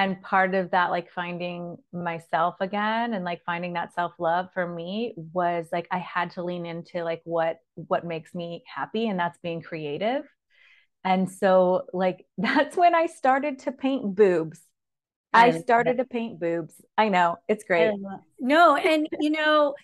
and 0.00 0.22
part 0.22 0.54
of 0.54 0.70
that 0.70 0.90
like 0.90 1.10
finding 1.12 1.76
myself 1.92 2.54
again 2.60 3.12
and 3.12 3.22
like 3.22 3.42
finding 3.44 3.74
that 3.74 3.92
self-love 3.92 4.48
for 4.54 4.66
me 4.66 5.12
was 5.34 5.66
like 5.72 5.86
i 5.90 5.98
had 5.98 6.30
to 6.30 6.42
lean 6.42 6.64
into 6.64 7.04
like 7.04 7.20
what 7.24 7.58
what 7.74 8.04
makes 8.04 8.34
me 8.34 8.62
happy 8.66 9.08
and 9.08 9.18
that's 9.18 9.38
being 9.42 9.62
creative. 9.62 10.24
And 11.04 11.30
so 11.30 11.86
like 11.92 12.26
that's 12.38 12.76
when 12.76 12.94
i 12.94 13.06
started 13.06 13.60
to 13.60 13.72
paint 13.72 14.14
boobs. 14.14 14.60
I 15.32 15.60
started 15.60 15.98
to 15.98 16.04
paint 16.04 16.40
boobs. 16.40 16.74
I 16.98 17.08
know. 17.08 17.36
It's 17.46 17.62
great. 17.62 17.92
no 18.40 18.76
and 18.76 19.06
you 19.20 19.30
know 19.30 19.74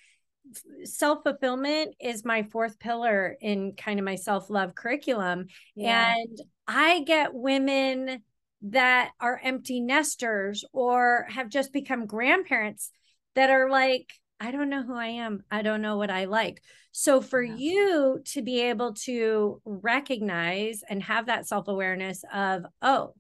self 0.85 1.23
fulfillment 1.25 1.95
is 2.01 2.25
my 2.25 2.43
fourth 2.43 2.79
pillar 2.79 3.37
in 3.41 3.75
kind 3.77 3.99
of 3.99 4.05
my 4.05 4.17
self 4.17 4.49
love 4.51 4.75
curriculum. 4.75 5.47
Yeah. 5.75 6.15
And 6.17 6.41
I 6.67 7.03
get 7.03 7.35
women 7.35 8.23
that 8.71 9.13
are 9.21 9.41
empty 9.43 9.81
nesters 9.81 10.65
or 10.73 11.27
have 11.29 11.49
just 11.49 11.73
become 11.73 12.07
grandparents 12.07 12.91
that 13.35 13.51
are 13.51 13.71
like, 13.71 14.13
I 14.41 14.51
don't 14.51 14.69
know 14.69 14.83
who 14.83 14.95
I 14.95 15.07
am. 15.07 15.43
I 15.51 15.63
don't 15.63 15.83
know 15.83 15.97
what 15.97 16.11
I 16.11 16.27
like. 16.27 16.61
So, 16.93 17.21
for 17.21 17.43
yeah. 17.43 17.55
you 17.57 18.23
to 18.27 18.43
be 18.43 18.63
able 18.63 18.95
to 19.05 19.61
recognize 19.65 20.83
and 20.89 21.03
have 21.03 21.27
that 21.27 21.47
self 21.47 21.69
awareness 21.69 22.25
of, 22.33 22.65
oh, 22.83 23.15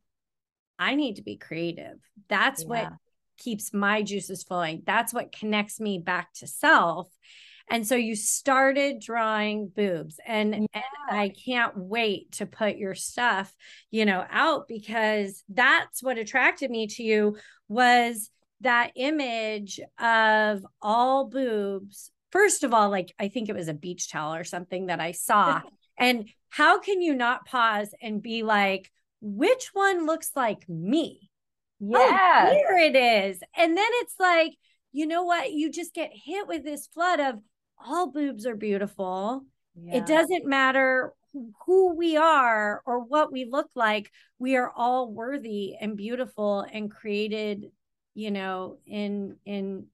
I 0.78 0.94
need 0.94 1.16
to 1.16 1.22
be 1.22 1.36
creative. 1.36 1.98
That's 2.28 2.62
yeah. 2.62 2.68
what 2.68 2.92
keeps 3.38 3.72
my 3.72 4.02
juices 4.02 4.42
flowing. 4.42 4.82
That's 4.86 5.12
what 5.12 5.32
connects 5.32 5.80
me 5.80 5.98
back 5.98 6.32
to 6.34 6.46
self. 6.46 7.08
And 7.68 7.86
so 7.86 7.96
you 7.96 8.14
started 8.14 9.00
drawing 9.00 9.68
boobs 9.68 10.20
and, 10.24 10.54
yeah. 10.54 10.66
and 11.08 11.18
I 11.18 11.30
can't 11.30 11.76
wait 11.76 12.32
to 12.32 12.46
put 12.46 12.76
your 12.76 12.94
stuff, 12.94 13.52
you 13.90 14.04
know, 14.04 14.24
out 14.30 14.68
because 14.68 15.42
that's 15.48 16.02
what 16.02 16.18
attracted 16.18 16.70
me 16.70 16.86
to 16.88 17.02
you 17.02 17.36
was 17.68 18.30
that 18.60 18.92
image 18.94 19.80
of 19.98 20.64
all 20.80 21.26
boobs. 21.26 22.10
First 22.30 22.62
of 22.62 22.72
all, 22.72 22.88
like 22.90 23.12
I 23.18 23.28
think 23.28 23.48
it 23.48 23.56
was 23.56 23.68
a 23.68 23.74
beach 23.74 24.10
towel 24.10 24.34
or 24.34 24.44
something 24.44 24.86
that 24.86 25.00
I 25.00 25.12
saw. 25.12 25.60
and 25.98 26.28
how 26.50 26.78
can 26.78 27.00
you 27.00 27.14
not 27.14 27.46
pause 27.46 27.92
and 28.00 28.22
be 28.22 28.42
like, 28.42 28.90
which 29.20 29.70
one 29.72 30.06
looks 30.06 30.30
like 30.36 30.68
me? 30.68 31.30
Yeah. 31.80 32.48
Oh, 32.48 32.52
here 32.52 32.78
it 32.78 32.96
is. 32.96 33.40
And 33.56 33.76
then 33.76 33.88
it's 33.94 34.14
like, 34.18 34.52
you 34.92 35.06
know 35.06 35.24
what? 35.24 35.52
You 35.52 35.70
just 35.70 35.94
get 35.94 36.10
hit 36.14 36.46
with 36.46 36.64
this 36.64 36.86
flood 36.86 37.20
of 37.20 37.40
all 37.84 38.10
boobs 38.10 38.46
are 38.46 38.56
beautiful. 38.56 39.44
Yeah. 39.74 39.98
It 39.98 40.06
doesn't 40.06 40.46
matter 40.46 41.12
who 41.66 41.94
we 41.94 42.16
are 42.16 42.82
or 42.86 43.00
what 43.00 43.30
we 43.30 43.44
look 43.44 43.70
like. 43.74 44.10
We 44.38 44.56
are 44.56 44.70
all 44.74 45.12
worthy 45.12 45.74
and 45.80 45.96
beautiful 45.96 46.60
and 46.60 46.90
created, 46.90 47.66
you 48.14 48.30
know, 48.30 48.78
in 48.86 49.36
in 49.44 49.86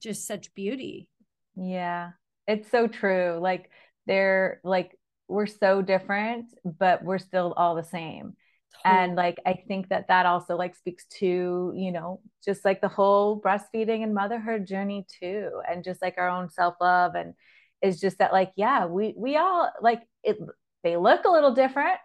just 0.00 0.26
such 0.26 0.54
beauty. 0.54 1.08
Yeah. 1.56 2.10
It's 2.46 2.70
so 2.70 2.86
true. 2.86 3.38
Like 3.40 3.70
they're 4.06 4.60
like 4.62 4.96
we're 5.26 5.46
so 5.46 5.82
different, 5.82 6.46
but 6.64 7.02
we're 7.04 7.18
still 7.18 7.52
all 7.56 7.74
the 7.74 7.84
same 7.84 8.36
and 8.84 9.16
like 9.16 9.38
i 9.44 9.54
think 9.66 9.88
that 9.88 10.06
that 10.08 10.24
also 10.26 10.56
like 10.56 10.74
speaks 10.74 11.04
to 11.06 11.72
you 11.74 11.90
know 11.90 12.20
just 12.44 12.64
like 12.64 12.80
the 12.80 12.88
whole 12.88 13.40
breastfeeding 13.40 14.02
and 14.02 14.14
motherhood 14.14 14.66
journey 14.66 15.06
too 15.20 15.50
and 15.68 15.82
just 15.82 16.00
like 16.00 16.14
our 16.16 16.28
own 16.28 16.48
self-love 16.48 17.14
and 17.14 17.34
is 17.82 18.00
just 18.00 18.18
that 18.18 18.32
like 18.32 18.52
yeah 18.56 18.86
we 18.86 19.14
we 19.16 19.36
all 19.36 19.70
like 19.80 20.02
it 20.22 20.38
they 20.84 20.96
look 20.96 21.24
a 21.24 21.30
little 21.30 21.52
different. 21.54 21.98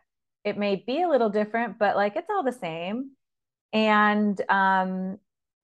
It 0.43 0.57
may 0.57 0.75
be 0.75 1.01
a 1.01 1.09
little 1.09 1.29
different 1.29 1.79
but 1.79 1.95
like 1.95 2.15
it's 2.15 2.29
all 2.29 2.43
the 2.43 2.51
same. 2.51 3.11
And 3.71 4.39
um 4.49 5.17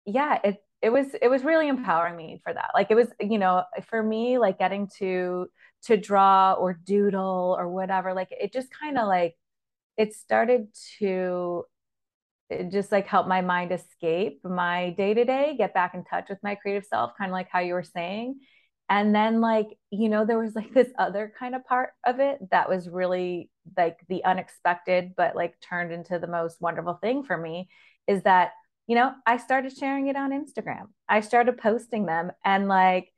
yeah 0.05 0.39
it 0.43 0.57
it 0.81 0.91
was 0.91 1.07
it 1.21 1.27
was 1.27 1.43
really 1.43 1.67
empowering 1.67 2.15
me 2.15 2.39
for 2.43 2.53
that. 2.53 2.71
Like 2.73 2.91
it 2.91 2.95
was 2.95 3.07
you 3.19 3.37
know 3.37 3.63
for 3.87 4.01
me 4.01 4.37
like 4.37 4.59
getting 4.59 4.89
to 4.99 5.47
to 5.83 5.97
draw 5.97 6.53
or 6.53 6.73
doodle 6.73 7.55
or 7.57 7.69
whatever 7.69 8.13
like 8.13 8.29
it 8.31 8.51
just 8.51 8.67
kind 8.77 8.97
of 8.97 9.07
like 9.07 9.35
it 9.99 10.15
started 10.15 10.69
to 10.97 11.65
just 12.71 12.91
like 12.91 13.05
help 13.05 13.27
my 13.27 13.41
mind 13.41 13.71
escape 13.71 14.39
my 14.43 14.91
day 14.91 15.13
to 15.13 15.25
day, 15.25 15.55
get 15.57 15.73
back 15.73 15.93
in 15.93 16.03
touch 16.05 16.29
with 16.29 16.39
my 16.41 16.55
creative 16.55 16.85
self, 16.85 17.11
kind 17.17 17.29
of 17.29 17.33
like 17.33 17.49
how 17.51 17.59
you 17.59 17.73
were 17.73 17.83
saying. 17.83 18.39
And 18.89 19.13
then, 19.13 19.41
like, 19.41 19.67
you 19.91 20.09
know, 20.09 20.25
there 20.25 20.39
was 20.39 20.55
like 20.55 20.73
this 20.73 20.87
other 20.97 21.31
kind 21.37 21.53
of 21.53 21.65
part 21.65 21.91
of 22.05 22.19
it 22.19 22.39
that 22.49 22.69
was 22.69 22.89
really 22.89 23.51
like 23.77 23.97
the 24.07 24.23
unexpected, 24.23 25.13
but 25.17 25.35
like 25.35 25.53
turned 25.59 25.91
into 25.91 26.17
the 26.17 26.27
most 26.27 26.61
wonderful 26.61 26.95
thing 26.95 27.23
for 27.23 27.37
me 27.37 27.67
is 28.07 28.23
that, 28.23 28.53
you 28.87 28.95
know, 28.95 29.11
I 29.27 29.35
started 29.37 29.77
sharing 29.77 30.07
it 30.07 30.15
on 30.15 30.31
Instagram. 30.31 30.87
I 31.09 31.19
started 31.19 31.57
posting 31.59 32.05
them 32.05 32.31
and 32.43 32.69
like, 32.69 33.11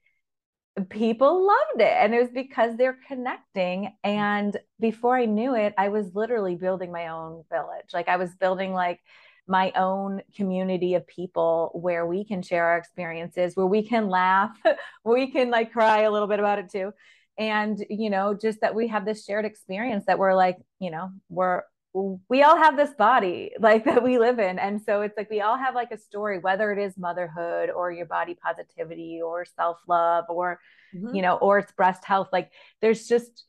people 0.90 1.46
loved 1.46 1.82
it 1.82 1.96
and 2.00 2.14
it 2.16 2.20
was 2.20 2.32
because 2.34 2.78
they're 2.78 2.98
connecting 3.08 3.94
and 4.04 4.58
before 4.80 5.18
i 5.18 5.26
knew 5.26 5.54
it 5.54 5.74
i 5.78 5.90
was 5.90 6.16
literally 6.16 6.56
building 6.56 6.92
my 6.92 7.08
own 7.08 7.44
village. 7.52 7.88
Like 7.94 8.08
i 8.08 8.16
was 8.18 8.34
building 8.36 8.74
like 8.74 9.00
my 9.48 9.72
own 9.76 10.22
community 10.36 10.94
of 10.94 11.06
people 11.08 11.72
where 11.74 12.06
we 12.06 12.24
can 12.24 12.42
share 12.42 12.66
our 12.68 12.78
experiences 12.78 13.56
where 13.56 13.66
we 13.66 13.86
can 13.86 14.08
laugh 14.08 14.58
we 15.04 15.32
can 15.32 15.50
like 15.50 15.74
cry 15.74 16.02
a 16.02 16.12
little 16.12 16.28
bit 16.28 16.40
about 16.40 16.60
it 16.60 16.72
too. 16.72 16.92
And 17.38 17.84
you 17.90 18.10
know 18.10 18.34
just 18.34 18.62
that 18.62 18.76
we 18.76 18.88
have 18.88 19.06
this 19.06 19.26
shared 19.26 19.46
experience 19.46 20.06
that 20.08 20.20
we're 20.20 20.36
like 20.36 20.58
you 20.80 20.92
know 20.92 21.12
we're 21.30 21.64
we 21.94 22.42
all 22.42 22.58
have 22.58 22.78
this 22.78 22.92
body 22.92 23.52
like 23.60 23.84
that 23.86 24.04
we 24.04 24.18
live 24.18 24.40
in 24.40 24.60
and 24.60 24.82
so 24.82 25.02
it's 25.02 25.18
like 25.18 25.30
we 25.30 25.42
all 25.42 25.58
have 25.58 25.76
like 25.76 25.92
a 25.92 25.98
story 25.98 26.40
whether 26.40 26.72
it 26.72 26.80
is 26.80 26.98
motherhood 26.98 27.70
or 27.70 27.92
your 27.92 28.06
body 28.06 28.36
positivity 28.36 29.20
or 29.24 29.46
self-love 29.46 30.26
or 30.30 30.60
mm-hmm. 30.96 31.14
you 31.16 31.22
know 31.22 31.36
or 31.38 31.60
it's 31.60 31.72
breast 31.74 32.06
health 32.06 32.30
like 32.32 32.52
there's 32.82 33.08
just 33.08 33.46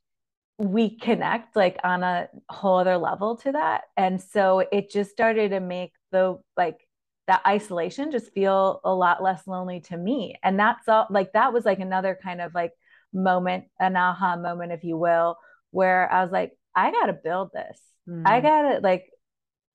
we 0.58 0.96
connect 0.98 1.56
like 1.56 1.78
on 1.82 2.02
a 2.02 2.28
whole 2.48 2.78
other 2.78 2.98
level 2.98 3.36
to 3.36 3.52
that 3.52 3.82
and 3.96 4.20
so 4.20 4.60
it 4.70 4.90
just 4.90 5.10
started 5.10 5.50
to 5.50 5.60
make 5.60 5.92
the 6.10 6.38
like 6.56 6.78
that 7.28 7.42
isolation 7.46 8.10
just 8.10 8.32
feel 8.32 8.80
a 8.84 8.92
lot 8.92 9.22
less 9.22 9.46
lonely 9.46 9.80
to 9.80 9.96
me 9.96 10.36
and 10.42 10.58
that's 10.58 10.88
all 10.88 11.06
like 11.10 11.32
that 11.32 11.52
was 11.52 11.64
like 11.64 11.78
another 11.78 12.18
kind 12.22 12.40
of 12.40 12.52
like 12.54 12.72
moment, 13.12 13.64
an 13.78 13.96
aha 13.96 14.36
moment, 14.36 14.72
if 14.72 14.84
you 14.84 14.96
will, 14.96 15.36
where 15.70 16.10
I 16.10 16.22
was 16.22 16.32
like, 16.32 16.52
I 16.74 16.90
got 16.90 17.06
to 17.06 17.12
build 17.12 17.50
this. 17.52 17.78
Mm. 18.08 18.22
I 18.26 18.40
got 18.40 18.62
to 18.62 18.80
like, 18.80 19.06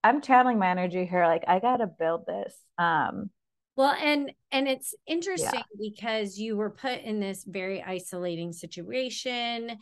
I'm 0.03 0.21
channeling 0.21 0.59
my 0.59 0.69
energy 0.69 1.05
here. 1.05 1.25
Like, 1.25 1.43
I 1.47 1.59
got 1.59 1.77
to 1.77 1.87
build 1.87 2.25
this. 2.25 2.53
Um, 2.77 3.29
well, 3.75 3.93
and 3.93 4.31
and 4.51 4.67
it's 4.67 4.95
interesting 5.05 5.63
yeah. 5.79 5.89
because 5.89 6.37
you 6.37 6.57
were 6.57 6.71
put 6.71 7.01
in 7.01 7.19
this 7.19 7.43
very 7.47 7.83
isolating 7.83 8.51
situation 8.51 9.77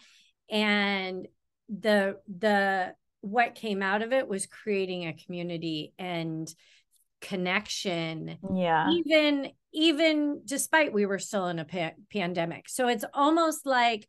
and 0.49 1.27
the 1.69 2.17
the 2.37 2.93
what 3.21 3.55
came 3.55 3.81
out 3.81 4.01
of 4.01 4.13
it 4.13 4.27
was 4.27 4.45
creating 4.45 5.07
a 5.07 5.13
community 5.13 5.93
and 5.97 6.53
connection 7.21 8.37
yeah 8.53 8.91
even 8.91 9.49
even 9.73 10.41
despite 10.45 10.93
we 10.93 11.07
were 11.07 11.17
still 11.17 11.47
in 11.47 11.57
a 11.57 11.65
pa- 11.65 11.93
pandemic 12.11 12.69
so 12.69 12.87
it's 12.87 13.05
almost 13.15 13.65
like 13.65 14.07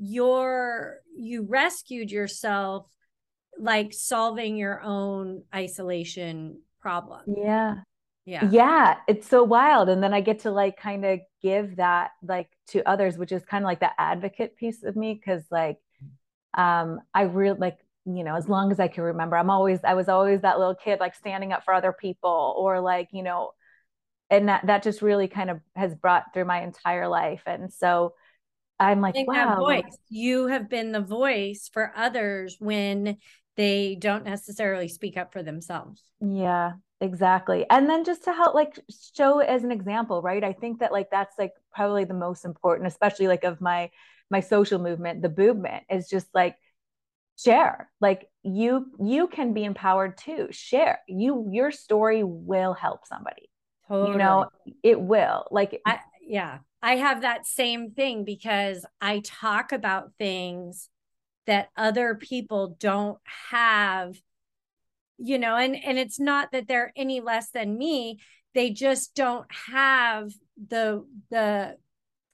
you're 0.00 1.00
you 1.18 1.42
rescued 1.42 2.10
yourself 2.10 2.86
like 3.58 3.92
solving 3.92 4.56
your 4.56 4.80
own 4.82 5.42
isolation 5.54 6.58
problem 6.80 7.22
yeah 7.26 7.76
yeah 8.26 8.48
yeah 8.50 8.96
it's 9.06 9.28
so 9.28 9.42
wild 9.42 9.88
and 9.88 10.02
then 10.02 10.12
i 10.12 10.20
get 10.20 10.40
to 10.40 10.50
like 10.50 10.76
kind 10.76 11.04
of 11.04 11.20
give 11.42 11.76
that 11.76 12.10
like 12.22 12.48
to 12.66 12.86
others 12.88 13.16
which 13.16 13.32
is 13.32 13.44
kind 13.44 13.64
of 13.64 13.66
like 13.66 13.80
the 13.80 14.00
advocate 14.00 14.56
piece 14.56 14.82
of 14.82 14.96
me 14.96 15.14
because 15.14 15.42
like 15.50 15.78
um 16.54 17.00
i 17.14 17.22
really 17.22 17.58
like 17.58 17.78
you 18.06 18.22
know, 18.22 18.36
as 18.36 18.48
long 18.48 18.70
as 18.70 18.78
I 18.78 18.88
can 18.88 19.02
remember, 19.02 19.36
I'm 19.36 19.50
always, 19.50 19.80
I 19.82 19.94
was 19.94 20.08
always 20.08 20.42
that 20.42 20.58
little 20.58 20.74
kid, 20.74 21.00
like 21.00 21.14
standing 21.14 21.52
up 21.52 21.64
for 21.64 21.72
other 21.72 21.92
people 21.92 22.54
or 22.56 22.80
like, 22.80 23.08
you 23.12 23.22
know, 23.22 23.52
and 24.30 24.48
that, 24.48 24.66
that 24.66 24.82
just 24.82 25.00
really 25.00 25.28
kind 25.28 25.50
of 25.50 25.60
has 25.74 25.94
brought 25.94 26.34
through 26.34 26.44
my 26.44 26.62
entire 26.62 27.08
life. 27.08 27.42
And 27.46 27.72
so 27.72 28.14
I'm 28.78 29.00
like, 29.00 29.14
wow. 29.26 29.82
You 30.10 30.48
have 30.48 30.68
been 30.68 30.92
the 30.92 31.00
voice 31.00 31.70
for 31.72 31.92
others 31.96 32.56
when 32.58 33.16
they 33.56 33.94
don't 33.94 34.24
necessarily 34.24 34.88
speak 34.88 35.16
up 35.16 35.32
for 35.32 35.42
themselves. 35.42 36.02
Yeah, 36.20 36.72
exactly. 37.00 37.66
And 37.70 37.88
then 37.88 38.04
just 38.04 38.24
to 38.24 38.32
help 38.32 38.54
like 38.54 38.78
show 39.14 39.38
as 39.38 39.64
an 39.64 39.72
example, 39.72 40.22
right? 40.22 40.42
I 40.42 40.52
think 40.52 40.80
that 40.80 40.92
like 40.92 41.10
that's 41.10 41.38
like 41.38 41.52
probably 41.72 42.04
the 42.04 42.14
most 42.14 42.44
important, 42.44 42.88
especially 42.88 43.28
like 43.28 43.44
of 43.44 43.60
my 43.60 43.90
my 44.30 44.40
social 44.40 44.80
movement, 44.80 45.22
the 45.22 45.34
movement 45.36 45.84
is 45.90 46.08
just 46.08 46.26
like 46.34 46.56
share 47.36 47.90
like 48.00 48.28
you 48.42 48.86
you 49.00 49.26
can 49.26 49.52
be 49.52 49.64
empowered 49.64 50.16
too 50.16 50.48
share 50.52 51.00
you 51.08 51.48
your 51.50 51.72
story 51.72 52.22
will 52.22 52.74
help 52.74 53.04
somebody 53.06 53.50
totally. 53.88 54.12
you 54.12 54.18
know 54.18 54.46
it 54.82 55.00
will 55.00 55.44
like 55.50 55.80
I, 55.84 55.98
yeah 56.24 56.58
i 56.80 56.96
have 56.96 57.22
that 57.22 57.44
same 57.44 57.90
thing 57.90 58.24
because 58.24 58.86
i 59.00 59.20
talk 59.24 59.72
about 59.72 60.12
things 60.16 60.88
that 61.46 61.68
other 61.76 62.14
people 62.14 62.76
don't 62.78 63.18
have 63.50 64.16
you 65.18 65.38
know 65.38 65.56
and 65.56 65.76
and 65.76 65.98
it's 65.98 66.18
not 66.18 66.50
that 66.52 66.66
they're 66.66 66.92
any 66.96 67.20
less 67.20 67.50
than 67.50 67.78
me 67.78 68.18
they 68.54 68.70
just 68.70 69.14
don't 69.14 69.46
have 69.72 70.32
the 70.68 71.04
the 71.30 71.76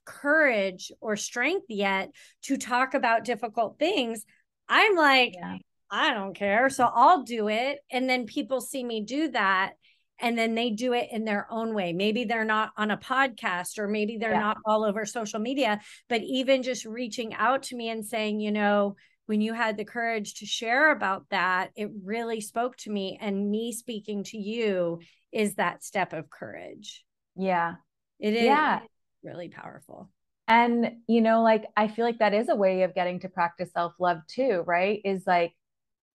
courage 0.05 0.91
or 0.99 1.15
strength 1.15 1.65
yet 1.69 2.11
to 2.41 2.57
talk 2.57 2.93
about 2.93 3.23
difficult 3.23 3.77
things 3.77 4.25
I'm 4.71 4.95
like, 4.95 5.33
yeah. 5.33 5.57
I 5.91 6.13
don't 6.13 6.33
care. 6.33 6.69
So 6.69 6.85
I'll 6.85 7.23
do 7.23 7.49
it. 7.49 7.79
And 7.91 8.09
then 8.09 8.25
people 8.25 8.61
see 8.61 8.83
me 8.83 9.01
do 9.03 9.29
that. 9.31 9.73
And 10.21 10.37
then 10.37 10.55
they 10.55 10.69
do 10.69 10.93
it 10.93 11.09
in 11.11 11.25
their 11.25 11.47
own 11.49 11.73
way. 11.73 11.93
Maybe 11.93 12.23
they're 12.23 12.45
not 12.45 12.71
on 12.77 12.91
a 12.91 12.97
podcast 12.97 13.79
or 13.79 13.87
maybe 13.87 14.17
they're 14.17 14.31
yeah. 14.31 14.39
not 14.39 14.57
all 14.65 14.83
over 14.83 15.05
social 15.05 15.39
media, 15.39 15.81
but 16.07 16.21
even 16.21 16.63
just 16.63 16.85
reaching 16.85 17.33
out 17.33 17.63
to 17.63 17.75
me 17.75 17.89
and 17.89 18.05
saying, 18.05 18.39
you 18.39 18.51
know, 18.51 18.95
when 19.25 19.41
you 19.41 19.53
had 19.53 19.77
the 19.77 19.85
courage 19.85 20.35
to 20.35 20.45
share 20.45 20.91
about 20.91 21.25
that, 21.29 21.71
it 21.75 21.89
really 22.03 22.41
spoke 22.41 22.77
to 22.77 22.91
me. 22.91 23.17
And 23.19 23.49
me 23.49 23.71
speaking 23.71 24.23
to 24.25 24.37
you 24.37 24.99
is 25.31 25.55
that 25.55 25.83
step 25.83 26.13
of 26.13 26.29
courage. 26.29 27.03
Yeah. 27.35 27.75
It 28.19 28.33
is 28.33 28.43
yeah. 28.43 28.81
really 29.23 29.49
powerful. 29.49 30.09
And, 30.47 30.97
you 31.07 31.21
know, 31.21 31.43
like 31.43 31.65
I 31.77 31.87
feel 31.87 32.05
like 32.05 32.19
that 32.19 32.33
is 32.33 32.49
a 32.49 32.55
way 32.55 32.83
of 32.83 32.93
getting 32.93 33.21
to 33.21 33.29
practice 33.29 33.71
self 33.71 33.93
love 33.99 34.19
too, 34.27 34.63
right? 34.67 34.99
Is 35.05 35.23
like 35.25 35.53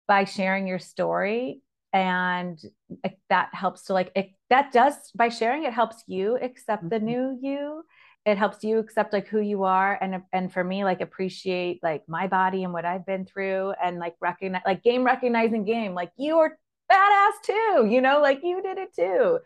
by 0.07 0.25
sharing 0.25 0.67
your 0.67 0.79
story 0.79 1.63
and 1.97 2.61
that 3.31 3.49
helps 3.55 3.85
to 3.85 3.95
like 3.95 4.13
it, 4.15 4.31
that 4.51 4.71
does 4.71 4.95
by 5.15 5.31
sharing 5.31 5.65
it 5.65 5.73
helps 5.73 6.03
you 6.07 6.37
accept 6.37 6.89
the 6.89 6.97
mm-hmm. 6.97 7.07
new 7.07 7.39
you. 7.41 7.83
It 8.27 8.37
helps 8.37 8.63
you 8.65 8.79
accept 8.79 9.13
like 9.13 9.29
who 9.29 9.41
you 9.41 9.65
are 9.65 9.97
and 10.01 10.23
and 10.33 10.53
for 10.53 10.63
me 10.63 10.85
like 10.85 11.01
appreciate 11.01 11.81
like 11.83 12.03
my 12.09 12.27
body 12.27 12.65
and 12.65 12.73
what 12.73 12.85
i've 12.85 13.07
been 13.07 13.25
through 13.25 13.73
and 13.83 13.99
like 13.99 14.17
recognize 14.21 14.63
like 14.67 14.83
game 14.83 15.05
recognizing 15.05 15.65
game 15.65 15.95
like 15.95 16.11
you're 16.19 16.59
badass 16.91 17.33
too 17.45 17.87
you 17.89 18.01
know 18.01 18.21
like 18.21 18.41
you 18.43 18.61
did 18.63 18.79
it 18.79 18.95
too. 18.95 19.39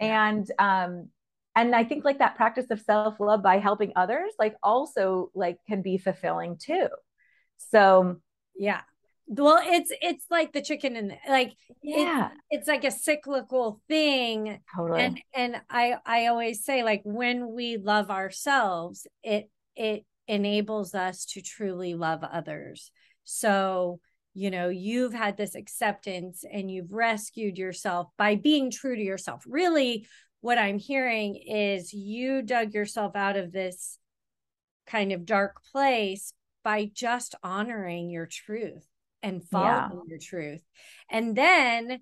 And 0.00 0.50
um 0.58 1.08
and 1.56 1.74
i 1.74 1.84
think 1.84 2.04
like 2.04 2.18
that 2.18 2.34
practice 2.34 2.66
of 2.70 2.80
self-love 2.80 3.42
by 3.42 3.58
helping 3.58 3.92
others 3.96 4.32
like 4.38 4.56
also 4.62 5.30
like 5.34 5.58
can 5.68 5.80
be 5.80 5.96
fulfilling 5.96 6.58
too. 6.58 6.88
So 7.56 8.16
yeah 8.56 8.80
well 9.26 9.60
it's 9.64 9.90
it's 10.02 10.26
like 10.30 10.52
the 10.52 10.62
chicken 10.62 10.96
and 10.96 11.16
like 11.28 11.54
yeah. 11.82 12.28
it's, 12.50 12.66
it's 12.66 12.68
like 12.68 12.84
a 12.84 12.90
cyclical 12.90 13.80
thing. 13.88 14.60
Totally. 14.76 15.00
And 15.02 15.20
and 15.34 15.56
i 15.70 15.96
i 16.04 16.26
always 16.26 16.64
say 16.64 16.82
like 16.82 17.02
when 17.04 17.52
we 17.52 17.76
love 17.76 18.10
ourselves 18.10 19.06
it 19.22 19.50
it 19.76 20.04
enables 20.28 20.94
us 20.94 21.24
to 21.26 21.42
truly 21.42 21.94
love 21.94 22.22
others. 22.22 22.90
So 23.24 24.00
you 24.34 24.50
know 24.50 24.68
you've 24.68 25.14
had 25.14 25.36
this 25.36 25.54
acceptance 25.54 26.44
and 26.50 26.70
you've 26.70 26.92
rescued 26.92 27.56
yourself 27.56 28.08
by 28.18 28.34
being 28.34 28.70
true 28.70 28.96
to 28.96 29.02
yourself. 29.02 29.44
Really 29.46 30.06
what 30.40 30.58
I'm 30.58 30.78
hearing 30.78 31.36
is 31.36 31.94
you 31.94 32.42
dug 32.42 32.74
yourself 32.74 33.16
out 33.16 33.36
of 33.36 33.52
this 33.52 33.98
kind 34.86 35.12
of 35.12 35.24
dark 35.24 35.62
place 35.72 36.34
by 36.62 36.90
just 36.92 37.34
honoring 37.42 38.10
your 38.10 38.26
truth 38.26 38.86
and 39.24 39.42
following 39.48 39.90
yeah. 39.92 40.08
your 40.08 40.18
truth. 40.18 40.62
And 41.10 41.34
then 41.36 42.00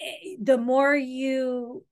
eh, 0.00 0.36
the 0.42 0.58
more 0.58 0.96
you 0.96 1.84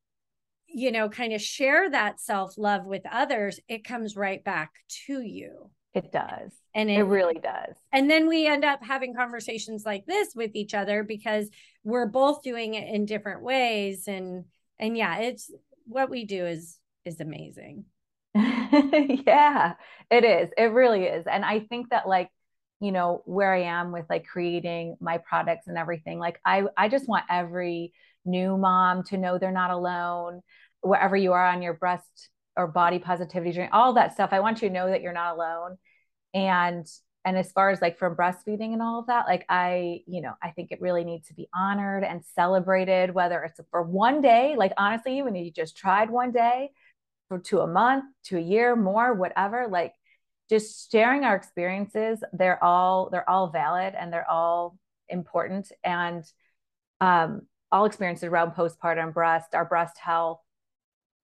you 0.71 0.93
know 0.93 1.09
kind 1.09 1.33
of 1.33 1.41
share 1.41 1.91
that 1.91 2.21
self-love 2.21 2.85
with 2.85 3.03
others, 3.11 3.61
it 3.69 3.85
comes 3.85 4.17
right 4.17 4.43
back 4.43 4.73
to 5.07 5.21
you. 5.21 5.71
It 5.95 6.13
does. 6.13 6.53
And 6.75 6.91
it, 6.91 6.99
it, 6.99 7.05
really 7.05 7.41
does. 7.41 7.75
And 7.93 8.11
then 8.11 8.29
we 8.29 8.47
end 8.47 8.65
up 8.65 8.81
having 8.83 9.15
conversations 9.15 9.85
like 9.87 10.05
this 10.07 10.29
with 10.35 10.51
each 10.55 10.75
other 10.75 11.03
because 11.03 11.49
we're 11.83 12.07
both 12.07 12.43
doing 12.43 12.75
it 12.75 12.95
in 12.95 13.07
different 13.07 13.43
ways 13.43 14.07
and 14.07 14.45
and 14.79 14.97
yeah 14.97 15.19
it's 15.19 15.51
what 15.87 16.11
we 16.11 16.25
do 16.25 16.47
is 16.47 16.79
is 17.05 17.21
amazing 17.21 17.85
yeah 18.35 19.73
it 20.11 20.25
is 20.25 20.51
it 20.57 20.71
really 20.73 21.05
is 21.05 21.27
and 21.27 21.45
i 21.45 21.61
think 21.61 21.91
that 21.91 22.07
like 22.07 22.29
you 22.81 22.93
know 22.93 23.23
where 23.25 23.53
i 23.53 23.63
am 23.63 23.93
with 23.93 24.05
like 24.09 24.27
creating 24.27 24.97
my 25.01 25.19
products 25.19 25.67
and 25.67 25.77
everything 25.77 26.19
like 26.19 26.41
i 26.45 26.65
i 26.77 26.89
just 26.89 27.09
want 27.09 27.25
every 27.29 27.93
new 28.29 28.57
mom 28.57 29.03
to 29.05 29.17
know 29.17 29.39
they're 29.39 29.51
not 29.51 29.71
alone. 29.71 30.43
Wherever 30.81 31.17
you 31.17 31.33
are 31.33 31.45
on 31.45 31.63
your 31.63 31.75
breast 31.75 32.29
or 32.57 32.69
body 32.69 32.99
positivity 32.99 33.53
journey 33.53 33.69
all 33.73 33.93
that 33.93 34.13
stuff 34.13 34.31
i 34.33 34.41
want 34.41 34.61
you 34.61 34.69
to 34.69 34.75
know 34.75 34.89
that 34.89 35.03
you're 35.03 35.13
not 35.13 35.35
alone. 35.35 35.77
And 36.35 36.87
and 37.25 37.37
as 37.37 37.51
far 37.53 37.71
as 37.71 37.81
like 37.81 37.99
from 37.99 38.15
breastfeeding 38.15 38.73
and 38.73 38.81
all 38.81 39.01
of 39.01 39.07
that 39.07 39.27
like 39.27 39.45
i 39.49 40.01
you 40.07 40.21
know 40.21 40.35
i 40.43 40.51
think 40.51 40.71
it 40.71 40.81
really 40.81 41.05
needs 41.05 41.29
to 41.29 41.35
be 41.35 41.49
honored 41.55 42.05
and 42.05 42.25
celebrated 42.25 43.13
whether 43.13 43.43
it's 43.43 43.61
for 43.71 43.83
one 43.83 44.21
day 44.21 44.55
like 44.57 44.73
honestly 44.79 45.19
if 45.19 45.35
you 45.35 45.51
just 45.51 45.77
tried 45.77 46.11
one 46.11 46.31
day 46.31 46.71
to 47.45 47.61
a 47.61 47.67
month 47.67 48.05
to 48.25 48.39
a 48.39 48.41
year 48.41 48.77
more 48.77 49.15
whatever 49.15 49.67
like 49.69 49.93
just 50.49 50.91
sharing 50.91 51.25
our 51.25 51.37
experiences 51.37 52.23
they're 52.33 52.63
all 52.63 53.11
they're 53.11 53.29
all 53.29 53.49
valid 53.49 53.95
and 53.99 54.13
they're 54.13 54.31
all 54.31 54.79
important 55.09 55.71
and 55.85 56.25
um 57.01 57.43
all 57.71 57.85
experiences 57.85 58.25
around 58.25 58.53
postpartum 58.53 59.13
breast 59.13 59.55
our 59.55 59.65
breast 59.65 59.99
health 59.99 60.41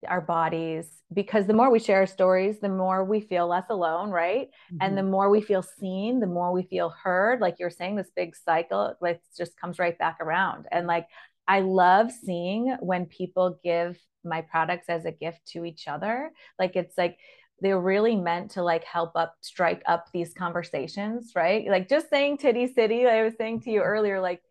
our 0.09 0.21
bodies 0.21 0.87
because 1.13 1.47
the 1.47 1.53
more 1.53 1.71
we 1.71 1.79
share 1.79 1.99
our 1.99 2.07
stories 2.07 2.59
the 2.61 2.69
more 2.69 3.05
we 3.05 3.21
feel 3.21 3.47
less 3.47 3.67
alone 3.69 4.11
right 4.11 4.49
mm-hmm. 4.49 4.79
and 4.81 4.97
the 4.97 5.03
mm-hmm. 5.03 5.11
more 5.11 5.31
we 5.31 5.43
feel 5.43 5.63
seen 5.63 6.21
the 6.21 6.27
more 6.27 6.53
we 6.53 6.63
feel 6.63 6.89
heard 6.89 7.41
like 7.41 7.57
you're 7.59 7.69
saying 7.69 7.97
this 7.97 8.11
big 8.17 8.35
cycle 8.35 8.95
like 9.01 9.21
just 9.37 9.59
comes 9.61 9.79
right 9.79 9.99
back 9.99 10.17
around 10.21 10.67
and 10.73 10.87
like 10.87 11.07
i 11.47 11.61
love 11.61 12.11
seeing 12.11 12.75
when 12.81 13.05
people 13.05 13.59
give 13.63 13.99
my 14.25 14.41
products 14.41 14.89
as 14.89 15.05
a 15.05 15.13
gift 15.13 15.41
to 15.47 15.65
each 15.65 15.87
other 15.87 16.31
like 16.59 16.77
it's 16.77 16.97
like 16.97 17.19
they're 17.61 17.81
really 17.81 18.17
meant 18.17 18.53
to 18.53 18.63
like 18.63 18.85
help 18.85 19.13
up 19.17 19.35
strike 19.41 19.83
up 19.87 20.07
these 20.13 20.33
conversations 20.35 21.33
right? 21.35 21.67
Like 21.69 21.89
just 21.89 22.11
saying 22.11 22.39
titty 22.39 22.67
city 22.73 23.07
i 23.07 23.23
was 23.23 23.35
saying 23.37 23.61
to 23.63 23.71
you 23.71 23.81
earlier 23.81 24.21
like 24.21 24.43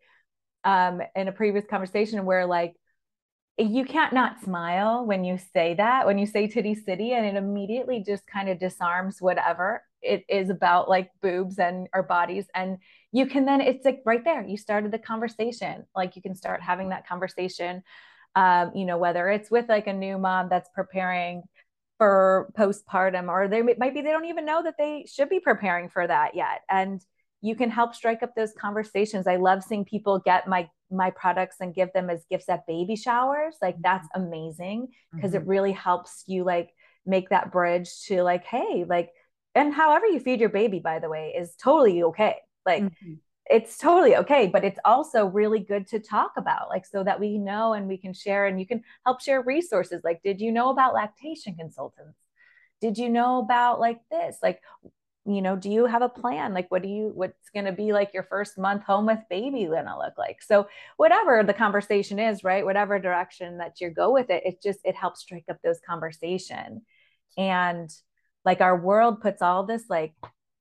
um 0.64 1.00
in 1.16 1.28
a 1.28 1.32
previous 1.32 1.64
conversation 1.66 2.24
where 2.24 2.46
like 2.46 2.74
you 3.58 3.84
can't 3.84 4.12
not 4.12 4.40
smile 4.42 5.04
when 5.04 5.22
you 5.22 5.38
say 5.52 5.74
that, 5.74 6.06
when 6.06 6.18
you 6.18 6.26
say 6.26 6.46
Titty 6.46 6.74
City, 6.74 7.12
and 7.12 7.26
it 7.26 7.36
immediately 7.36 8.02
just 8.02 8.26
kind 8.26 8.48
of 8.48 8.58
disarms 8.58 9.20
whatever 9.20 9.82
it 10.00 10.24
is 10.28 10.48
about 10.48 10.88
like 10.88 11.10
boobs 11.20 11.58
and 11.58 11.86
our 11.92 12.02
bodies 12.02 12.46
and 12.54 12.78
you 13.12 13.26
can 13.26 13.44
then 13.44 13.60
it's 13.60 13.84
like 13.84 14.00
right 14.06 14.24
there 14.24 14.42
you 14.42 14.56
started 14.56 14.90
the 14.90 14.98
conversation. 14.98 15.84
Like 15.94 16.16
you 16.16 16.22
can 16.22 16.34
start 16.34 16.62
having 16.62 16.88
that 16.88 17.06
conversation 17.06 17.82
um, 18.34 18.70
you 18.74 18.84
know 18.84 18.96
whether 18.96 19.28
it's 19.28 19.50
with 19.50 19.68
like 19.68 19.88
a 19.88 19.92
new 19.92 20.16
mom 20.16 20.48
that's 20.48 20.70
preparing 20.74 21.42
for 22.00 22.50
postpartum 22.58 23.28
or 23.28 23.46
they 23.46 23.60
might 23.60 23.92
be 23.92 24.00
they 24.00 24.10
don't 24.10 24.24
even 24.24 24.46
know 24.46 24.62
that 24.62 24.76
they 24.78 25.04
should 25.06 25.28
be 25.28 25.38
preparing 25.38 25.90
for 25.90 26.06
that 26.06 26.34
yet. 26.34 26.62
And 26.70 26.98
you 27.42 27.54
can 27.54 27.68
help 27.68 27.94
strike 27.94 28.22
up 28.22 28.34
those 28.34 28.54
conversations. 28.58 29.26
I 29.26 29.36
love 29.36 29.62
seeing 29.62 29.84
people 29.84 30.18
get 30.18 30.48
my 30.48 30.70
my 30.90 31.10
products 31.10 31.56
and 31.60 31.74
give 31.74 31.92
them 31.92 32.08
as 32.08 32.24
gifts 32.30 32.48
at 32.48 32.66
baby 32.66 32.96
showers. 32.96 33.56
Like 33.60 33.76
that's 33.82 34.08
amazing 34.14 34.88
because 35.14 35.32
mm-hmm. 35.32 35.42
it 35.42 35.46
really 35.46 35.72
helps 35.72 36.24
you 36.26 36.42
like 36.42 36.70
make 37.04 37.28
that 37.28 37.52
bridge 37.52 37.90
to 38.06 38.22
like 38.22 38.44
hey 38.44 38.86
like 38.88 39.10
and 39.54 39.74
however 39.74 40.06
you 40.06 40.20
feed 40.20 40.40
your 40.40 40.48
baby 40.48 40.78
by 40.78 41.00
the 41.00 41.10
way 41.10 41.34
is 41.36 41.54
totally 41.56 42.02
okay. 42.04 42.36
Like 42.64 42.84
mm-hmm. 42.84 43.14
It's 43.50 43.76
totally 43.76 44.16
okay 44.16 44.46
but 44.46 44.64
it's 44.64 44.78
also 44.84 45.26
really 45.26 45.58
good 45.58 45.86
to 45.86 45.98
talk 45.98 46.32
about 46.36 46.68
like 46.68 46.86
so 46.86 47.02
that 47.02 47.18
we 47.18 47.36
know 47.36 47.72
and 47.72 47.88
we 47.88 47.96
can 47.96 48.14
share 48.14 48.46
and 48.46 48.60
you 48.60 48.66
can 48.66 48.82
help 49.04 49.20
share 49.20 49.42
resources 49.42 50.02
like 50.04 50.22
did 50.22 50.40
you 50.40 50.52
know 50.52 50.70
about 50.70 50.94
lactation 50.94 51.54
consultants? 51.54 52.18
Did 52.80 52.96
you 52.96 53.08
know 53.08 53.38
about 53.38 53.80
like 53.80 54.00
this? 54.10 54.38
Like 54.42 54.60
you 55.26 55.42
know 55.42 55.56
do 55.56 55.70
you 55.70 55.86
have 55.86 56.02
a 56.02 56.08
plan? 56.08 56.54
Like 56.54 56.70
what 56.70 56.82
do 56.82 56.88
you 56.88 57.10
what's 57.14 57.50
going 57.52 57.66
to 57.66 57.72
be 57.72 57.92
like 57.92 58.14
your 58.14 58.22
first 58.24 58.56
month 58.56 58.84
home 58.84 59.06
with 59.06 59.18
baby 59.28 59.66
gonna 59.66 59.98
look 59.98 60.16
like? 60.16 60.42
So 60.42 60.68
whatever 60.96 61.42
the 61.42 61.54
conversation 61.54 62.18
is 62.18 62.44
right 62.44 62.64
whatever 62.64 62.98
direction 62.98 63.58
that 63.58 63.80
you 63.80 63.90
go 63.90 64.12
with 64.12 64.30
it 64.30 64.42
it 64.46 64.62
just 64.62 64.80
it 64.84 64.94
helps 64.94 65.20
strike 65.20 65.44
up 65.50 65.58
those 65.62 65.80
conversation. 65.86 66.82
And 67.36 67.90
like 68.44 68.60
our 68.60 68.80
world 68.80 69.20
puts 69.20 69.42
all 69.42 69.64
this 69.64 69.84
like 69.88 70.14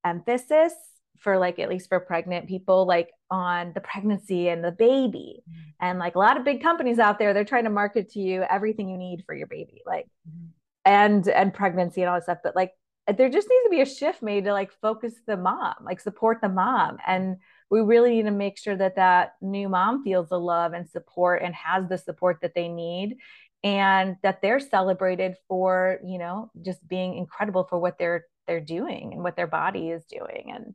emphasis 0.04 0.74
for 1.20 1.38
like 1.38 1.60
at 1.60 1.70
least 1.70 1.90
for 1.90 2.00
pregnant 2.00 2.48
people 2.48 2.86
like 2.86 3.10
on 3.30 3.72
the 3.74 3.82
pregnancy 3.82 4.50
and 4.50 4.64
the 4.64 4.72
baby 4.72 5.42
mm-hmm. 5.50 5.60
and 5.82 6.00
like 6.00 6.16
a 6.16 6.20
lot 6.20 6.38
of 6.38 6.44
big 6.44 6.62
companies 6.62 7.00
out 7.00 7.20
there 7.20 7.34
they're 7.34 7.44
trying 7.44 7.66
to 7.66 7.70
market 7.70 8.10
to 8.10 8.20
you 8.20 8.44
everything 8.50 8.90
you 8.90 8.98
need 8.98 9.24
for 9.26 9.36
your 9.36 9.48
baby 9.48 9.82
like 9.86 10.06
mm-hmm. 10.28 10.48
and 10.86 11.28
and 11.28 11.54
pregnancy 11.54 12.02
and 12.02 12.10
all 12.10 12.16
this 12.16 12.26
stuff 12.26 12.40
but 12.44 12.56
like 12.56 12.72
there 13.18 13.30
just 13.30 13.48
needs 13.50 13.64
to 13.64 13.70
be 13.70 13.82
a 13.82 13.86
shift 13.86 14.22
made 14.22 14.46
to 14.46 14.54
like 14.54 14.72
focus 14.82 15.14
the 15.28 15.38
mom 15.38 15.74
like 15.84 16.00
support 16.00 16.40
the 16.42 16.50
mom 16.50 16.98
and 17.06 17.38
we 17.72 17.82
really 17.82 18.12
need 18.12 18.24
to 18.24 18.32
make 18.32 18.58
sure 18.58 18.76
that 18.76 18.96
that 18.96 19.34
new 19.42 19.70
mom 19.70 20.04
feels 20.04 20.30
the 20.30 20.40
love 20.40 20.74
and 20.74 20.90
support 20.90 21.42
and 21.42 21.54
has 21.54 21.88
the 21.88 21.98
support 21.98 22.40
that 22.42 22.54
they 22.56 22.68
need 22.68 23.18
and 23.64 24.16
that 24.24 24.42
they're 24.42 24.60
celebrated 24.60 25.36
for 25.48 26.00
you 26.06 26.18
know 26.18 26.52
just 26.62 26.86
being 26.88 27.18
incredible 27.18 27.66
for 27.70 27.78
what 27.80 27.98
they're 27.98 28.26
they're 28.48 28.60
doing 28.60 29.14
and 29.14 29.24
what 29.24 29.36
their 29.36 29.48
body 29.48 29.90
is 29.90 30.04
doing 30.06 30.52
and 30.54 30.74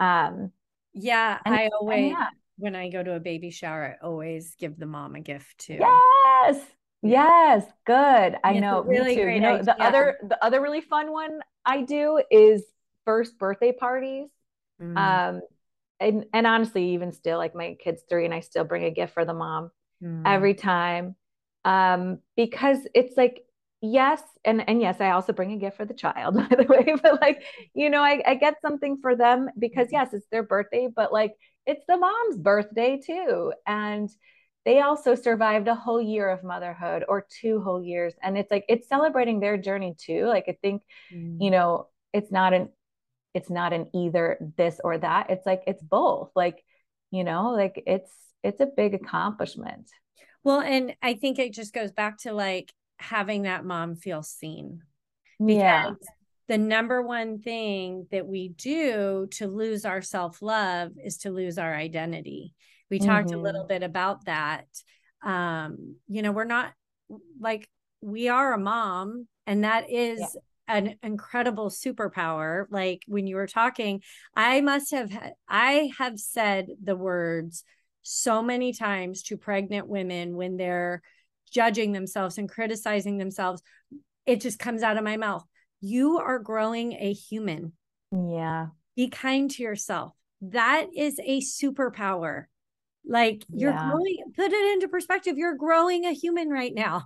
um 0.00 0.50
yeah 0.92 1.38
i 1.44 1.68
always 1.68 2.12
yeah. 2.12 2.28
when 2.56 2.74
i 2.74 2.88
go 2.88 3.02
to 3.02 3.14
a 3.14 3.20
baby 3.20 3.50
shower 3.50 3.96
i 4.00 4.04
always 4.04 4.54
give 4.56 4.78
the 4.78 4.86
mom 4.86 5.14
a 5.14 5.20
gift 5.20 5.58
too 5.58 5.78
yes 5.80 6.60
yes 7.02 7.64
good 7.86 8.36
i 8.44 8.58
know 8.58 8.82
really 8.82 9.14
great 9.14 9.34
you 9.34 9.40
know 9.40 9.54
idea. 9.54 9.64
the 9.64 9.82
other 9.82 10.18
the 10.28 10.44
other 10.44 10.60
really 10.60 10.80
fun 10.80 11.12
one 11.12 11.40
i 11.64 11.82
do 11.82 12.20
is 12.30 12.62
first 13.04 13.38
birthday 13.38 13.72
parties 13.72 14.28
mm. 14.80 14.96
um 14.96 15.40
and 16.00 16.24
and 16.32 16.46
honestly 16.46 16.90
even 16.90 17.12
still 17.12 17.38
like 17.38 17.54
my 17.54 17.76
kids 17.78 18.02
three 18.08 18.24
and 18.24 18.34
i 18.34 18.40
still 18.40 18.64
bring 18.64 18.84
a 18.84 18.90
gift 18.90 19.12
for 19.12 19.24
the 19.24 19.34
mom 19.34 19.70
mm. 20.02 20.22
every 20.24 20.54
time 20.54 21.14
um, 21.64 22.18
because 22.36 22.78
it's 22.94 23.16
like 23.16 23.43
yes 23.84 24.22
and 24.44 24.66
and 24.68 24.80
yes 24.80 25.00
i 25.00 25.10
also 25.10 25.32
bring 25.32 25.52
a 25.52 25.56
gift 25.56 25.76
for 25.76 25.84
the 25.84 25.94
child 25.94 26.34
by 26.48 26.56
the 26.56 26.64
way 26.64 26.94
but 27.02 27.20
like 27.20 27.42
you 27.74 27.90
know 27.90 28.02
I, 28.02 28.22
I 28.26 28.34
get 28.34 28.60
something 28.62 28.98
for 29.00 29.14
them 29.14 29.50
because 29.58 29.88
yes 29.92 30.12
it's 30.12 30.26
their 30.30 30.42
birthday 30.42 30.88
but 30.94 31.12
like 31.12 31.34
it's 31.66 31.84
the 31.86 31.96
mom's 31.96 32.38
birthday 32.38 32.98
too 33.04 33.52
and 33.66 34.10
they 34.64 34.80
also 34.80 35.14
survived 35.14 35.68
a 35.68 35.74
whole 35.74 36.00
year 36.00 36.30
of 36.30 36.42
motherhood 36.42 37.04
or 37.08 37.26
two 37.28 37.60
whole 37.60 37.82
years 37.82 38.14
and 38.22 38.38
it's 38.38 38.50
like 38.50 38.64
it's 38.68 38.88
celebrating 38.88 39.40
their 39.40 39.58
journey 39.58 39.94
too 39.98 40.26
like 40.26 40.44
i 40.48 40.56
think 40.62 40.82
mm. 41.12 41.36
you 41.40 41.50
know 41.50 41.86
it's 42.12 42.32
not 42.32 42.54
an 42.54 42.70
it's 43.34 43.50
not 43.50 43.72
an 43.72 43.88
either 43.94 44.38
this 44.56 44.80
or 44.82 44.96
that 44.96 45.28
it's 45.28 45.44
like 45.44 45.62
it's 45.66 45.82
both 45.82 46.30
like 46.34 46.64
you 47.10 47.24
know 47.24 47.50
like 47.50 47.82
it's 47.86 48.10
it's 48.42 48.60
a 48.60 48.66
big 48.66 48.94
accomplishment 48.94 49.90
well, 50.44 50.60
and 50.60 50.94
I 51.02 51.14
think 51.14 51.38
it 51.38 51.54
just 51.54 51.72
goes 51.72 51.90
back 51.90 52.18
to 52.18 52.34
like 52.34 52.70
having 53.04 53.42
that 53.42 53.64
mom 53.64 53.96
feel 53.96 54.22
seen. 54.22 54.82
Because 55.38 55.56
yeah. 55.58 55.90
the 56.48 56.58
number 56.58 57.02
one 57.02 57.38
thing 57.38 58.06
that 58.10 58.26
we 58.26 58.48
do 58.48 59.28
to 59.32 59.46
lose 59.46 59.84
our 59.84 60.02
self 60.02 60.42
love 60.42 60.92
is 61.02 61.18
to 61.18 61.30
lose 61.30 61.58
our 61.58 61.74
identity. 61.74 62.54
We 62.90 62.98
mm-hmm. 62.98 63.08
talked 63.08 63.32
a 63.32 63.38
little 63.38 63.62
mm-hmm. 63.62 63.68
bit 63.68 63.82
about 63.82 64.24
that. 64.26 64.66
Um, 65.22 65.96
you 66.08 66.22
know, 66.22 66.32
we're 66.32 66.44
not 66.44 66.72
like 67.40 67.68
we 68.00 68.28
are 68.28 68.52
a 68.52 68.58
mom, 68.58 69.26
and 69.46 69.64
that 69.64 69.90
is 69.90 70.20
yeah 70.20 70.40
an 70.66 70.94
incredible 71.02 71.68
superpower 71.68 72.64
like 72.70 73.02
when 73.06 73.26
you 73.26 73.36
were 73.36 73.46
talking 73.46 74.00
i 74.34 74.60
must 74.60 74.90
have 74.92 75.12
i 75.46 75.90
have 75.98 76.18
said 76.18 76.68
the 76.82 76.96
words 76.96 77.64
so 78.02 78.42
many 78.42 78.72
times 78.72 79.22
to 79.22 79.36
pregnant 79.36 79.88
women 79.88 80.36
when 80.36 80.56
they're 80.56 81.02
judging 81.54 81.92
themselves 81.92 82.36
and 82.36 82.48
criticizing 82.48 83.16
themselves. 83.16 83.62
It 84.26 84.40
just 84.40 84.58
comes 84.58 84.82
out 84.82 84.96
of 84.96 85.04
my 85.04 85.16
mouth. 85.16 85.44
You 85.80 86.18
are 86.18 86.38
growing 86.38 86.92
a 86.92 87.12
human. 87.12 87.72
Yeah. 88.12 88.68
Be 88.96 89.08
kind 89.08 89.50
to 89.52 89.62
yourself. 89.62 90.12
That 90.40 90.86
is 90.96 91.20
a 91.22 91.40
superpower. 91.40 92.44
Like 93.06 93.44
you're 93.50 93.72
yeah. 93.72 93.90
growing, 93.90 94.16
put 94.34 94.52
it 94.52 94.72
into 94.72 94.88
perspective. 94.88 95.36
You're 95.36 95.56
growing 95.56 96.04
a 96.04 96.12
human 96.12 96.48
right 96.48 96.72
now. 96.74 97.04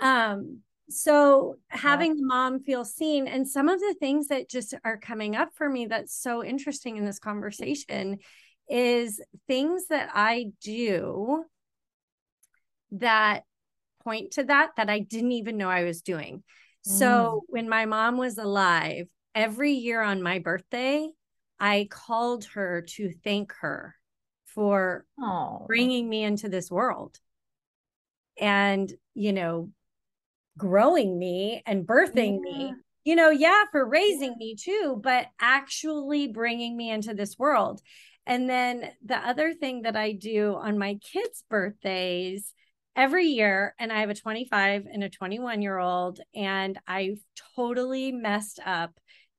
Um, 0.00 0.60
so 0.88 1.56
having 1.68 2.12
yeah. 2.12 2.20
the 2.20 2.26
mom 2.26 2.60
feel 2.60 2.84
seen 2.84 3.26
and 3.26 3.46
some 3.46 3.68
of 3.68 3.80
the 3.80 3.94
things 3.98 4.28
that 4.28 4.48
just 4.48 4.74
are 4.84 4.96
coming 4.96 5.34
up 5.36 5.50
for 5.54 5.68
me 5.68 5.86
that's 5.86 6.14
so 6.14 6.44
interesting 6.44 6.96
in 6.96 7.04
this 7.04 7.18
conversation 7.18 8.18
is 8.68 9.20
things 9.46 9.88
that 9.88 10.10
I 10.14 10.46
do 10.60 11.44
that 12.92 13.44
point 14.06 14.32
to 14.32 14.44
that 14.44 14.70
that 14.76 14.88
I 14.88 15.00
didn't 15.00 15.32
even 15.32 15.56
know 15.56 15.68
I 15.68 15.84
was 15.84 16.00
doing. 16.02 16.44
Mm. 16.88 16.98
So 16.98 17.42
when 17.48 17.68
my 17.68 17.86
mom 17.86 18.16
was 18.16 18.38
alive, 18.38 19.08
every 19.34 19.72
year 19.72 20.00
on 20.00 20.22
my 20.22 20.38
birthday, 20.38 21.08
I 21.58 21.88
called 21.90 22.44
her 22.54 22.82
to 22.96 23.10
thank 23.24 23.52
her 23.60 23.96
for 24.46 25.04
oh. 25.20 25.64
bringing 25.66 26.08
me 26.08 26.22
into 26.22 26.48
this 26.48 26.70
world 26.70 27.18
and, 28.40 28.90
you 29.14 29.32
know, 29.32 29.70
growing 30.56 31.18
me 31.18 31.62
and 31.66 31.86
birthing 31.86 32.38
yeah. 32.44 32.58
me. 32.58 32.74
You 33.04 33.14
know, 33.14 33.30
yeah, 33.30 33.64
for 33.70 33.88
raising 33.88 34.32
yeah. 34.32 34.38
me 34.38 34.56
too, 34.56 35.00
but 35.02 35.26
actually 35.40 36.28
bringing 36.28 36.76
me 36.76 36.90
into 36.90 37.14
this 37.14 37.38
world. 37.38 37.80
And 38.26 38.50
then 38.50 38.90
the 39.04 39.16
other 39.16 39.54
thing 39.54 39.82
that 39.82 39.96
I 39.96 40.12
do 40.12 40.56
on 40.56 40.78
my 40.78 40.94
kids' 40.94 41.44
birthdays 41.48 42.52
every 42.96 43.26
year, 43.26 43.74
and 43.78 43.92
I 43.92 44.00
have 44.00 44.10
a 44.10 44.14
25 44.14 44.86
and 44.90 45.04
a 45.04 45.10
21 45.10 45.62
year 45.62 45.78
old, 45.78 46.20
and 46.34 46.78
I 46.88 47.16
totally 47.54 48.10
messed 48.12 48.58
up 48.64 48.92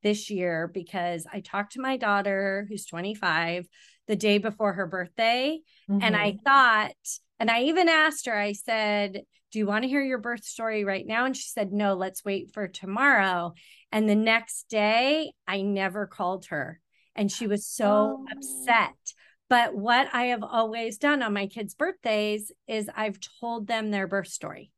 this 0.03 0.29
year 0.29 0.69
because 0.71 1.25
I 1.31 1.41
talked 1.41 1.73
to 1.73 1.81
my 1.81 1.97
daughter, 1.97 2.65
who's 2.69 2.85
25, 2.85 3.67
the 4.07 4.15
day 4.15 4.37
before 4.37 4.73
her 4.73 4.87
birthday. 4.87 5.59
Mm-hmm. 5.89 6.03
And 6.03 6.15
I 6.15 6.31
mm-hmm. 6.31 6.43
thought, 6.45 6.95
and 7.39 7.49
I 7.49 7.63
even 7.63 7.89
asked 7.89 8.27
her, 8.27 8.37
I 8.37 8.53
said, 8.53 9.23
Do 9.51 9.59
you 9.59 9.65
want 9.65 9.83
to 9.83 9.89
hear 9.89 10.03
your 10.03 10.19
birth 10.19 10.43
story 10.43 10.85
right 10.85 11.05
now? 11.05 11.25
And 11.25 11.35
she 11.35 11.49
said, 11.49 11.73
No, 11.73 11.95
let's 11.95 12.23
wait 12.23 12.53
for 12.53 12.67
tomorrow. 12.67 13.53
And 13.91 14.07
the 14.07 14.15
next 14.15 14.69
day, 14.69 15.31
I 15.47 15.61
never 15.61 16.05
called 16.05 16.45
her 16.47 16.79
and 17.17 17.31
she 17.31 17.47
was 17.47 17.65
so 17.65 18.19
oh. 18.19 18.25
upset. 18.31 18.95
But 19.49 19.75
what 19.75 20.07
I 20.13 20.25
have 20.25 20.43
always 20.43 20.97
done 20.97 21.23
on 21.23 21.33
my 21.33 21.47
kids' 21.47 21.73
birthdays 21.73 22.51
is 22.67 22.89
I've 22.95 23.19
told 23.39 23.67
them 23.67 23.91
their 23.91 24.07
birth 24.07 24.27
story. 24.27 24.71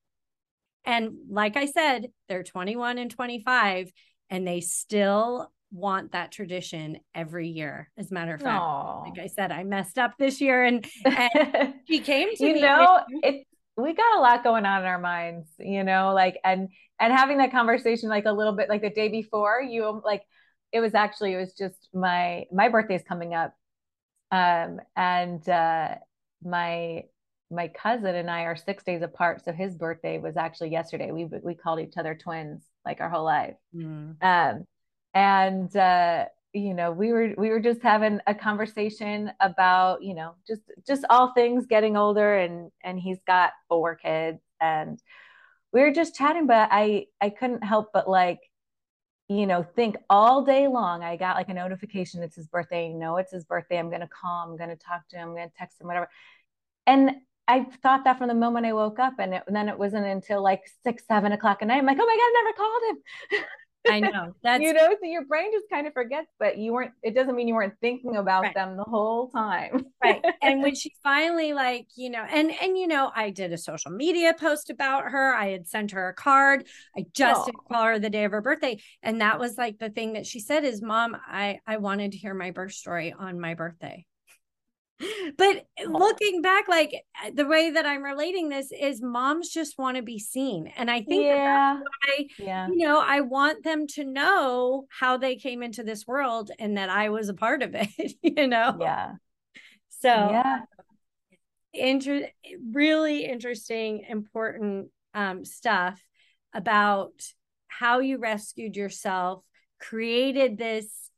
And 0.85 1.11
like 1.29 1.57
I 1.57 1.65
said, 1.65 2.07
they're 2.27 2.43
21 2.43 2.97
and 2.97 3.11
25, 3.11 3.91
and 4.29 4.47
they 4.47 4.61
still 4.61 5.51
want 5.71 6.11
that 6.11 6.31
tradition 6.31 6.97
every 7.13 7.49
year. 7.49 7.91
As 7.97 8.11
a 8.11 8.13
matter 8.13 8.33
of 8.33 8.41
fact, 8.41 8.61
Aww. 8.61 9.09
like 9.09 9.19
I 9.19 9.27
said, 9.27 9.51
I 9.51 9.63
messed 9.63 9.99
up 9.99 10.13
this 10.17 10.41
year 10.41 10.63
and, 10.63 10.85
and 11.05 11.73
she 11.87 11.99
came 11.99 12.35
to 12.35 12.45
you 12.45 12.53
me. 12.53 12.59
You 12.59 12.65
know, 12.65 12.99
it 13.23 13.45
we 13.77 13.93
got 13.93 14.17
a 14.17 14.19
lot 14.19 14.43
going 14.43 14.65
on 14.65 14.81
in 14.81 14.87
our 14.87 14.99
minds, 14.99 15.47
you 15.59 15.83
know, 15.83 16.13
like 16.13 16.39
and 16.43 16.69
and 16.99 17.13
having 17.13 17.37
that 17.37 17.51
conversation 17.51 18.09
like 18.09 18.25
a 18.25 18.31
little 18.31 18.53
bit 18.53 18.69
like 18.69 18.81
the 18.81 18.89
day 18.89 19.09
before, 19.09 19.61
you 19.61 20.01
like 20.03 20.23
it 20.71 20.79
was 20.79 20.93
actually 20.93 21.33
it 21.33 21.37
was 21.37 21.53
just 21.53 21.89
my 21.93 22.45
my 22.51 22.69
birthday's 22.69 23.03
coming 23.07 23.33
up 23.33 23.53
um 24.31 24.79
and 24.95 25.47
uh 25.49 25.95
my 26.43 27.03
my 27.51 27.67
cousin 27.67 28.15
and 28.15 28.29
I 28.29 28.43
are 28.43 28.55
six 28.55 28.83
days 28.83 29.01
apart 29.01 29.43
so 29.43 29.51
his 29.51 29.75
birthday 29.75 30.19
was 30.19 30.37
actually 30.37 30.69
yesterday 30.69 31.11
we 31.11 31.25
we 31.25 31.55
called 31.55 31.79
each 31.79 31.97
other 31.97 32.15
twins 32.15 32.63
like 32.85 33.01
our 33.01 33.09
whole 33.09 33.25
life 33.25 33.55
mm. 33.75 34.15
um 34.21 34.65
and 35.13 35.75
uh, 35.75 36.25
you 36.53 36.73
know 36.73 36.91
we 36.91 37.11
were 37.11 37.33
we 37.37 37.49
were 37.49 37.59
just 37.59 37.81
having 37.81 38.19
a 38.27 38.33
conversation 38.33 39.31
about 39.39 40.01
you 40.01 40.13
know 40.13 40.35
just 40.47 40.61
just 40.87 41.05
all 41.09 41.33
things 41.33 41.65
getting 41.65 41.95
older 41.95 42.37
and 42.37 42.71
and 42.83 42.99
he's 42.99 43.19
got 43.27 43.51
four 43.67 43.95
kids 43.95 44.39
and 44.59 45.01
we 45.71 45.81
were 45.81 45.91
just 45.91 46.15
chatting 46.15 46.47
but 46.47 46.67
i 46.71 47.05
i 47.21 47.29
couldn't 47.29 47.63
help 47.63 47.89
but 47.93 48.09
like 48.09 48.39
you 49.29 49.45
know 49.45 49.63
think 49.63 49.95
all 50.09 50.43
day 50.43 50.67
long 50.67 51.03
i 51.03 51.15
got 51.15 51.35
like 51.35 51.49
a 51.49 51.53
notification 51.53 52.23
it's 52.23 52.35
his 52.35 52.47
birthday 52.47 52.91
no 52.91 53.17
it's 53.17 53.31
his 53.31 53.45
birthday 53.45 53.77
i'm 53.77 53.89
going 53.89 54.01
to 54.01 54.07
call 54.07 54.49
i'm 54.49 54.57
going 54.57 54.69
to 54.69 54.75
talk 54.75 55.07
to 55.07 55.15
him 55.15 55.29
i'm 55.29 55.35
going 55.35 55.47
to 55.47 55.55
text 55.55 55.79
him 55.79 55.87
whatever 55.87 56.09
and 56.87 57.11
I 57.47 57.65
thought 57.81 58.03
that 58.03 58.19
from 58.19 58.27
the 58.27 58.35
moment 58.35 58.67
I 58.67 58.73
woke 58.73 58.99
up, 58.99 59.13
and, 59.17 59.33
it, 59.33 59.43
and 59.47 59.55
then 59.55 59.69
it 59.69 59.79
wasn't 59.79 60.05
until 60.05 60.43
like 60.43 60.61
six, 60.83 61.03
seven 61.07 61.31
o'clock 61.31 61.63
at 61.63 61.67
night. 61.67 61.79
I'm 61.79 61.85
like, 61.87 61.97
oh 61.99 62.05
my 62.05 62.13
god, 62.13 62.21
I 62.21 62.43
never 62.43 62.55
called 62.55 62.83
him. 62.89 63.43
I 63.87 63.99
know 63.99 64.33
that's 64.43 64.61
you 64.61 64.73
know, 64.73 64.95
so 64.99 65.07
your 65.07 65.25
brain 65.25 65.51
just 65.51 65.65
kind 65.71 65.87
of 65.87 65.93
forgets, 65.93 66.27
but 66.39 66.57
you 66.57 66.73
weren't. 66.73 66.91
It 67.03 67.15
doesn't 67.15 67.35
mean 67.35 67.47
you 67.47 67.53
weren't 67.53 67.75
thinking 67.81 68.15
about 68.15 68.43
right. 68.43 68.53
them 68.53 68.77
the 68.77 68.83
whole 68.83 69.29
time, 69.29 69.85
right? 70.03 70.23
And 70.41 70.61
when 70.61 70.75
she 70.75 70.93
finally, 71.03 71.53
like, 71.53 71.87
you 71.95 72.09
know, 72.09 72.25
and 72.29 72.51
and 72.61 72.77
you 72.77 72.87
know, 72.87 73.11
I 73.15 73.29
did 73.29 73.53
a 73.53 73.57
social 73.57 73.91
media 73.91 74.33
post 74.33 74.69
about 74.69 75.05
her. 75.05 75.33
I 75.33 75.49
had 75.49 75.67
sent 75.67 75.91
her 75.91 76.09
a 76.09 76.13
card. 76.13 76.67
I 76.97 77.05
just 77.13 77.45
did 77.45 77.55
call 77.71 77.83
her 77.85 77.99
the 77.99 78.09
day 78.09 78.25
of 78.25 78.31
her 78.31 78.41
birthday, 78.41 78.79
and 79.03 79.21
that 79.21 79.39
was 79.39 79.57
like 79.57 79.79
the 79.79 79.89
thing 79.89 80.13
that 80.13 80.25
she 80.25 80.39
said 80.39 80.65
is, 80.65 80.81
"Mom, 80.81 81.15
I 81.27 81.59
I 81.65 81.77
wanted 81.77 82.11
to 82.13 82.17
hear 82.17 82.33
my 82.33 82.51
birth 82.51 82.73
story 82.73 83.13
on 83.17 83.39
my 83.39 83.53
birthday." 83.53 84.05
But 85.37 85.65
looking 85.87 86.41
back 86.41 86.67
like 86.67 86.93
uh, 87.23 87.31
the 87.33 87.45
way 87.45 87.69
that 87.69 87.85
i'm 87.85 88.03
relating 88.03 88.49
this 88.49 88.71
is 88.71 89.01
moms 89.01 89.49
just 89.49 89.77
want 89.77 89.97
to 89.97 90.03
be 90.03 90.19
seen. 90.19 90.71
And 90.75 90.91
i 90.91 91.01
think 91.01 91.23
yeah. 91.23 91.79
why, 91.79 92.27
yeah. 92.37 92.67
you 92.67 92.77
know 92.77 92.99
i 92.99 93.21
want 93.21 93.63
them 93.63 93.87
to 93.87 94.03
know 94.03 94.85
how 94.89 95.17
they 95.17 95.35
came 95.35 95.63
into 95.63 95.83
this 95.83 96.05
world 96.05 96.51
and 96.59 96.77
that 96.77 96.89
i 96.89 97.09
was 97.09 97.29
a 97.29 97.33
part 97.33 97.63
of 97.63 97.73
it 97.75 98.13
you 98.21 98.47
know? 98.47 98.77
Yeah. 98.79 99.13
So 99.89 100.09
yeah. 100.09 100.59
inter- 101.73 102.29
really 102.71 103.25
interesting 103.25 104.05
important 104.07 104.89
um, 105.13 105.43
stuff 105.45 106.01
about 106.53 107.11
how 107.67 107.99
you 107.99 108.17
rescued 108.17 108.75
yourself 108.75 109.43
created 109.79 110.57
this 110.57 111.08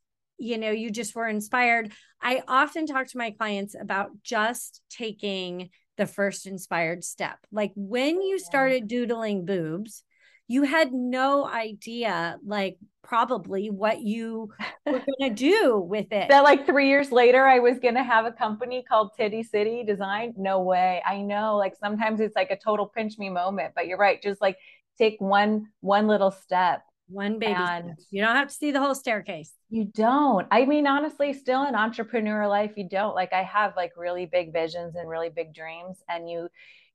you 0.42 0.58
know 0.58 0.72
you 0.72 0.92
just 0.92 1.16
were 1.16 1.28
inspired. 1.28 1.92
I 2.22 2.44
often 2.48 2.86
talk 2.86 3.08
to 3.08 3.18
my 3.18 3.32
clients 3.32 3.76
about 3.80 4.12
just 4.24 4.82
taking 4.90 5.70
the 5.98 6.08
first 6.08 6.46
inspired 6.46 7.04
step. 7.04 7.38
Like 7.52 7.72
when 7.76 8.22
you 8.22 8.40
started 8.40 8.88
doodling 8.88 9.46
boobs 9.46 10.04
you 10.52 10.64
had 10.64 10.92
no 10.92 11.48
idea 11.48 12.38
like 12.46 12.78
probably 13.04 13.70
what 13.70 14.02
you 14.02 14.52
were 14.86 15.00
going 15.00 15.04
to 15.22 15.30
do 15.30 15.80
with 15.80 16.12
it. 16.12 16.28
That 16.28 16.44
like 16.44 16.66
three 16.66 16.90
years 16.90 17.10
later 17.10 17.46
i 17.46 17.60
was 17.60 17.80
going 17.80 17.96
to 17.96 18.04
have 18.04 18.26
a 18.26 18.34
company 18.34 18.84
called 18.84 19.12
titty 19.16 19.44
city 19.44 19.86
design? 19.86 20.34
No 20.36 20.60
way. 20.62 21.02
I 21.06 21.22
know 21.22 21.56
like 21.56 21.76
sometimes 21.80 22.20
it's 22.20 22.36
like 22.36 22.52
a 22.52 22.58
total 22.58 22.86
pinch 22.86 23.18
me 23.18 23.30
moment 23.30 23.72
but 23.76 23.88
you're 23.88 23.98
right 23.98 24.22
just 24.22 24.42
like 24.42 24.58
take 24.98 25.16
one 25.20 25.68
one 25.80 26.08
little 26.08 26.32
step 26.32 26.82
one 27.08 27.40
baby 27.40 27.54
and 27.54 27.94
you 28.10 28.22
don't 28.22 28.36
have 28.36 28.50
to 28.50 28.54
see 28.54 28.72
the 28.72 28.80
whole 28.82 28.96
staircase 28.96 29.54
you 29.72 29.86
don't. 29.86 30.48
I 30.52 30.66
mean 30.66 30.86
honestly 30.86 31.34
still 31.34 31.66
in 31.66 31.76
entrepreneur 31.76 32.46
life 32.48 32.74
you 32.76 32.88
don't. 32.88 33.16
Like 33.16 33.34
i 33.34 33.42
have 33.44 33.76
like 33.76 33.94
really 33.98 34.26
big 34.26 34.54
visions 34.54 34.96
and 34.96 35.10
really 35.10 35.30
big 35.30 35.54
dreams 35.54 36.04
and 36.10 36.30
you 36.30 36.50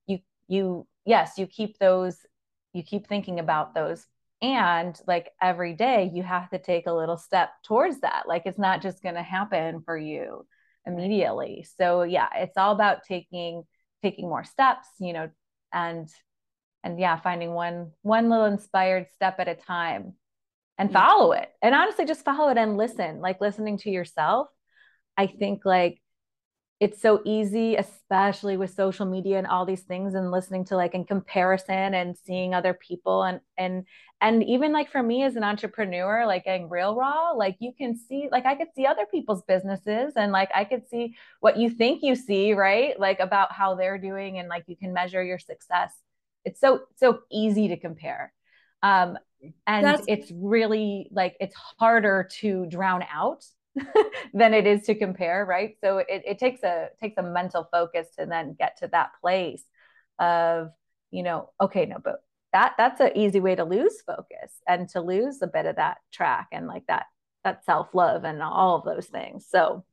you 0.06 0.18
you 0.46 0.86
yes 1.06 1.38
you 1.38 1.46
keep 1.46 1.78
those 1.78 2.18
you 2.74 2.82
keep 2.82 3.06
thinking 3.08 3.40
about 3.40 3.74
those. 3.74 4.06
And 4.42 5.00
like 5.06 5.30
every 5.40 5.72
day 5.72 6.10
you 6.12 6.22
have 6.22 6.50
to 6.50 6.58
take 6.58 6.86
a 6.86 6.92
little 6.92 7.16
step 7.16 7.50
towards 7.64 8.00
that. 8.00 8.24
Like 8.28 8.42
it's 8.44 8.58
not 8.58 8.82
just 8.82 9.02
going 9.02 9.14
to 9.14 9.22
happen 9.22 9.80
for 9.86 9.96
you 9.96 10.46
immediately. 10.86 11.66
So 11.78 12.02
yeah 12.02 12.28
it's 12.34 12.58
all 12.58 12.72
about 12.72 13.04
taking 13.04 13.64
taking 14.02 14.28
more 14.28 14.44
steps 14.44 14.86
you 15.00 15.14
know 15.14 15.30
and 15.72 16.08
and 16.84 17.00
yeah 17.00 17.18
finding 17.18 17.52
one 17.52 17.92
one 18.02 18.28
little 18.28 18.44
inspired 18.44 19.06
step 19.14 19.40
at 19.40 19.48
a 19.48 19.54
time 19.54 20.14
and 20.78 20.92
follow 20.92 21.32
it. 21.32 21.50
And 21.62 21.74
honestly 21.74 22.04
just 22.04 22.24
follow 22.24 22.50
it 22.50 22.58
and 22.58 22.76
listen 22.76 23.20
like 23.20 23.40
listening 23.40 23.78
to 23.78 23.90
yourself 23.90 24.48
i 25.16 25.26
think 25.26 25.64
like 25.64 26.00
it's 26.78 27.00
so 27.00 27.22
easy 27.24 27.76
especially 27.76 28.56
with 28.58 28.74
social 28.74 29.06
media 29.06 29.38
and 29.38 29.46
all 29.46 29.64
these 29.64 29.82
things 29.82 30.14
and 30.14 30.30
listening 30.30 30.64
to 30.66 30.76
like 30.76 30.94
in 30.94 31.04
comparison 31.04 31.94
and 31.94 32.16
seeing 32.18 32.54
other 32.54 32.74
people 32.74 33.22
and 33.22 33.40
and 33.56 33.84
and 34.20 34.44
even 34.44 34.72
like 34.72 34.90
for 34.90 35.02
me 35.02 35.22
as 35.22 35.36
an 35.36 35.44
entrepreneur 35.44 36.26
like 36.26 36.44
getting 36.44 36.68
real 36.68 36.94
raw 36.94 37.30
like 37.30 37.56
you 37.60 37.72
can 37.76 37.96
see 37.96 38.28
like 38.30 38.44
i 38.44 38.54
could 38.54 38.68
see 38.76 38.86
other 38.86 39.06
people's 39.10 39.42
businesses 39.44 40.12
and 40.16 40.32
like 40.32 40.50
i 40.54 40.64
could 40.64 40.86
see 40.88 41.14
what 41.40 41.56
you 41.56 41.70
think 41.70 42.02
you 42.02 42.14
see 42.14 42.52
right? 42.52 42.98
Like 42.98 43.20
about 43.20 43.52
how 43.52 43.74
they're 43.74 43.98
doing 43.98 44.38
and 44.38 44.48
like 44.48 44.64
you 44.66 44.76
can 44.76 44.92
measure 44.92 45.22
your 45.22 45.38
success. 45.38 45.92
It's 46.44 46.60
so 46.60 46.80
so 46.96 47.20
easy 47.30 47.68
to 47.68 47.76
compare 47.76 48.32
um 48.82 49.18
and 49.66 49.86
That's- 49.86 50.04
it's 50.08 50.32
really 50.34 51.08
like 51.12 51.36
it's 51.40 51.54
harder 51.78 52.28
to 52.40 52.66
drown 52.66 53.04
out 53.12 53.44
than 54.34 54.54
it 54.54 54.66
is 54.66 54.82
to 54.84 54.94
compare 54.94 55.44
right? 55.44 55.76
So 55.82 55.98
it, 55.98 56.22
it 56.26 56.38
takes 56.38 56.62
a 56.62 56.88
takes 57.00 57.18
a 57.18 57.22
mental 57.22 57.68
focus 57.70 58.08
to 58.18 58.26
then 58.26 58.56
get 58.58 58.78
to 58.78 58.88
that 58.88 59.10
place 59.20 59.62
of 60.18 60.70
you 61.10 61.22
know 61.22 61.50
okay 61.60 61.84
no 61.84 61.98
but 62.02 62.22
that 62.52 62.74
that's 62.78 63.00
an 63.00 63.10
easy 63.14 63.38
way 63.38 63.54
to 63.54 63.64
lose 63.64 64.00
focus 64.06 64.60
and 64.66 64.88
to 64.88 65.00
lose 65.02 65.42
a 65.42 65.46
bit 65.46 65.66
of 65.66 65.76
that 65.76 65.98
track 66.10 66.48
and 66.52 66.66
like 66.66 66.86
that 66.88 67.04
that 67.44 67.64
self-love 67.64 68.24
and 68.24 68.42
all 68.42 68.76
of 68.76 68.84
those 68.84 69.06
things. 69.06 69.46
So 69.48 69.84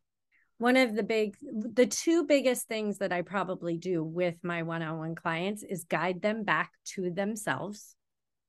one 0.58 0.76
of 0.76 0.96
the 0.96 1.04
big 1.04 1.36
the 1.42 1.86
two 1.86 2.24
biggest 2.26 2.68
things 2.68 3.00
that 3.00 3.12
i 3.12 3.22
probably 3.22 3.78
do 3.78 4.04
with 4.04 4.36
my 4.44 4.64
one-on-one 4.64 5.16
clients 5.16 5.62
is 5.62 5.84
guide 5.84 6.22
them 6.22 6.44
back 6.44 6.72
to 6.86 7.10
themselves 7.10 7.96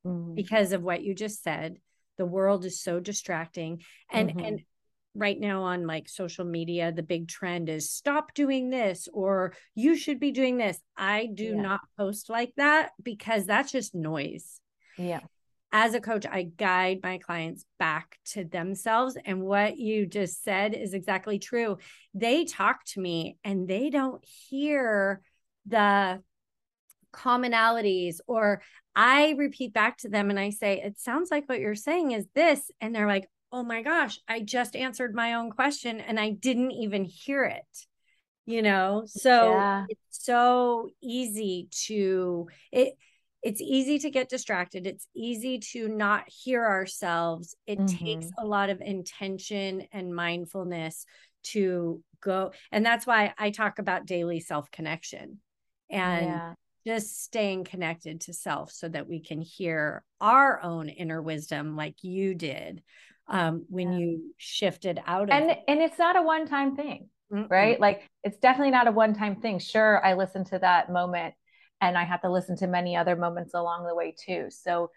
mm-hmm. 0.04 0.34
because 0.34 0.72
of 0.72 0.82
what 0.82 1.02
you 1.02 1.14
just 1.14 1.42
said 1.42 1.76
the 2.16 2.26
world 2.26 2.64
is 2.64 2.80
so 2.80 3.00
distracting 3.00 3.82
and 4.10 4.30
mm-hmm. 4.30 4.40
and 4.40 4.60
right 5.16 5.38
now 5.38 5.62
on 5.62 5.86
like 5.86 6.08
social 6.08 6.44
media 6.44 6.92
the 6.92 7.02
big 7.02 7.28
trend 7.28 7.68
is 7.68 7.90
stop 7.90 8.34
doing 8.34 8.70
this 8.70 9.08
or 9.12 9.54
you 9.74 9.96
should 9.96 10.18
be 10.18 10.32
doing 10.32 10.56
this 10.56 10.78
i 10.96 11.26
do 11.26 11.54
yeah. 11.54 11.60
not 11.60 11.80
post 11.96 12.28
like 12.28 12.52
that 12.56 12.90
because 13.02 13.46
that's 13.46 13.70
just 13.70 13.94
noise 13.94 14.60
yeah 14.98 15.20
as 15.76 15.92
a 15.92 16.00
coach, 16.00 16.24
I 16.24 16.44
guide 16.44 17.00
my 17.02 17.18
clients 17.18 17.64
back 17.80 18.16
to 18.26 18.44
themselves. 18.44 19.18
And 19.24 19.42
what 19.42 19.76
you 19.76 20.06
just 20.06 20.44
said 20.44 20.72
is 20.72 20.94
exactly 20.94 21.40
true. 21.40 21.78
They 22.14 22.44
talk 22.44 22.84
to 22.90 23.00
me 23.00 23.38
and 23.42 23.66
they 23.66 23.90
don't 23.90 24.24
hear 24.24 25.20
the 25.66 26.22
commonalities 27.14 28.18
or 28.26 28.62
I 28.96 29.34
repeat 29.36 29.72
back 29.72 29.98
to 29.98 30.08
them 30.08 30.30
and 30.30 30.38
I 30.38 30.50
say, 30.50 30.80
it 30.80 30.98
sounds 30.98 31.30
like 31.30 31.48
what 31.48 31.60
you're 31.60 31.74
saying 31.74 32.12
is 32.12 32.26
this. 32.34 32.70
And 32.80 32.94
they're 32.94 33.08
like, 33.08 33.28
oh 33.50 33.62
my 33.62 33.82
gosh, 33.82 34.18
I 34.28 34.40
just 34.40 34.76
answered 34.76 35.14
my 35.14 35.34
own 35.34 35.50
question 35.50 36.00
and 36.00 36.18
I 36.18 36.30
didn't 36.30 36.72
even 36.72 37.04
hear 37.04 37.44
it. 37.44 37.86
You 38.46 38.60
know, 38.60 39.04
so 39.06 39.52
yeah. 39.52 39.86
it's 39.88 40.24
so 40.24 40.90
easy 41.00 41.68
to 41.86 42.48
it 42.70 42.94
it's 43.42 43.60
easy 43.60 43.98
to 43.98 44.10
get 44.10 44.30
distracted. 44.30 44.86
It's 44.86 45.06
easy 45.14 45.58
to 45.72 45.86
not 45.86 46.24
hear 46.28 46.64
ourselves. 46.64 47.54
It 47.66 47.78
mm-hmm. 47.78 48.04
takes 48.04 48.26
a 48.38 48.44
lot 48.44 48.70
of 48.70 48.80
intention 48.80 49.86
and 49.92 50.14
mindfulness 50.14 51.04
to 51.44 52.02
go. 52.22 52.52
And 52.72 52.84
that's 52.84 53.06
why 53.06 53.34
I 53.38 53.50
talk 53.50 53.78
about 53.78 54.06
daily 54.06 54.40
self 54.40 54.70
connection 54.70 55.40
and 55.90 56.26
yeah. 56.26 56.54
Just 56.86 57.22
staying 57.22 57.64
connected 57.64 58.20
to 58.22 58.32
self 58.32 58.70
so 58.70 58.88
that 58.88 59.08
we 59.08 59.20
can 59.20 59.40
hear 59.40 60.04
our 60.20 60.60
own 60.62 60.88
inner 60.88 61.22
wisdom 61.22 61.76
like 61.76 62.02
you 62.02 62.34
did 62.34 62.82
um, 63.28 63.64
when 63.68 63.92
yeah. 63.92 63.98
you 63.98 64.34
shifted 64.36 65.00
out 65.06 65.24
of 65.24 65.30
and 65.30 65.50
it. 65.50 65.58
and 65.66 65.80
it's 65.80 65.98
not 65.98 66.16
a 66.16 66.22
one 66.22 66.46
time 66.46 66.76
thing 66.76 67.08
Mm-mm. 67.32 67.50
right 67.50 67.80
like 67.80 68.08
it's 68.22 68.36
definitely 68.38 68.70
not 68.70 68.86
a 68.86 68.92
one 68.92 69.14
time 69.14 69.36
thing 69.36 69.58
sure 69.58 70.04
i 70.04 70.12
listened 70.12 70.46
to 70.46 70.58
that 70.58 70.92
moment 70.92 71.34
and 71.84 71.98
I 71.98 72.04
have 72.04 72.22
to 72.22 72.30
listen 72.30 72.56
to 72.58 72.66
many 72.66 72.96
other 72.96 73.16
moments 73.16 73.54
along 73.54 73.86
the 73.86 73.94
way 73.94 74.14
too. 74.18 74.46
So 74.50 74.90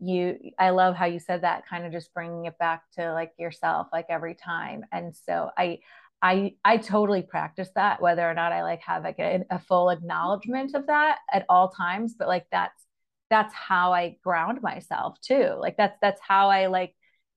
you 0.00 0.38
I 0.58 0.70
love 0.70 0.94
how 0.94 1.06
you 1.06 1.18
said 1.18 1.42
that 1.42 1.66
kind 1.68 1.84
of 1.84 1.90
just 1.90 2.14
bringing 2.14 2.44
it 2.44 2.56
back 2.58 2.82
to 2.92 3.12
like 3.12 3.32
yourself 3.38 3.88
like 3.92 4.06
every 4.08 4.34
time. 4.36 4.84
And 4.92 5.14
so 5.16 5.50
I 5.58 5.80
I 6.20 6.54
I 6.64 6.78
totally 6.78 7.22
practice 7.22 7.70
that 7.74 8.02
whether 8.02 8.28
or 8.28 8.34
not 8.34 8.52
I 8.52 8.62
like 8.62 8.80
have 8.82 9.04
like 9.04 9.18
a, 9.18 9.44
a 9.50 9.58
full 9.58 9.90
acknowledgement 9.90 10.74
of 10.74 10.86
that 10.88 11.18
at 11.32 11.46
all 11.48 11.68
times, 11.70 12.14
but 12.18 12.28
like 12.28 12.46
that's 12.50 12.82
that's 13.30 13.54
how 13.54 13.92
I 13.92 14.16
ground 14.22 14.60
myself 14.62 15.20
too. 15.20 15.54
Like 15.58 15.76
that's 15.76 15.96
that's 16.02 16.20
how 16.20 16.50
I 16.50 16.66
like 16.66 16.94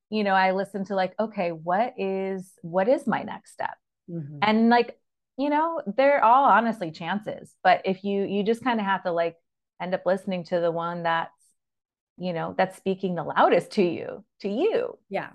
you 0.09 0.23
know, 0.23 0.33
I 0.33 0.51
listen 0.51 0.85
to 0.85 0.95
like 0.95 1.13
okay, 1.19 1.51
what 1.51 1.93
is 1.97 2.51
what 2.61 2.87
is 2.89 3.05
my 3.07 3.23
next 3.23 3.53
step? 3.53 3.77
Mm-hmm. 4.09 4.39
And 4.41 4.69
like 4.69 4.97
you 5.37 5.49
know, 5.49 5.81
they're 5.97 6.23
all 6.23 6.45
honestly 6.45 6.91
chances. 6.91 7.55
But 7.63 7.81
if 7.85 8.03
you 8.03 8.23
you 8.23 8.43
just 8.43 8.63
kind 8.63 8.79
of 8.79 8.85
have 8.85 9.03
to 9.03 9.11
like 9.11 9.35
end 9.81 9.93
up 9.93 10.05
listening 10.05 10.43
to 10.45 10.59
the 10.59 10.71
one 10.71 11.03
that's, 11.03 11.31
you 12.17 12.33
know, 12.33 12.53
that's 12.57 12.77
speaking 12.77 13.15
the 13.15 13.23
loudest 13.23 13.71
to 13.73 13.83
you, 13.83 14.23
to 14.41 14.49
you. 14.49 14.97
Yeah. 15.09 15.29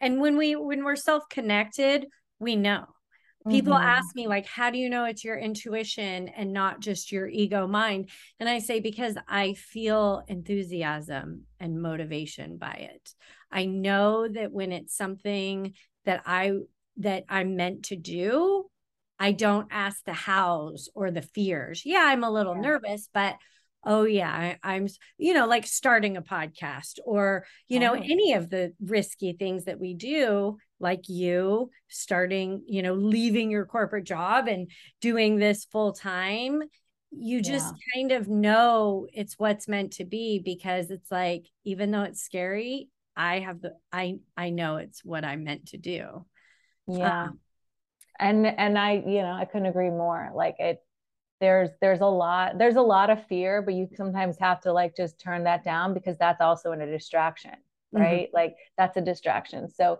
and 0.00 0.20
when 0.20 0.36
we 0.36 0.56
when 0.56 0.84
we're 0.84 0.96
self-connected 0.96 2.06
we 2.38 2.56
know 2.56 2.84
people 3.48 3.72
mm-hmm. 3.72 3.88
ask 3.88 4.14
me 4.14 4.26
like 4.26 4.46
how 4.46 4.70
do 4.70 4.78
you 4.78 4.90
know 4.90 5.04
it's 5.04 5.24
your 5.24 5.38
intuition 5.38 6.28
and 6.28 6.52
not 6.52 6.80
just 6.80 7.12
your 7.12 7.28
ego 7.28 7.66
mind 7.66 8.10
and 8.40 8.48
i 8.48 8.58
say 8.58 8.80
because 8.80 9.16
i 9.28 9.54
feel 9.54 10.22
enthusiasm 10.28 11.42
and 11.60 11.80
motivation 11.80 12.58
by 12.58 12.88
it 12.92 13.14
i 13.50 13.64
know 13.64 14.28
that 14.28 14.52
when 14.52 14.72
it's 14.72 14.96
something 14.96 15.72
that 16.04 16.22
i 16.26 16.52
that 16.96 17.24
i'm 17.28 17.56
meant 17.56 17.84
to 17.84 17.96
do 17.96 18.64
i 19.18 19.32
don't 19.32 19.68
ask 19.70 20.04
the 20.04 20.12
hows 20.12 20.88
or 20.94 21.10
the 21.10 21.22
fears 21.22 21.82
yeah 21.84 22.04
i'm 22.06 22.24
a 22.24 22.30
little 22.30 22.54
yeah. 22.56 22.62
nervous 22.62 23.08
but 23.14 23.36
oh 23.86 24.04
yeah 24.04 24.56
I, 24.62 24.76
am 24.76 24.88
you 25.16 25.34
know 25.34 25.46
like 25.46 25.66
starting 25.66 26.16
a 26.16 26.22
podcast 26.22 26.98
or 27.04 27.46
you 27.68 27.78
know 27.78 27.92
oh. 27.92 28.02
any 28.02 28.32
of 28.32 28.50
the 28.50 28.72
risky 28.80 29.34
things 29.34 29.66
that 29.66 29.78
we 29.78 29.94
do 29.94 30.58
like 30.80 31.08
you 31.08 31.70
starting 31.88 32.62
you 32.66 32.82
know 32.82 32.94
leaving 32.94 33.50
your 33.50 33.66
corporate 33.66 34.04
job 34.04 34.48
and 34.48 34.70
doing 35.00 35.38
this 35.38 35.64
full 35.66 35.92
time 35.92 36.62
you 37.10 37.40
just 37.40 37.74
yeah. 37.74 38.00
kind 38.00 38.12
of 38.12 38.28
know 38.28 39.06
it's 39.12 39.38
what's 39.38 39.68
meant 39.68 39.92
to 39.94 40.04
be 40.04 40.40
because 40.44 40.90
it's 40.90 41.10
like 41.10 41.46
even 41.64 41.90
though 41.90 42.02
it's 42.02 42.22
scary 42.22 42.88
i 43.16 43.38
have 43.38 43.60
the 43.60 43.72
i 43.92 44.16
i 44.36 44.50
know 44.50 44.76
it's 44.76 45.04
what 45.04 45.24
i'm 45.24 45.44
meant 45.44 45.66
to 45.66 45.78
do 45.78 46.24
yeah 46.86 47.24
um, 47.24 47.38
and 48.18 48.46
and 48.46 48.78
i 48.78 48.92
you 48.92 49.22
know 49.22 49.32
i 49.32 49.44
couldn't 49.44 49.66
agree 49.66 49.90
more 49.90 50.30
like 50.34 50.56
it 50.58 50.80
there's 51.40 51.70
there's 51.80 52.00
a 52.00 52.06
lot 52.06 52.58
there's 52.58 52.76
a 52.76 52.82
lot 52.82 53.10
of 53.10 53.24
fear 53.26 53.62
but 53.62 53.74
you 53.74 53.88
sometimes 53.96 54.36
have 54.38 54.60
to 54.60 54.72
like 54.72 54.96
just 54.96 55.20
turn 55.20 55.44
that 55.44 55.64
down 55.64 55.94
because 55.94 56.18
that's 56.18 56.40
also 56.40 56.72
in 56.72 56.80
a 56.80 56.90
distraction 56.90 57.52
mm-hmm. 57.52 58.02
right 58.02 58.26
mm-hmm. 58.26 58.36
like 58.36 58.56
that's 58.76 58.96
a 58.96 59.00
distraction 59.00 59.68
so 59.70 59.98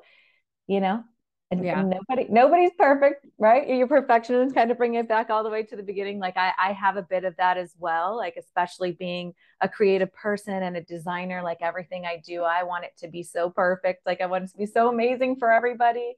you 0.68 0.80
know? 0.80 1.02
And, 1.50 1.64
yeah. 1.64 1.80
nobody 1.80 2.26
nobody's 2.28 2.72
perfect 2.78 3.24
right? 3.38 3.66
Your 3.66 3.88
perfectionism 3.88 4.54
kind 4.54 4.70
of 4.70 4.76
bring 4.76 4.94
it 4.94 5.08
back 5.08 5.30
all 5.30 5.42
the 5.42 5.48
way 5.48 5.62
to 5.62 5.76
the 5.76 5.82
beginning. 5.82 6.18
Like 6.18 6.36
I, 6.36 6.52
I 6.58 6.72
have 6.74 6.98
a 6.98 7.02
bit 7.02 7.24
of 7.24 7.34
that 7.38 7.56
as 7.56 7.74
well 7.78 8.18
like 8.18 8.36
especially 8.36 8.92
being 8.92 9.32
a 9.62 9.68
creative 9.68 10.12
person 10.12 10.62
and 10.62 10.76
a 10.76 10.82
designer 10.82 11.42
like 11.42 11.58
everything 11.62 12.04
i 12.04 12.20
do 12.24 12.42
i 12.42 12.62
want 12.62 12.84
it 12.84 12.92
to 12.98 13.08
be 13.08 13.22
so 13.22 13.48
perfect. 13.48 14.06
Like 14.06 14.20
i 14.20 14.26
want 14.26 14.44
it 14.44 14.50
to 14.50 14.58
be 14.58 14.66
so 14.66 14.90
amazing 14.90 15.36
for 15.36 15.50
everybody. 15.50 16.16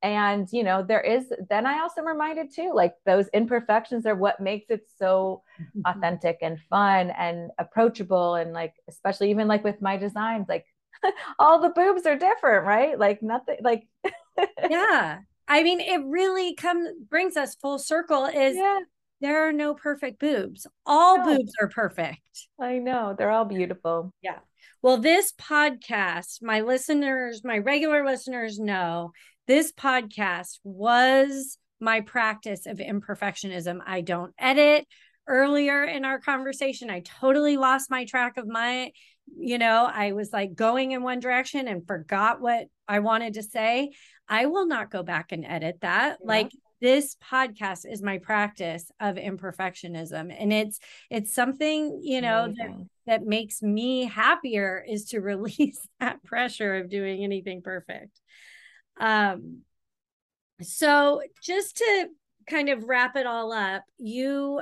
And 0.00 0.48
you 0.52 0.62
know 0.62 0.84
there 0.84 1.00
is 1.00 1.24
then 1.50 1.66
i 1.66 1.80
also 1.80 2.02
reminded 2.02 2.54
too 2.54 2.70
like 2.72 2.94
those 3.04 3.26
imperfections 3.34 4.06
are 4.06 4.14
what 4.14 4.38
makes 4.38 4.70
it 4.70 4.82
so 4.96 5.42
mm-hmm. 5.60 5.80
authentic 5.86 6.38
and 6.40 6.60
fun 6.70 7.10
and 7.10 7.50
approachable 7.58 8.36
and 8.36 8.52
like 8.52 8.74
especially 8.88 9.30
even 9.30 9.48
like 9.48 9.64
with 9.64 9.82
my 9.82 9.96
designs 9.96 10.46
like 10.48 10.66
all 11.38 11.60
the 11.60 11.70
boobs 11.70 12.06
are 12.06 12.16
different 12.16 12.66
right 12.66 12.98
like 12.98 13.22
nothing 13.22 13.56
like 13.62 13.86
yeah 14.70 15.18
i 15.46 15.62
mean 15.62 15.80
it 15.80 16.00
really 16.06 16.54
comes 16.54 16.88
brings 17.08 17.36
us 17.36 17.54
full 17.56 17.78
circle 17.78 18.26
is 18.26 18.56
yeah. 18.56 18.80
there 19.20 19.48
are 19.48 19.52
no 19.52 19.74
perfect 19.74 20.18
boobs 20.18 20.66
all 20.86 21.18
no. 21.18 21.24
boobs 21.36 21.52
are 21.60 21.68
perfect 21.68 22.20
i 22.60 22.78
know 22.78 23.14
they're 23.16 23.30
all 23.30 23.44
beautiful 23.44 24.12
yeah 24.22 24.38
well 24.82 24.98
this 24.98 25.32
podcast 25.32 26.42
my 26.42 26.60
listeners 26.60 27.42
my 27.44 27.58
regular 27.58 28.04
listeners 28.04 28.58
know 28.58 29.12
this 29.46 29.72
podcast 29.72 30.58
was 30.62 31.58
my 31.80 32.00
practice 32.00 32.66
of 32.66 32.78
imperfectionism. 32.78 33.80
I 33.84 34.02
don't 34.02 34.34
edit. 34.38 34.86
Earlier 35.26 35.84
in 35.84 36.04
our 36.04 36.20
conversation, 36.20 36.90
I 36.90 37.00
totally 37.00 37.56
lost 37.56 37.90
my 37.90 38.04
track 38.06 38.38
of 38.38 38.46
my, 38.46 38.92
you 39.36 39.58
know, 39.58 39.88
I 39.92 40.12
was 40.12 40.32
like 40.32 40.54
going 40.54 40.92
in 40.92 41.02
one 41.02 41.20
direction 41.20 41.68
and 41.68 41.86
forgot 41.86 42.40
what 42.40 42.66
I 42.86 43.00
wanted 43.00 43.34
to 43.34 43.42
say. 43.42 43.92
I 44.28 44.46
will 44.46 44.66
not 44.66 44.90
go 44.90 45.02
back 45.02 45.32
and 45.32 45.44
edit 45.44 45.78
that. 45.80 46.18
Yeah. 46.20 46.26
Like 46.26 46.52
this 46.80 47.16
podcast 47.16 47.90
is 47.90 48.02
my 48.02 48.18
practice 48.18 48.90
of 49.00 49.16
imperfectionism 49.16 50.32
and 50.38 50.52
it's 50.52 50.78
it's 51.10 51.34
something 51.34 52.00
you 52.04 52.20
know 52.20 52.54
that 52.56 52.70
that 53.06 53.22
makes 53.24 53.62
me 53.62 54.04
happier 54.04 54.84
is 54.88 55.06
to 55.06 55.20
release 55.20 55.84
that 55.98 56.22
pressure 56.22 56.76
of 56.76 56.88
doing 56.88 57.24
anything 57.24 57.62
perfect 57.62 58.20
um, 59.00 59.62
so 60.62 61.22
just 61.42 61.78
to 61.78 62.08
kind 62.48 62.68
of 62.68 62.84
wrap 62.84 63.16
it 63.16 63.26
all 63.26 63.52
up, 63.52 63.84
you 63.98 64.60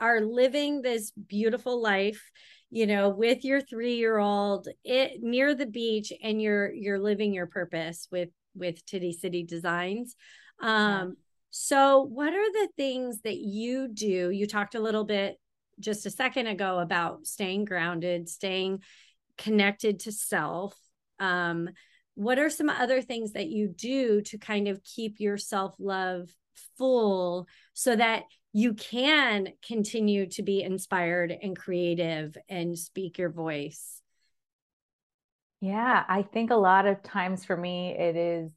are 0.00 0.20
living 0.20 0.82
this 0.82 1.10
beautiful 1.10 1.82
life 1.82 2.30
you 2.70 2.86
know 2.86 3.08
with 3.08 3.44
your 3.44 3.60
3-year-old 3.60 4.68
it 4.84 5.22
near 5.22 5.54
the 5.54 5.66
beach 5.66 6.12
and 6.22 6.40
you're 6.40 6.72
you're 6.72 6.98
living 6.98 7.32
your 7.32 7.46
purpose 7.46 8.08
with 8.10 8.28
with 8.54 8.84
titty 8.86 9.12
city 9.12 9.44
designs. 9.44 10.16
Um 10.60 10.70
yeah. 10.70 11.06
so 11.50 12.02
what 12.02 12.34
are 12.34 12.52
the 12.52 12.68
things 12.76 13.20
that 13.22 13.36
you 13.38 13.88
do? 13.88 14.30
You 14.30 14.46
talked 14.46 14.74
a 14.74 14.80
little 14.80 15.04
bit 15.04 15.36
just 15.80 16.06
a 16.06 16.10
second 16.10 16.48
ago 16.48 16.78
about 16.78 17.26
staying 17.26 17.64
grounded 17.64 18.28
staying 18.28 18.82
connected 19.36 20.00
to 20.00 20.12
self. 20.12 20.76
Um 21.18 21.70
what 22.14 22.38
are 22.40 22.50
some 22.50 22.68
other 22.68 23.00
things 23.00 23.32
that 23.32 23.46
you 23.46 23.68
do 23.68 24.20
to 24.22 24.38
kind 24.38 24.66
of 24.66 24.82
keep 24.82 25.20
your 25.20 25.38
self 25.38 25.74
love 25.78 26.28
full 26.76 27.46
so 27.72 27.94
that 27.94 28.24
you 28.52 28.74
can 28.74 29.48
continue 29.66 30.26
to 30.30 30.42
be 30.42 30.62
inspired 30.62 31.30
and 31.30 31.56
creative 31.56 32.36
and 32.48 32.78
speak 32.78 33.18
your 33.18 33.30
voice? 33.30 34.00
Yeah, 35.60 36.04
I 36.08 36.22
think 36.22 36.50
a 36.50 36.56
lot 36.56 36.86
of 36.86 37.02
times 37.02 37.44
for 37.44 37.56
me 37.56 37.90
it 37.98 38.16
is 38.16 38.52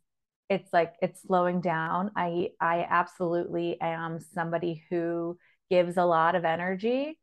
it's 0.50 0.72
like 0.74 0.96
it's 1.02 1.22
slowing 1.24 1.62
down. 1.62 2.12
I 2.16 2.50
I 2.60 2.86
absolutely 2.90 3.80
am 3.82 4.20
somebody 4.20 4.84
who 4.90 5.38
gives 5.70 5.98
a 5.98 6.04
lot 6.06 6.36
of 6.36 6.46
energy 6.46 7.18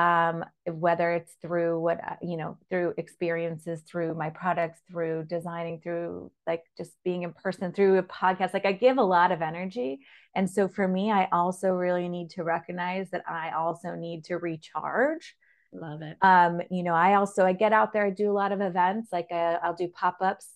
um, 0.00 0.44
whether 0.66 1.12
it's 1.12 1.34
through 1.42 1.78
what 1.78 2.00
you 2.22 2.38
know 2.38 2.56
through 2.70 2.94
experiences 2.96 3.82
through 3.82 4.14
my 4.14 4.30
products 4.30 4.80
through 4.90 5.24
designing 5.24 5.78
through 5.80 6.30
like 6.46 6.62
just 6.78 6.92
being 7.04 7.22
in 7.22 7.32
person 7.34 7.70
through 7.72 7.98
a 7.98 8.02
podcast 8.02 8.54
like 8.54 8.64
i 8.64 8.72
give 8.72 8.96
a 8.96 9.02
lot 9.02 9.30
of 9.30 9.42
energy. 9.42 10.00
And 10.34 10.48
so 10.48 10.68
for 10.68 10.86
me 10.88 11.10
i 11.10 11.28
also 11.32 11.68
really 11.70 12.08
need 12.08 12.30
to 12.30 12.44
recognize 12.44 13.10
that 13.10 13.24
i 13.28 13.50
also 13.50 13.94
need 13.94 14.24
to 14.24 14.36
recharge. 14.38 15.36
Love 15.72 16.00
it. 16.02 16.16
Um 16.22 16.62
you 16.70 16.82
know 16.82 16.94
i 16.94 17.14
also 17.14 17.44
i 17.44 17.52
get 17.52 17.72
out 17.72 17.92
there 17.92 18.06
i 18.06 18.10
do 18.10 18.30
a 18.30 18.38
lot 18.42 18.52
of 18.52 18.60
events 18.60 19.08
like 19.12 19.28
uh, 19.30 19.58
i'll 19.62 19.74
do 19.74 19.88
pop-ups 19.88 20.48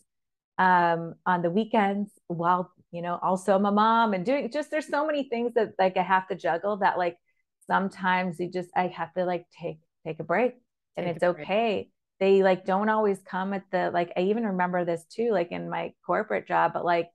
um 0.58 1.14
on 1.26 1.42
the 1.42 1.50
weekends 1.50 2.10
while 2.28 2.72
you 2.92 3.02
know 3.02 3.18
also 3.20 3.54
i'm 3.54 3.66
a 3.66 3.72
mom 3.72 4.14
and 4.14 4.24
doing 4.24 4.50
just 4.50 4.70
there's 4.70 4.88
so 4.88 5.04
many 5.04 5.24
things 5.28 5.52
that 5.54 5.72
like 5.78 5.96
i 5.96 6.02
have 6.02 6.26
to 6.28 6.36
juggle 6.36 6.76
that 6.76 6.96
like 6.96 7.18
sometimes 7.66 8.38
you 8.38 8.50
just 8.50 8.70
I 8.76 8.88
have 8.88 9.12
to 9.14 9.24
like 9.24 9.46
take 9.60 9.78
take 10.06 10.20
a 10.20 10.24
break 10.24 10.54
and 10.96 11.06
take 11.06 11.16
it's 11.16 11.24
okay. 11.24 11.90
They 12.20 12.42
like 12.42 12.64
don't 12.64 12.88
always 12.88 13.20
come 13.22 13.52
at 13.52 13.64
the 13.70 13.90
like 13.92 14.12
I 14.16 14.22
even 14.22 14.44
remember 14.44 14.84
this 14.84 15.04
too, 15.06 15.30
like 15.32 15.50
in 15.52 15.68
my 15.68 15.92
corporate 16.06 16.46
job, 16.46 16.72
but 16.74 16.84
like 16.84 17.08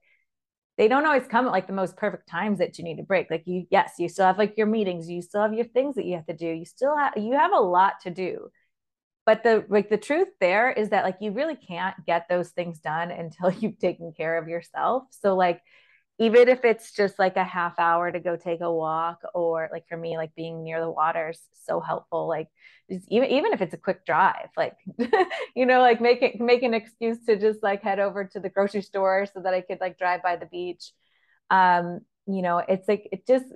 they 0.76 0.88
don't 0.88 1.04
always 1.04 1.26
come 1.26 1.46
at 1.46 1.52
like 1.52 1.66
the 1.66 1.72
most 1.74 1.96
perfect 1.96 2.28
times 2.28 2.58
that 2.58 2.78
you 2.78 2.84
need 2.84 2.98
a 2.98 3.02
break. 3.02 3.30
Like 3.30 3.42
you, 3.46 3.66
yes, 3.70 3.94
you 3.98 4.08
still 4.08 4.26
have 4.26 4.38
like 4.38 4.56
your 4.56 4.66
meetings, 4.66 5.10
you 5.10 5.20
still 5.20 5.42
have 5.42 5.52
your 5.52 5.66
things 5.66 5.96
that 5.96 6.06
you 6.06 6.16
have 6.16 6.26
to 6.26 6.36
do. 6.36 6.46
You 6.46 6.64
still 6.64 6.96
have 6.96 7.14
you 7.16 7.32
have 7.34 7.52
a 7.52 7.60
lot 7.60 8.00
to 8.02 8.10
do. 8.10 8.48
But 9.26 9.42
the 9.42 9.64
like 9.68 9.90
the 9.90 9.98
truth 9.98 10.28
there 10.40 10.70
is 10.70 10.90
that 10.90 11.04
like 11.04 11.18
you 11.20 11.32
really 11.32 11.56
can't 11.56 11.94
get 12.06 12.26
those 12.28 12.50
things 12.50 12.78
done 12.80 13.10
until 13.10 13.50
you've 13.60 13.78
taken 13.78 14.12
care 14.16 14.38
of 14.38 14.48
yourself. 14.48 15.04
So 15.10 15.36
like 15.36 15.60
even 16.20 16.50
if 16.50 16.66
it's 16.66 16.92
just 16.92 17.18
like 17.18 17.36
a 17.36 17.44
half 17.44 17.78
hour 17.78 18.12
to 18.12 18.20
go 18.20 18.36
take 18.36 18.60
a 18.60 18.72
walk 18.72 19.22
or 19.34 19.70
like 19.72 19.88
for 19.88 19.96
me 19.96 20.18
like 20.18 20.34
being 20.36 20.62
near 20.62 20.80
the 20.80 20.90
water 20.90 21.30
is 21.30 21.40
so 21.64 21.80
helpful 21.80 22.28
like 22.28 22.48
even 23.08 23.30
even 23.30 23.52
if 23.52 23.60
it's 23.60 23.74
a 23.74 23.78
quick 23.78 24.04
drive 24.04 24.50
like 24.56 24.76
you 25.56 25.66
know 25.66 25.80
like 25.80 26.00
make 26.00 26.22
it 26.22 26.40
make 26.40 26.62
an 26.62 26.74
excuse 26.74 27.24
to 27.24 27.36
just 27.38 27.62
like 27.62 27.82
head 27.82 27.98
over 27.98 28.24
to 28.24 28.38
the 28.38 28.50
grocery 28.50 28.82
store 28.82 29.26
so 29.32 29.40
that 29.40 29.54
I 29.54 29.62
could 29.62 29.80
like 29.80 29.98
drive 29.98 30.22
by 30.22 30.36
the 30.36 30.46
beach 30.46 30.92
um 31.50 32.00
you 32.26 32.42
know 32.42 32.58
it's 32.58 32.86
like 32.86 33.08
it 33.10 33.26
just 33.26 33.46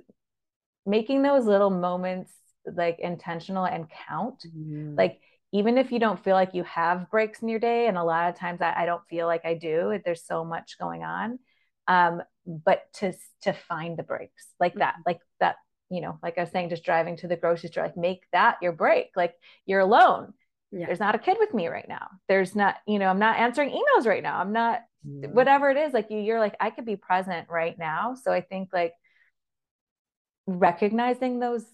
making 0.85 1.21
those 1.21 1.45
little 1.45 1.69
moments 1.69 2.33
like 2.75 2.99
intentional 2.99 3.65
and 3.65 3.85
count 4.07 4.43
mm-hmm. 4.45 4.95
like 4.95 5.19
even 5.51 5.77
if 5.77 5.91
you 5.91 5.99
don't 5.99 6.21
feel 6.21 6.33
like 6.33 6.53
you 6.53 6.63
have 6.63 7.09
breaks 7.11 7.41
in 7.41 7.47
your 7.47 7.59
day 7.59 7.87
and 7.87 7.97
a 7.97 8.03
lot 8.03 8.27
of 8.29 8.35
times 8.35 8.61
I, 8.61 8.73
I 8.75 8.85
don't 8.85 9.05
feel 9.07 9.27
like 9.27 9.45
I 9.45 9.53
do 9.53 9.99
there's 10.03 10.25
so 10.25 10.43
much 10.43 10.77
going 10.79 11.03
on 11.03 11.39
um, 11.87 12.21
but 12.45 12.83
to 12.95 13.13
to 13.41 13.53
find 13.53 13.97
the 13.97 14.03
breaks 14.03 14.47
like 14.59 14.75
that, 14.75 14.95
mm-hmm. 14.95 15.03
like 15.07 15.19
that, 15.39 15.55
you 15.89 16.01
know, 16.01 16.19
like 16.23 16.37
I 16.37 16.41
was 16.41 16.51
saying, 16.51 16.69
just 16.69 16.83
driving 16.83 17.17
to 17.17 17.27
the 17.27 17.35
grocery 17.35 17.69
store, 17.69 17.85
like 17.85 17.97
make 17.97 18.23
that 18.31 18.57
your 18.61 18.71
break. 18.71 19.11
Like 19.15 19.33
you're 19.65 19.81
alone. 19.81 20.33
Yeah. 20.71 20.87
There's 20.87 20.99
not 20.99 21.15
a 21.15 21.19
kid 21.19 21.37
with 21.39 21.53
me 21.53 21.67
right 21.67 21.87
now. 21.87 22.07
There's 22.27 22.55
not, 22.55 22.75
you 22.85 22.99
know, 22.99 23.07
I'm 23.07 23.19
not 23.19 23.37
answering 23.37 23.69
emails 23.69 24.05
right 24.05 24.23
now. 24.23 24.39
I'm 24.39 24.51
not 24.51 24.81
mm-hmm. 25.07 25.33
whatever 25.33 25.69
it 25.69 25.77
is. 25.77 25.93
Like 25.93 26.07
you, 26.09 26.19
you're 26.19 26.39
like, 26.39 26.55
I 26.59 26.69
could 26.69 26.85
be 26.85 26.97
present 26.97 27.47
right 27.49 27.77
now. 27.77 28.15
So 28.15 28.31
I 28.31 28.41
think 28.41 28.69
like 28.73 28.93
recognizing 30.47 31.39
those 31.39 31.65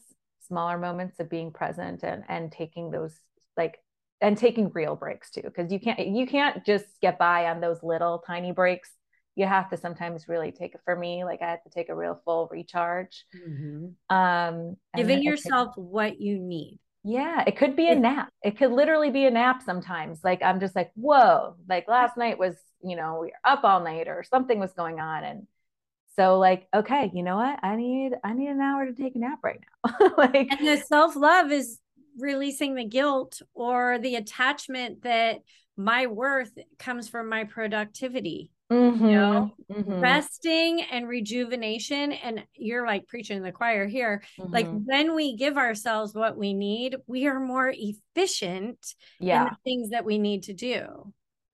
smaller 0.47 0.77
moments 0.77 1.19
of 1.19 1.29
being 1.29 1.51
present 1.51 2.03
and 2.03 2.23
and 2.27 2.51
taking 2.51 2.91
those 2.91 3.13
like 3.57 3.77
and 4.21 4.37
taking 4.37 4.71
real 4.73 4.95
breaks 4.95 5.31
too 5.31 5.41
because 5.41 5.71
you 5.71 5.79
can't 5.79 5.99
you 5.99 6.27
can't 6.27 6.65
just 6.65 6.85
get 7.01 7.17
by 7.17 7.47
on 7.47 7.59
those 7.61 7.81
little 7.83 8.23
tiny 8.25 8.51
breaks 8.51 8.91
you 9.35 9.45
have 9.45 9.69
to 9.69 9.77
sometimes 9.77 10.27
really 10.27 10.51
take 10.51 10.75
it 10.75 10.81
for 10.83 10.95
me 10.95 11.23
like 11.23 11.41
i 11.41 11.49
have 11.49 11.63
to 11.63 11.69
take 11.69 11.89
a 11.89 11.95
real 11.95 12.19
full 12.25 12.47
recharge. 12.51 13.25
Mm-hmm. 13.35 14.15
um 14.15 14.77
giving 14.95 15.23
yourself 15.23 15.75
could, 15.75 15.81
what 15.81 16.19
you 16.19 16.37
need. 16.37 16.79
Yeah 17.03 17.43
it 17.47 17.57
could 17.57 17.75
be 17.75 17.89
a 17.89 17.95
nap. 17.95 18.29
It 18.43 18.57
could 18.57 18.71
literally 18.71 19.09
be 19.09 19.25
a 19.25 19.31
nap 19.31 19.61
sometimes. 19.63 20.19
Like 20.23 20.43
i'm 20.43 20.59
just 20.59 20.75
like 20.75 20.91
whoa 20.95 21.55
like 21.67 21.87
last 21.87 22.17
night 22.17 22.37
was 22.37 22.55
you 22.83 22.95
know 22.95 23.19
we 23.21 23.27
were 23.27 23.33
up 23.51 23.63
all 23.63 23.83
night 23.83 24.07
or 24.07 24.23
something 24.23 24.59
was 24.59 24.73
going 24.73 24.99
on. 24.99 25.23
And 25.23 25.47
so 26.17 26.37
like 26.37 26.67
okay 26.73 27.09
you 27.13 27.23
know 27.23 27.37
what? 27.37 27.59
I 27.63 27.75
need 27.75 28.13
i 28.23 28.33
need 28.33 28.49
an 28.49 28.61
hour 28.61 28.85
to 28.85 28.93
take 28.93 29.15
a 29.15 29.19
nap 29.19 29.39
right 29.43 29.59
now. 29.59 30.09
Like 30.17 30.51
and 30.51 30.67
the 30.67 30.77
self-love 30.77 31.51
is 31.51 31.79
releasing 32.19 32.75
the 32.75 32.83
guilt 32.83 33.41
or 33.53 33.97
the 33.97 34.15
attachment 34.15 35.03
that 35.03 35.39
my 35.77 36.07
worth 36.07 36.51
comes 36.77 37.07
from 37.07 37.29
my 37.29 37.45
productivity 37.45 38.51
Mm-hmm. 38.71 39.05
You 39.05 39.11
know, 39.11 39.53
mm-hmm. 39.69 39.99
resting 39.99 40.81
and 40.81 41.07
rejuvenation. 41.07 42.13
And 42.13 42.45
you're 42.55 42.87
like 42.87 43.07
preaching 43.07 43.43
the 43.43 43.51
choir 43.51 43.85
here. 43.85 44.23
Mm-hmm. 44.39 44.53
Like 44.53 44.67
when 44.67 45.13
we 45.13 45.35
give 45.35 45.57
ourselves 45.57 46.13
what 46.13 46.37
we 46.37 46.53
need, 46.53 46.95
we 47.05 47.27
are 47.27 47.39
more 47.39 47.73
efficient 47.75 48.95
yeah. 49.19 49.41
in 49.41 49.49
the 49.49 49.57
things 49.65 49.89
that 49.89 50.05
we 50.05 50.17
need 50.17 50.43
to 50.43 50.53
do. 50.53 51.13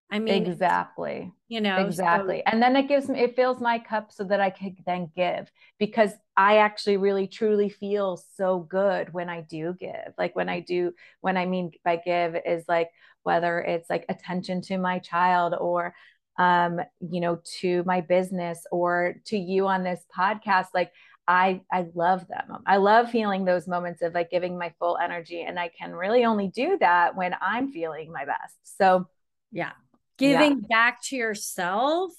I 0.09 0.19
mean, 0.19 0.45
exactly. 0.45 1.33
You 1.49 1.59
know, 1.59 1.85
exactly. 1.85 2.37
So- 2.45 2.51
and 2.51 2.61
then 2.61 2.75
it 2.75 2.87
gives 2.87 3.09
me, 3.09 3.19
it 3.19 3.35
fills 3.35 3.59
my 3.59 3.79
cup 3.79 4.11
so 4.11 4.23
that 4.25 4.39
I 4.39 4.51
can 4.51 4.77
then 4.85 5.11
give 5.15 5.51
because 5.79 6.11
I 6.37 6.57
actually 6.59 6.97
really 6.97 7.27
truly 7.27 7.67
feel 7.67 8.21
so 8.35 8.59
good 8.59 9.11
when 9.11 9.27
I 9.27 9.41
do 9.41 9.75
give. 9.77 10.13
Like 10.17 10.35
when 10.35 10.47
I 10.47 10.61
do, 10.61 10.93
when 11.19 11.35
I 11.35 11.45
mean 11.45 11.71
by 11.83 11.97
give 11.97 12.37
is 12.45 12.63
like 12.69 12.89
whether 13.23 13.59
it's 13.59 13.89
like 13.89 14.05
attention 14.07 14.61
to 14.61 14.77
my 14.77 14.99
child 14.99 15.53
or 15.59 15.93
um, 16.37 16.79
you 16.99 17.19
know, 17.21 17.39
to 17.59 17.83
my 17.85 18.01
business 18.01 18.65
or 18.71 19.15
to 19.25 19.37
you 19.37 19.67
on 19.67 19.83
this 19.83 20.03
podcast. 20.15 20.67
Like 20.73 20.91
I 21.27 21.61
I 21.71 21.87
love 21.93 22.27
them. 22.27 22.59
I 22.65 22.77
love 22.77 23.11
feeling 23.11 23.45
those 23.45 23.67
moments 23.67 24.01
of 24.01 24.13
like 24.13 24.29
giving 24.29 24.57
my 24.57 24.73
full 24.79 24.97
energy. 24.97 25.41
And 25.41 25.59
I 25.59 25.69
can 25.69 25.93
really 25.93 26.25
only 26.25 26.47
do 26.47 26.77
that 26.79 27.15
when 27.15 27.35
I'm 27.41 27.71
feeling 27.71 28.11
my 28.11 28.25
best. 28.25 28.55
So 28.77 29.07
yeah. 29.51 29.71
Giving 30.17 30.61
yeah. 30.61 30.67
back 30.69 31.03
to 31.03 31.15
yourself 31.15 32.11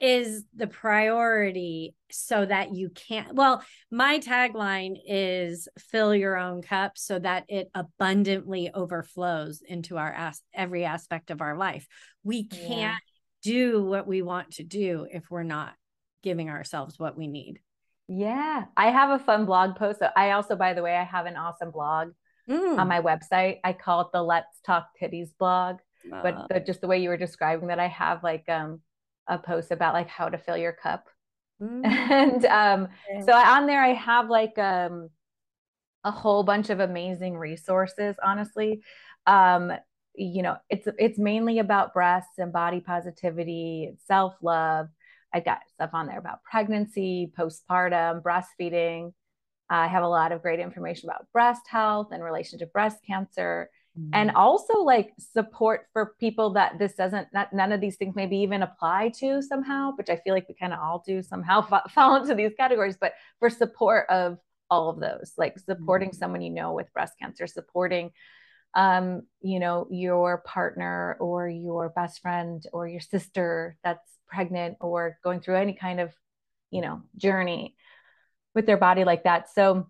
is 0.00 0.44
the 0.54 0.68
priority 0.68 1.94
so 2.10 2.46
that 2.46 2.72
you 2.72 2.88
can't 2.90 3.34
well 3.34 3.62
my 3.90 4.20
tagline 4.20 4.94
is 5.04 5.68
fill 5.78 6.14
your 6.14 6.36
own 6.36 6.62
cup 6.62 6.92
so 6.94 7.18
that 7.18 7.44
it 7.48 7.68
abundantly 7.74 8.70
overflows 8.72 9.60
into 9.66 9.96
our 9.96 10.12
as- 10.12 10.40
every 10.54 10.84
aspect 10.84 11.30
of 11.30 11.40
our 11.40 11.56
life 11.56 11.86
we 12.22 12.44
can't 12.44 13.02
do 13.42 13.84
what 13.84 14.06
we 14.06 14.22
want 14.22 14.52
to 14.52 14.64
do 14.64 15.06
if 15.10 15.30
we're 15.30 15.42
not 15.42 15.74
giving 16.22 16.50
ourselves 16.50 16.98
what 16.98 17.16
we 17.16 17.26
need. 17.26 17.60
Yeah, 18.08 18.64
I 18.76 18.90
have 18.90 19.10
a 19.10 19.22
fun 19.22 19.44
blog 19.44 19.76
post. 19.76 20.02
I 20.16 20.30
also, 20.30 20.56
by 20.56 20.74
the 20.74 20.82
way, 20.82 20.96
I 20.96 21.04
have 21.04 21.26
an 21.26 21.36
awesome 21.36 21.70
blog 21.70 22.12
mm. 22.48 22.78
on 22.78 22.88
my 22.88 23.00
website. 23.00 23.58
I 23.62 23.74
call 23.74 24.00
it 24.02 24.08
the 24.12 24.22
Let's 24.22 24.60
Talk 24.64 24.88
Titties 25.00 25.30
blog. 25.38 25.76
Uh, 26.10 26.22
but 26.22 26.48
the, 26.48 26.60
just 26.60 26.80
the 26.80 26.86
way 26.86 26.98
you 26.98 27.10
were 27.10 27.18
describing 27.18 27.68
that, 27.68 27.78
I 27.78 27.88
have 27.88 28.22
like 28.22 28.48
um, 28.48 28.80
a 29.26 29.38
post 29.38 29.70
about 29.70 29.94
like 29.94 30.08
how 30.08 30.28
to 30.28 30.38
fill 30.38 30.56
your 30.56 30.72
cup. 30.72 31.06
Mm. 31.60 31.84
And 31.84 32.44
um, 32.44 32.88
so 33.26 33.32
on 33.32 33.66
there, 33.66 33.82
I 33.82 33.92
have 33.94 34.30
like 34.30 34.56
um, 34.58 35.10
a 36.04 36.10
whole 36.12 36.44
bunch 36.44 36.70
of 36.70 36.78
amazing 36.78 37.36
resources, 37.36 38.14
honestly. 38.22 38.80
Um, 39.26 39.72
you 40.18 40.42
know 40.42 40.56
it's 40.68 40.88
it's 40.98 41.18
mainly 41.18 41.58
about 41.58 41.94
breasts 41.94 42.38
and 42.38 42.52
body 42.52 42.80
positivity 42.80 43.92
self-love 44.06 44.88
i 45.32 45.40
got 45.40 45.60
stuff 45.72 45.90
on 45.92 46.06
there 46.06 46.18
about 46.18 46.42
pregnancy 46.42 47.32
postpartum 47.38 48.22
breastfeeding 48.22 49.12
i 49.70 49.86
have 49.86 50.02
a 50.02 50.08
lot 50.08 50.32
of 50.32 50.42
great 50.42 50.60
information 50.60 51.08
about 51.08 51.26
breast 51.32 51.62
health 51.68 52.08
and 52.12 52.22
relation 52.22 52.58
to 52.58 52.66
breast 52.66 52.98
cancer 53.06 53.70
mm-hmm. 53.98 54.10
and 54.12 54.32
also 54.32 54.82
like 54.82 55.12
support 55.18 55.86
for 55.92 56.14
people 56.18 56.50
that 56.50 56.78
this 56.78 56.94
doesn't 56.94 57.28
not, 57.32 57.52
none 57.52 57.70
of 57.70 57.80
these 57.80 57.96
things 57.96 58.16
maybe 58.16 58.38
even 58.38 58.62
apply 58.62 59.12
to 59.16 59.40
somehow 59.40 59.92
which 59.96 60.10
i 60.10 60.16
feel 60.16 60.34
like 60.34 60.48
we 60.48 60.54
kind 60.54 60.72
of 60.72 60.80
all 60.80 61.02
do 61.06 61.22
somehow 61.22 61.60
fall 61.90 62.16
into 62.16 62.34
these 62.34 62.52
categories 62.58 62.96
but 63.00 63.12
for 63.38 63.48
support 63.48 64.04
of 64.10 64.38
all 64.70 64.90
of 64.90 65.00
those 65.00 65.32
like 65.38 65.58
supporting 65.58 66.10
mm-hmm. 66.10 66.18
someone 66.18 66.42
you 66.42 66.50
know 66.50 66.72
with 66.72 66.92
breast 66.92 67.14
cancer 67.20 67.46
supporting 67.46 68.10
um, 68.74 69.22
you 69.40 69.58
know, 69.58 69.86
your 69.90 70.38
partner 70.38 71.16
or 71.20 71.48
your 71.48 71.88
best 71.90 72.20
friend 72.20 72.62
or 72.72 72.86
your 72.86 73.00
sister 73.00 73.76
that's 73.82 74.08
pregnant 74.26 74.76
or 74.80 75.18
going 75.24 75.40
through 75.40 75.56
any 75.56 75.72
kind 75.72 76.00
of, 76.00 76.12
you 76.70 76.80
know, 76.80 77.02
journey 77.16 77.74
with 78.54 78.66
their 78.66 78.76
body 78.76 79.04
like 79.04 79.24
that. 79.24 79.52
So 79.52 79.88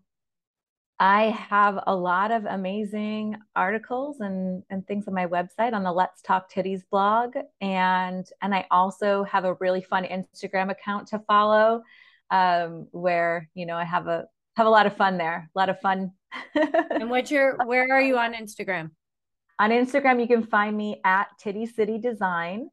I 1.00 1.30
have 1.48 1.78
a 1.86 1.94
lot 1.94 2.32
of 2.32 2.44
amazing 2.44 3.36
articles 3.54 4.18
and, 4.20 4.64
and 4.68 4.86
things 4.86 5.06
on 5.06 5.14
my 5.14 5.26
website 5.26 5.72
on 5.72 5.84
the 5.84 5.92
Let's 5.92 6.22
Talk 6.22 6.50
Titties 6.50 6.82
blog. 6.90 7.36
And 7.60 8.26
and 8.42 8.54
I 8.54 8.66
also 8.70 9.22
have 9.24 9.44
a 9.44 9.54
really 9.54 9.82
fun 9.82 10.04
Instagram 10.04 10.70
account 10.70 11.08
to 11.08 11.20
follow 11.20 11.82
um, 12.30 12.88
where, 12.90 13.48
you 13.54 13.64
know, 13.64 13.76
I 13.76 13.84
have 13.84 14.08
a 14.08 14.26
have 14.56 14.66
a 14.66 14.70
lot 14.70 14.86
of 14.86 14.96
fun 14.96 15.18
there, 15.18 15.48
a 15.54 15.58
lot 15.58 15.68
of 15.68 15.80
fun 15.80 16.12
and 16.54 17.10
what's 17.10 17.30
your 17.30 17.56
where 17.64 17.86
are 17.90 18.00
you 18.00 18.18
on 18.18 18.34
Instagram? 18.34 18.90
On 19.58 19.70
Instagram, 19.70 20.20
you 20.20 20.28
can 20.28 20.44
find 20.44 20.76
me 20.76 21.00
at 21.04 21.26
Titty 21.40 21.66
City 21.66 21.98
Design. 21.98 22.70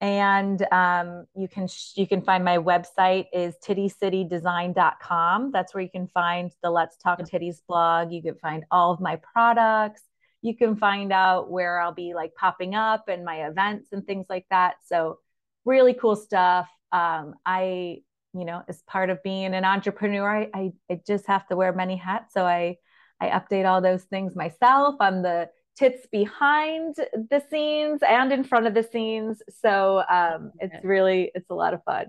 And 0.00 0.66
um, 0.72 1.26
you 1.36 1.46
can 1.48 1.68
you 1.94 2.08
can 2.08 2.22
find 2.22 2.44
my 2.44 2.58
website 2.58 3.26
is 3.32 3.54
tittycitydesign.com. 3.64 5.52
That's 5.52 5.74
where 5.74 5.82
you 5.82 5.90
can 5.90 6.08
find 6.08 6.50
the 6.62 6.70
Let's 6.70 6.96
Talk 6.96 7.20
Titties 7.20 7.58
blog. 7.68 8.12
You 8.12 8.20
can 8.20 8.34
find 8.34 8.64
all 8.70 8.92
of 8.92 9.00
my 9.00 9.20
products. 9.32 10.02
You 10.40 10.56
can 10.56 10.74
find 10.74 11.12
out 11.12 11.52
where 11.52 11.80
I'll 11.80 11.94
be 11.94 12.14
like 12.14 12.34
popping 12.34 12.74
up 12.74 13.04
and 13.08 13.24
my 13.24 13.46
events 13.46 13.92
and 13.92 14.04
things 14.04 14.26
like 14.28 14.46
that. 14.50 14.74
So 14.84 15.20
really 15.64 15.94
cool 15.94 16.16
stuff. 16.16 16.68
Um, 16.90 17.34
I 17.46 18.02
you 18.34 18.44
know, 18.44 18.62
as 18.68 18.82
part 18.82 19.10
of 19.10 19.22
being 19.22 19.54
an 19.54 19.64
entrepreneur, 19.64 20.28
I, 20.28 20.50
I, 20.54 20.72
I 20.90 21.00
just 21.06 21.26
have 21.26 21.46
to 21.48 21.56
wear 21.56 21.72
many 21.72 21.96
hats. 21.96 22.32
So 22.34 22.44
I, 22.44 22.76
I 23.20 23.28
update 23.28 23.68
all 23.68 23.80
those 23.80 24.04
things 24.04 24.34
myself. 24.34 24.96
I'm 25.00 25.22
the 25.22 25.48
tits 25.76 26.06
behind 26.10 26.96
the 26.96 27.42
scenes 27.50 28.00
and 28.06 28.32
in 28.32 28.44
front 28.44 28.66
of 28.66 28.74
the 28.74 28.82
scenes. 28.82 29.42
So 29.62 30.02
um, 30.08 30.52
it's 30.58 30.84
really, 30.84 31.30
it's 31.34 31.50
a 31.50 31.54
lot 31.54 31.74
of 31.74 31.84
fun. 31.84 32.06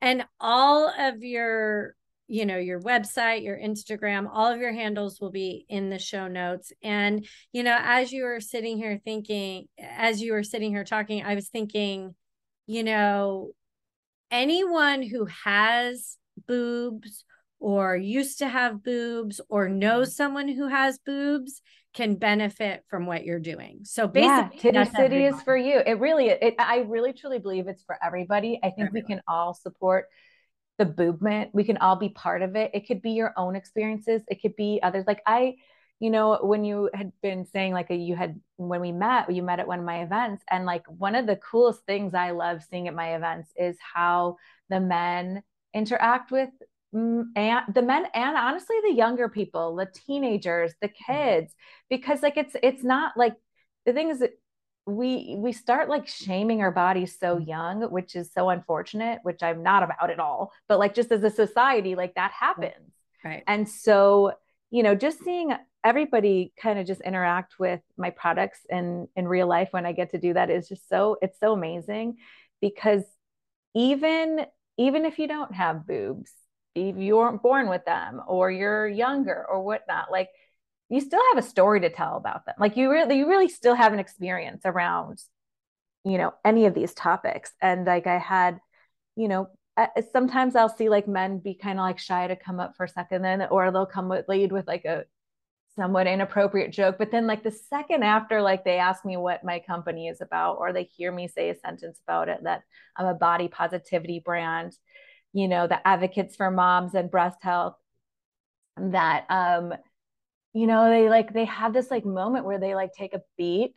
And 0.00 0.24
all 0.40 0.88
of 0.88 1.22
your, 1.22 1.94
you 2.28 2.44
know, 2.44 2.58
your 2.58 2.80
website, 2.80 3.44
your 3.44 3.56
Instagram, 3.56 4.28
all 4.32 4.52
of 4.52 4.60
your 4.60 4.72
handles 4.72 5.20
will 5.20 5.30
be 5.30 5.64
in 5.68 5.90
the 5.90 5.98
show 5.98 6.26
notes. 6.26 6.72
And, 6.82 7.26
you 7.52 7.62
know, 7.62 7.78
as 7.80 8.12
you 8.12 8.24
were 8.24 8.40
sitting 8.40 8.76
here 8.76 9.00
thinking, 9.04 9.66
as 9.78 10.20
you 10.20 10.32
were 10.32 10.42
sitting 10.42 10.70
here 10.70 10.84
talking, 10.84 11.24
I 11.24 11.34
was 11.34 11.48
thinking, 11.48 12.14
you 12.66 12.82
know, 12.82 13.52
anyone 14.30 15.02
who 15.02 15.26
has 15.44 16.16
boobs 16.46 17.24
or 17.58 17.96
used 17.96 18.38
to 18.38 18.48
have 18.48 18.82
boobs 18.82 19.40
or 19.48 19.68
knows 19.68 20.08
mm-hmm. 20.08 20.16
someone 20.16 20.48
who 20.48 20.68
has 20.68 20.98
boobs 20.98 21.62
can 21.94 22.14
benefit 22.16 22.84
from 22.88 23.06
what 23.06 23.24
you're 23.24 23.40
doing. 23.40 23.80
So 23.84 24.06
basically, 24.06 24.70
yeah, 24.70 24.84
Titty 24.84 24.96
City 24.96 25.24
is 25.24 25.40
for 25.42 25.56
you. 25.56 25.80
It 25.84 25.98
really, 25.98 26.28
it, 26.28 26.54
I 26.58 26.80
really 26.80 27.14
truly 27.14 27.38
believe 27.38 27.68
it's 27.68 27.82
for 27.84 27.96
everybody. 28.04 28.60
I 28.62 28.70
think 28.70 28.92
we 28.92 29.02
can 29.02 29.22
all 29.26 29.54
support 29.54 30.06
the 30.76 30.94
movement. 30.98 31.50
We 31.54 31.64
can 31.64 31.78
all 31.78 31.96
be 31.96 32.10
part 32.10 32.42
of 32.42 32.54
it. 32.54 32.70
It 32.74 32.86
could 32.86 33.00
be 33.00 33.12
your 33.12 33.32
own 33.38 33.56
experiences. 33.56 34.22
It 34.28 34.42
could 34.42 34.54
be 34.56 34.78
others. 34.82 35.04
Like 35.06 35.22
I, 35.26 35.54
you 35.98 36.10
know, 36.10 36.38
when 36.42 36.64
you 36.64 36.90
had 36.92 37.12
been 37.22 37.46
saying 37.46 37.72
like 37.72 37.86
you 37.90 38.16
had 38.16 38.40
when 38.56 38.80
we 38.80 38.92
met, 38.92 39.32
you 39.32 39.42
met 39.42 39.60
at 39.60 39.66
one 39.66 39.78
of 39.78 39.84
my 39.84 40.02
events, 40.02 40.44
and 40.50 40.66
like 40.66 40.84
one 40.86 41.14
of 41.14 41.26
the 41.26 41.36
coolest 41.36 41.80
things 41.86 42.14
I 42.14 42.32
love 42.32 42.62
seeing 42.68 42.88
at 42.88 42.94
my 42.94 43.16
events 43.16 43.50
is 43.56 43.76
how 43.80 44.36
the 44.68 44.80
men 44.80 45.42
interact 45.72 46.30
with 46.30 46.50
and 46.92 47.34
the 47.74 47.82
men 47.82 48.06
and 48.14 48.36
honestly 48.36 48.76
the 48.82 48.94
younger 48.94 49.28
people 49.28 49.76
the 49.76 49.86
teenagers 49.86 50.72
the 50.80 50.88
mm-hmm. 50.88 51.12
kids 51.12 51.54
because 51.90 52.22
like 52.22 52.36
it's 52.36 52.56
it's 52.62 52.82
not 52.82 53.16
like 53.16 53.34
the 53.84 53.92
thing 53.92 54.08
is 54.08 54.20
that 54.20 54.32
we 54.86 55.34
we 55.38 55.52
start 55.52 55.88
like 55.88 56.06
shaming 56.06 56.62
our 56.62 56.70
bodies 56.70 57.16
so 57.18 57.36
mm-hmm. 57.36 57.48
young 57.48 57.82
which 57.90 58.14
is 58.16 58.32
so 58.32 58.48
unfortunate 58.48 59.18
which 59.24 59.42
i'm 59.42 59.62
not 59.62 59.82
about 59.82 60.10
at 60.10 60.20
all 60.20 60.52
but 60.68 60.78
like 60.78 60.94
just 60.94 61.12
as 61.12 61.22
a 61.22 61.30
society 61.30 61.94
like 61.94 62.14
that 62.14 62.30
happens 62.30 62.94
right 63.24 63.42
and 63.46 63.68
so 63.68 64.32
you 64.70 64.82
know 64.82 64.94
just 64.94 65.22
seeing 65.24 65.52
everybody 65.84 66.52
kind 66.60 66.78
of 66.78 66.86
just 66.86 67.00
interact 67.02 67.58
with 67.58 67.80
my 67.96 68.10
products 68.10 68.60
in 68.68 69.08
in 69.16 69.28
real 69.28 69.46
life 69.46 69.68
when 69.70 69.86
i 69.86 69.92
get 69.92 70.10
to 70.10 70.18
do 70.18 70.34
that 70.34 70.50
is 70.50 70.68
just 70.68 70.88
so 70.88 71.16
it's 71.22 71.38
so 71.38 71.52
amazing 71.52 72.16
because 72.60 73.04
even 73.74 74.44
even 74.78 75.04
if 75.04 75.18
you 75.18 75.28
don't 75.28 75.54
have 75.54 75.86
boobs 75.86 76.32
if 76.74 76.96
you 76.96 77.16
weren't 77.16 77.42
born 77.42 77.68
with 77.68 77.84
them 77.84 78.20
or 78.26 78.50
you're 78.50 78.86
younger 78.88 79.46
or 79.48 79.62
whatnot 79.62 80.10
like 80.10 80.28
you 80.88 81.00
still 81.00 81.22
have 81.32 81.44
a 81.44 81.46
story 81.46 81.80
to 81.80 81.90
tell 81.90 82.16
about 82.16 82.46
them. 82.46 82.54
Like 82.58 82.76
you 82.76 82.90
really, 82.90 83.18
you 83.18 83.28
really 83.28 83.48
still 83.48 83.74
have 83.74 83.92
an 83.92 83.98
experience 83.98 84.62
around, 84.64 85.18
you 86.04 86.18
know, 86.18 86.32
any 86.44 86.66
of 86.66 86.74
these 86.74 86.94
topics. 86.94 87.52
And 87.60 87.86
like 87.86 88.06
I 88.06 88.18
had, 88.18 88.60
you 89.16 89.28
know, 89.28 89.48
sometimes 90.12 90.56
I'll 90.56 90.74
see 90.74 90.88
like 90.88 91.06
men 91.06 91.38
be 91.38 91.54
kind 91.54 91.78
of 91.78 91.84
like 91.84 91.98
shy 91.98 92.26
to 92.26 92.36
come 92.36 92.60
up 92.60 92.76
for 92.76 92.84
a 92.84 92.88
second 92.88 93.22
then, 93.22 93.46
or 93.50 93.70
they'll 93.70 93.86
come 93.86 94.08
with 94.08 94.28
lead 94.28 94.52
with 94.52 94.66
like 94.66 94.84
a 94.84 95.04
somewhat 95.76 96.06
inappropriate 96.06 96.72
joke. 96.72 96.96
But 96.98 97.10
then 97.10 97.26
like 97.26 97.42
the 97.42 97.50
second 97.50 98.02
after, 98.02 98.40
like 98.40 98.64
they 98.64 98.78
ask 98.78 99.04
me 99.04 99.16
what 99.16 99.44
my 99.44 99.60
company 99.60 100.08
is 100.08 100.20
about, 100.20 100.56
or 100.58 100.72
they 100.72 100.84
hear 100.84 101.12
me 101.12 101.28
say 101.28 101.50
a 101.50 101.54
sentence 101.54 102.00
about 102.06 102.28
it, 102.28 102.44
that 102.44 102.62
I'm 102.96 103.06
a 103.06 103.14
body 103.14 103.48
positivity 103.48 104.20
brand, 104.24 104.72
you 105.32 105.48
know, 105.48 105.66
the 105.66 105.86
advocates 105.86 106.36
for 106.36 106.50
moms 106.50 106.94
and 106.94 107.10
breast 107.10 107.38
health, 107.42 107.76
that 108.78 109.24
um 109.30 109.72
you 110.52 110.66
know 110.66 110.88
they 110.90 111.08
like 111.08 111.32
they 111.32 111.44
have 111.44 111.72
this 111.72 111.90
like 111.90 112.04
moment 112.04 112.44
where 112.44 112.58
they 112.58 112.74
like 112.74 112.92
take 112.92 113.14
a 113.14 113.22
beat 113.36 113.74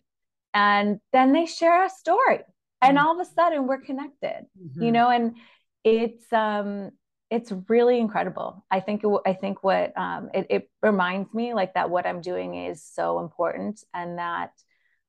and 0.53 0.99
then 1.13 1.33
they 1.33 1.45
share 1.45 1.85
a 1.85 1.89
story 1.89 2.39
and 2.81 2.97
mm-hmm. 2.97 3.07
all 3.07 3.19
of 3.19 3.25
a 3.25 3.31
sudden 3.31 3.67
we're 3.67 3.81
connected 3.81 4.45
mm-hmm. 4.61 4.81
you 4.81 4.91
know 4.91 5.09
and 5.09 5.35
it's 5.83 6.31
um 6.33 6.91
it's 7.29 7.51
really 7.67 7.99
incredible 7.99 8.65
i 8.69 8.79
think 8.79 9.03
i 9.25 9.33
think 9.33 9.63
what 9.63 9.97
um 9.97 10.29
it, 10.33 10.47
it 10.49 10.69
reminds 10.81 11.33
me 11.33 11.53
like 11.53 11.73
that 11.73 11.89
what 11.89 12.05
i'm 12.05 12.21
doing 12.21 12.55
is 12.55 12.83
so 12.83 13.19
important 13.19 13.83
and 13.93 14.17
that 14.17 14.51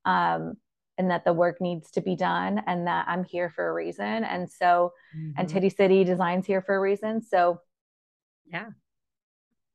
um 0.04 0.54
and 0.98 1.10
that 1.10 1.24
the 1.24 1.32
work 1.32 1.60
needs 1.60 1.90
to 1.90 2.00
be 2.00 2.14
done 2.14 2.62
and 2.66 2.86
that 2.86 3.06
i'm 3.08 3.24
here 3.24 3.50
for 3.50 3.68
a 3.68 3.72
reason 3.72 4.24
and 4.24 4.50
so 4.50 4.92
mm-hmm. 5.16 5.32
and 5.38 5.48
titty 5.48 5.70
city 5.70 6.04
designs 6.04 6.46
here 6.46 6.62
for 6.62 6.74
a 6.74 6.80
reason 6.80 7.22
so 7.22 7.60
yeah 8.46 8.66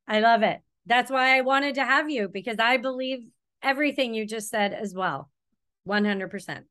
i 0.07 0.19
love 0.19 0.43
it 0.43 0.61
that's 0.85 1.11
why 1.11 1.35
I 1.35 1.41
wanted 1.41 1.75
to 1.75 1.85
have 1.85 2.09
you 2.09 2.27
because 2.27 2.57
I 2.59 2.77
believe 2.77 3.27
everything 3.61 4.13
you 4.13 4.25
just 4.25 4.49
said 4.49 4.73
as 4.73 4.93
well. 4.93 5.31
100%. 5.87 6.63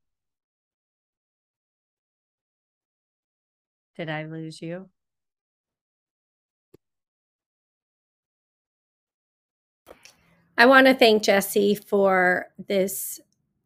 Did 3.95 4.09
I 4.09 4.23
lose 4.23 4.61
you? 4.61 4.89
I 10.57 10.65
want 10.65 10.87
to 10.87 10.93
thank 10.93 11.23
Jessy 11.23 11.75
for 11.75 12.47
this 12.67 13.19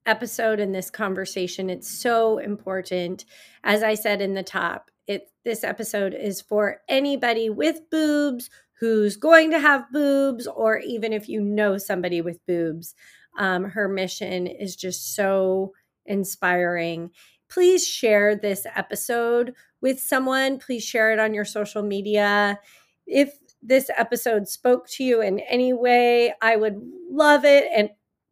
episode 0.06 0.60
and 0.60 0.74
this 0.74 0.90
conversation. 0.90 1.70
It's 1.70 1.90
so 1.90 2.40
important. 2.40 3.26
As 3.64 3.84
I 3.84 3.94
said 3.94 4.22
in 4.22 4.34
the 4.34 4.44
top, 4.44 4.90
it 5.08 5.32
this 5.44 5.64
episode 5.64 6.14
is 6.14 6.42
for 6.42 6.82
anybody 6.88 7.50
with 7.50 7.90
boobs 7.92 8.50
who's 8.80 9.18
going 9.18 9.52
to 9.52 9.60
have 9.60 9.92
boobs, 9.92 10.48
or 10.48 10.80
even 10.80 11.12
if 11.14 11.28
you 11.28 11.42
know 11.42 11.78
somebody 11.78 12.22
with 12.22 12.44
boobs. 12.48 12.96
Um, 13.38 13.66
her 13.66 13.88
mission 13.88 14.48
is 14.48 14.76
just 14.76 15.16
so 15.16 15.74
inspiring. 16.06 17.12
Please 17.50 17.86
share 17.86 18.36
this 18.36 18.66
episode 18.76 19.54
with 19.82 20.00
someone. 20.00 20.60
Please 20.60 20.84
share 20.84 21.12
it 21.12 21.20
on 21.20 21.34
your 21.34 21.46
social 21.46 21.82
media. 21.82 22.60
If 23.08 23.34
this 23.62 23.90
episode 23.98 24.48
spoke 24.48 24.88
to 24.90 25.04
you 25.04 25.22
in 25.22 25.40
any 25.42 25.74
way, 25.74 26.34
I 26.42 26.56
would 26.56 26.82
love 27.10 27.46
it 27.46 27.70
and 27.76 27.90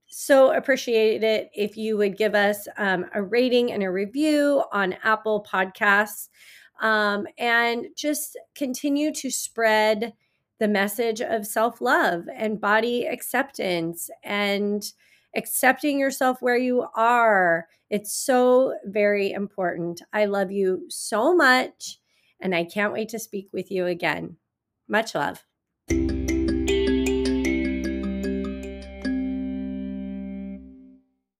so 0.09 0.53
appreciate 0.53 1.21
it 1.21 1.49
if 1.53 1.75
you 1.75 1.97
would 1.97 2.17
give 2.17 2.33
us 2.33 2.67
um, 2.77 3.05
a 3.13 3.21
rating 3.21 3.73
and 3.73 3.83
a 3.83 3.91
review 3.91 4.63
on 4.71 4.95
Apple 5.03 5.45
Podcasts 5.51 6.29
um, 6.81 7.27
and 7.37 7.87
just 7.95 8.37
continue 8.55 9.13
to 9.13 9.29
spread 9.29 10.13
the 10.59 10.67
message 10.67 11.21
of 11.21 11.45
self 11.45 11.81
love 11.81 12.25
and 12.33 12.61
body 12.61 13.05
acceptance 13.05 14.09
and 14.23 14.91
accepting 15.37 15.99
yourself 15.99 16.41
where 16.41 16.57
you 16.57 16.87
are. 16.95 17.67
It's 17.89 18.13
so 18.13 18.75
very 18.85 19.31
important. 19.31 20.01
I 20.11 20.25
love 20.25 20.51
you 20.51 20.85
so 20.89 21.35
much, 21.35 21.99
and 22.41 22.53
I 22.55 22.65
can't 22.65 22.93
wait 22.93 23.09
to 23.09 23.19
speak 23.19 23.49
with 23.53 23.71
you 23.71 23.85
again. 23.85 24.37
Much 24.89 25.15
love. 25.15 25.43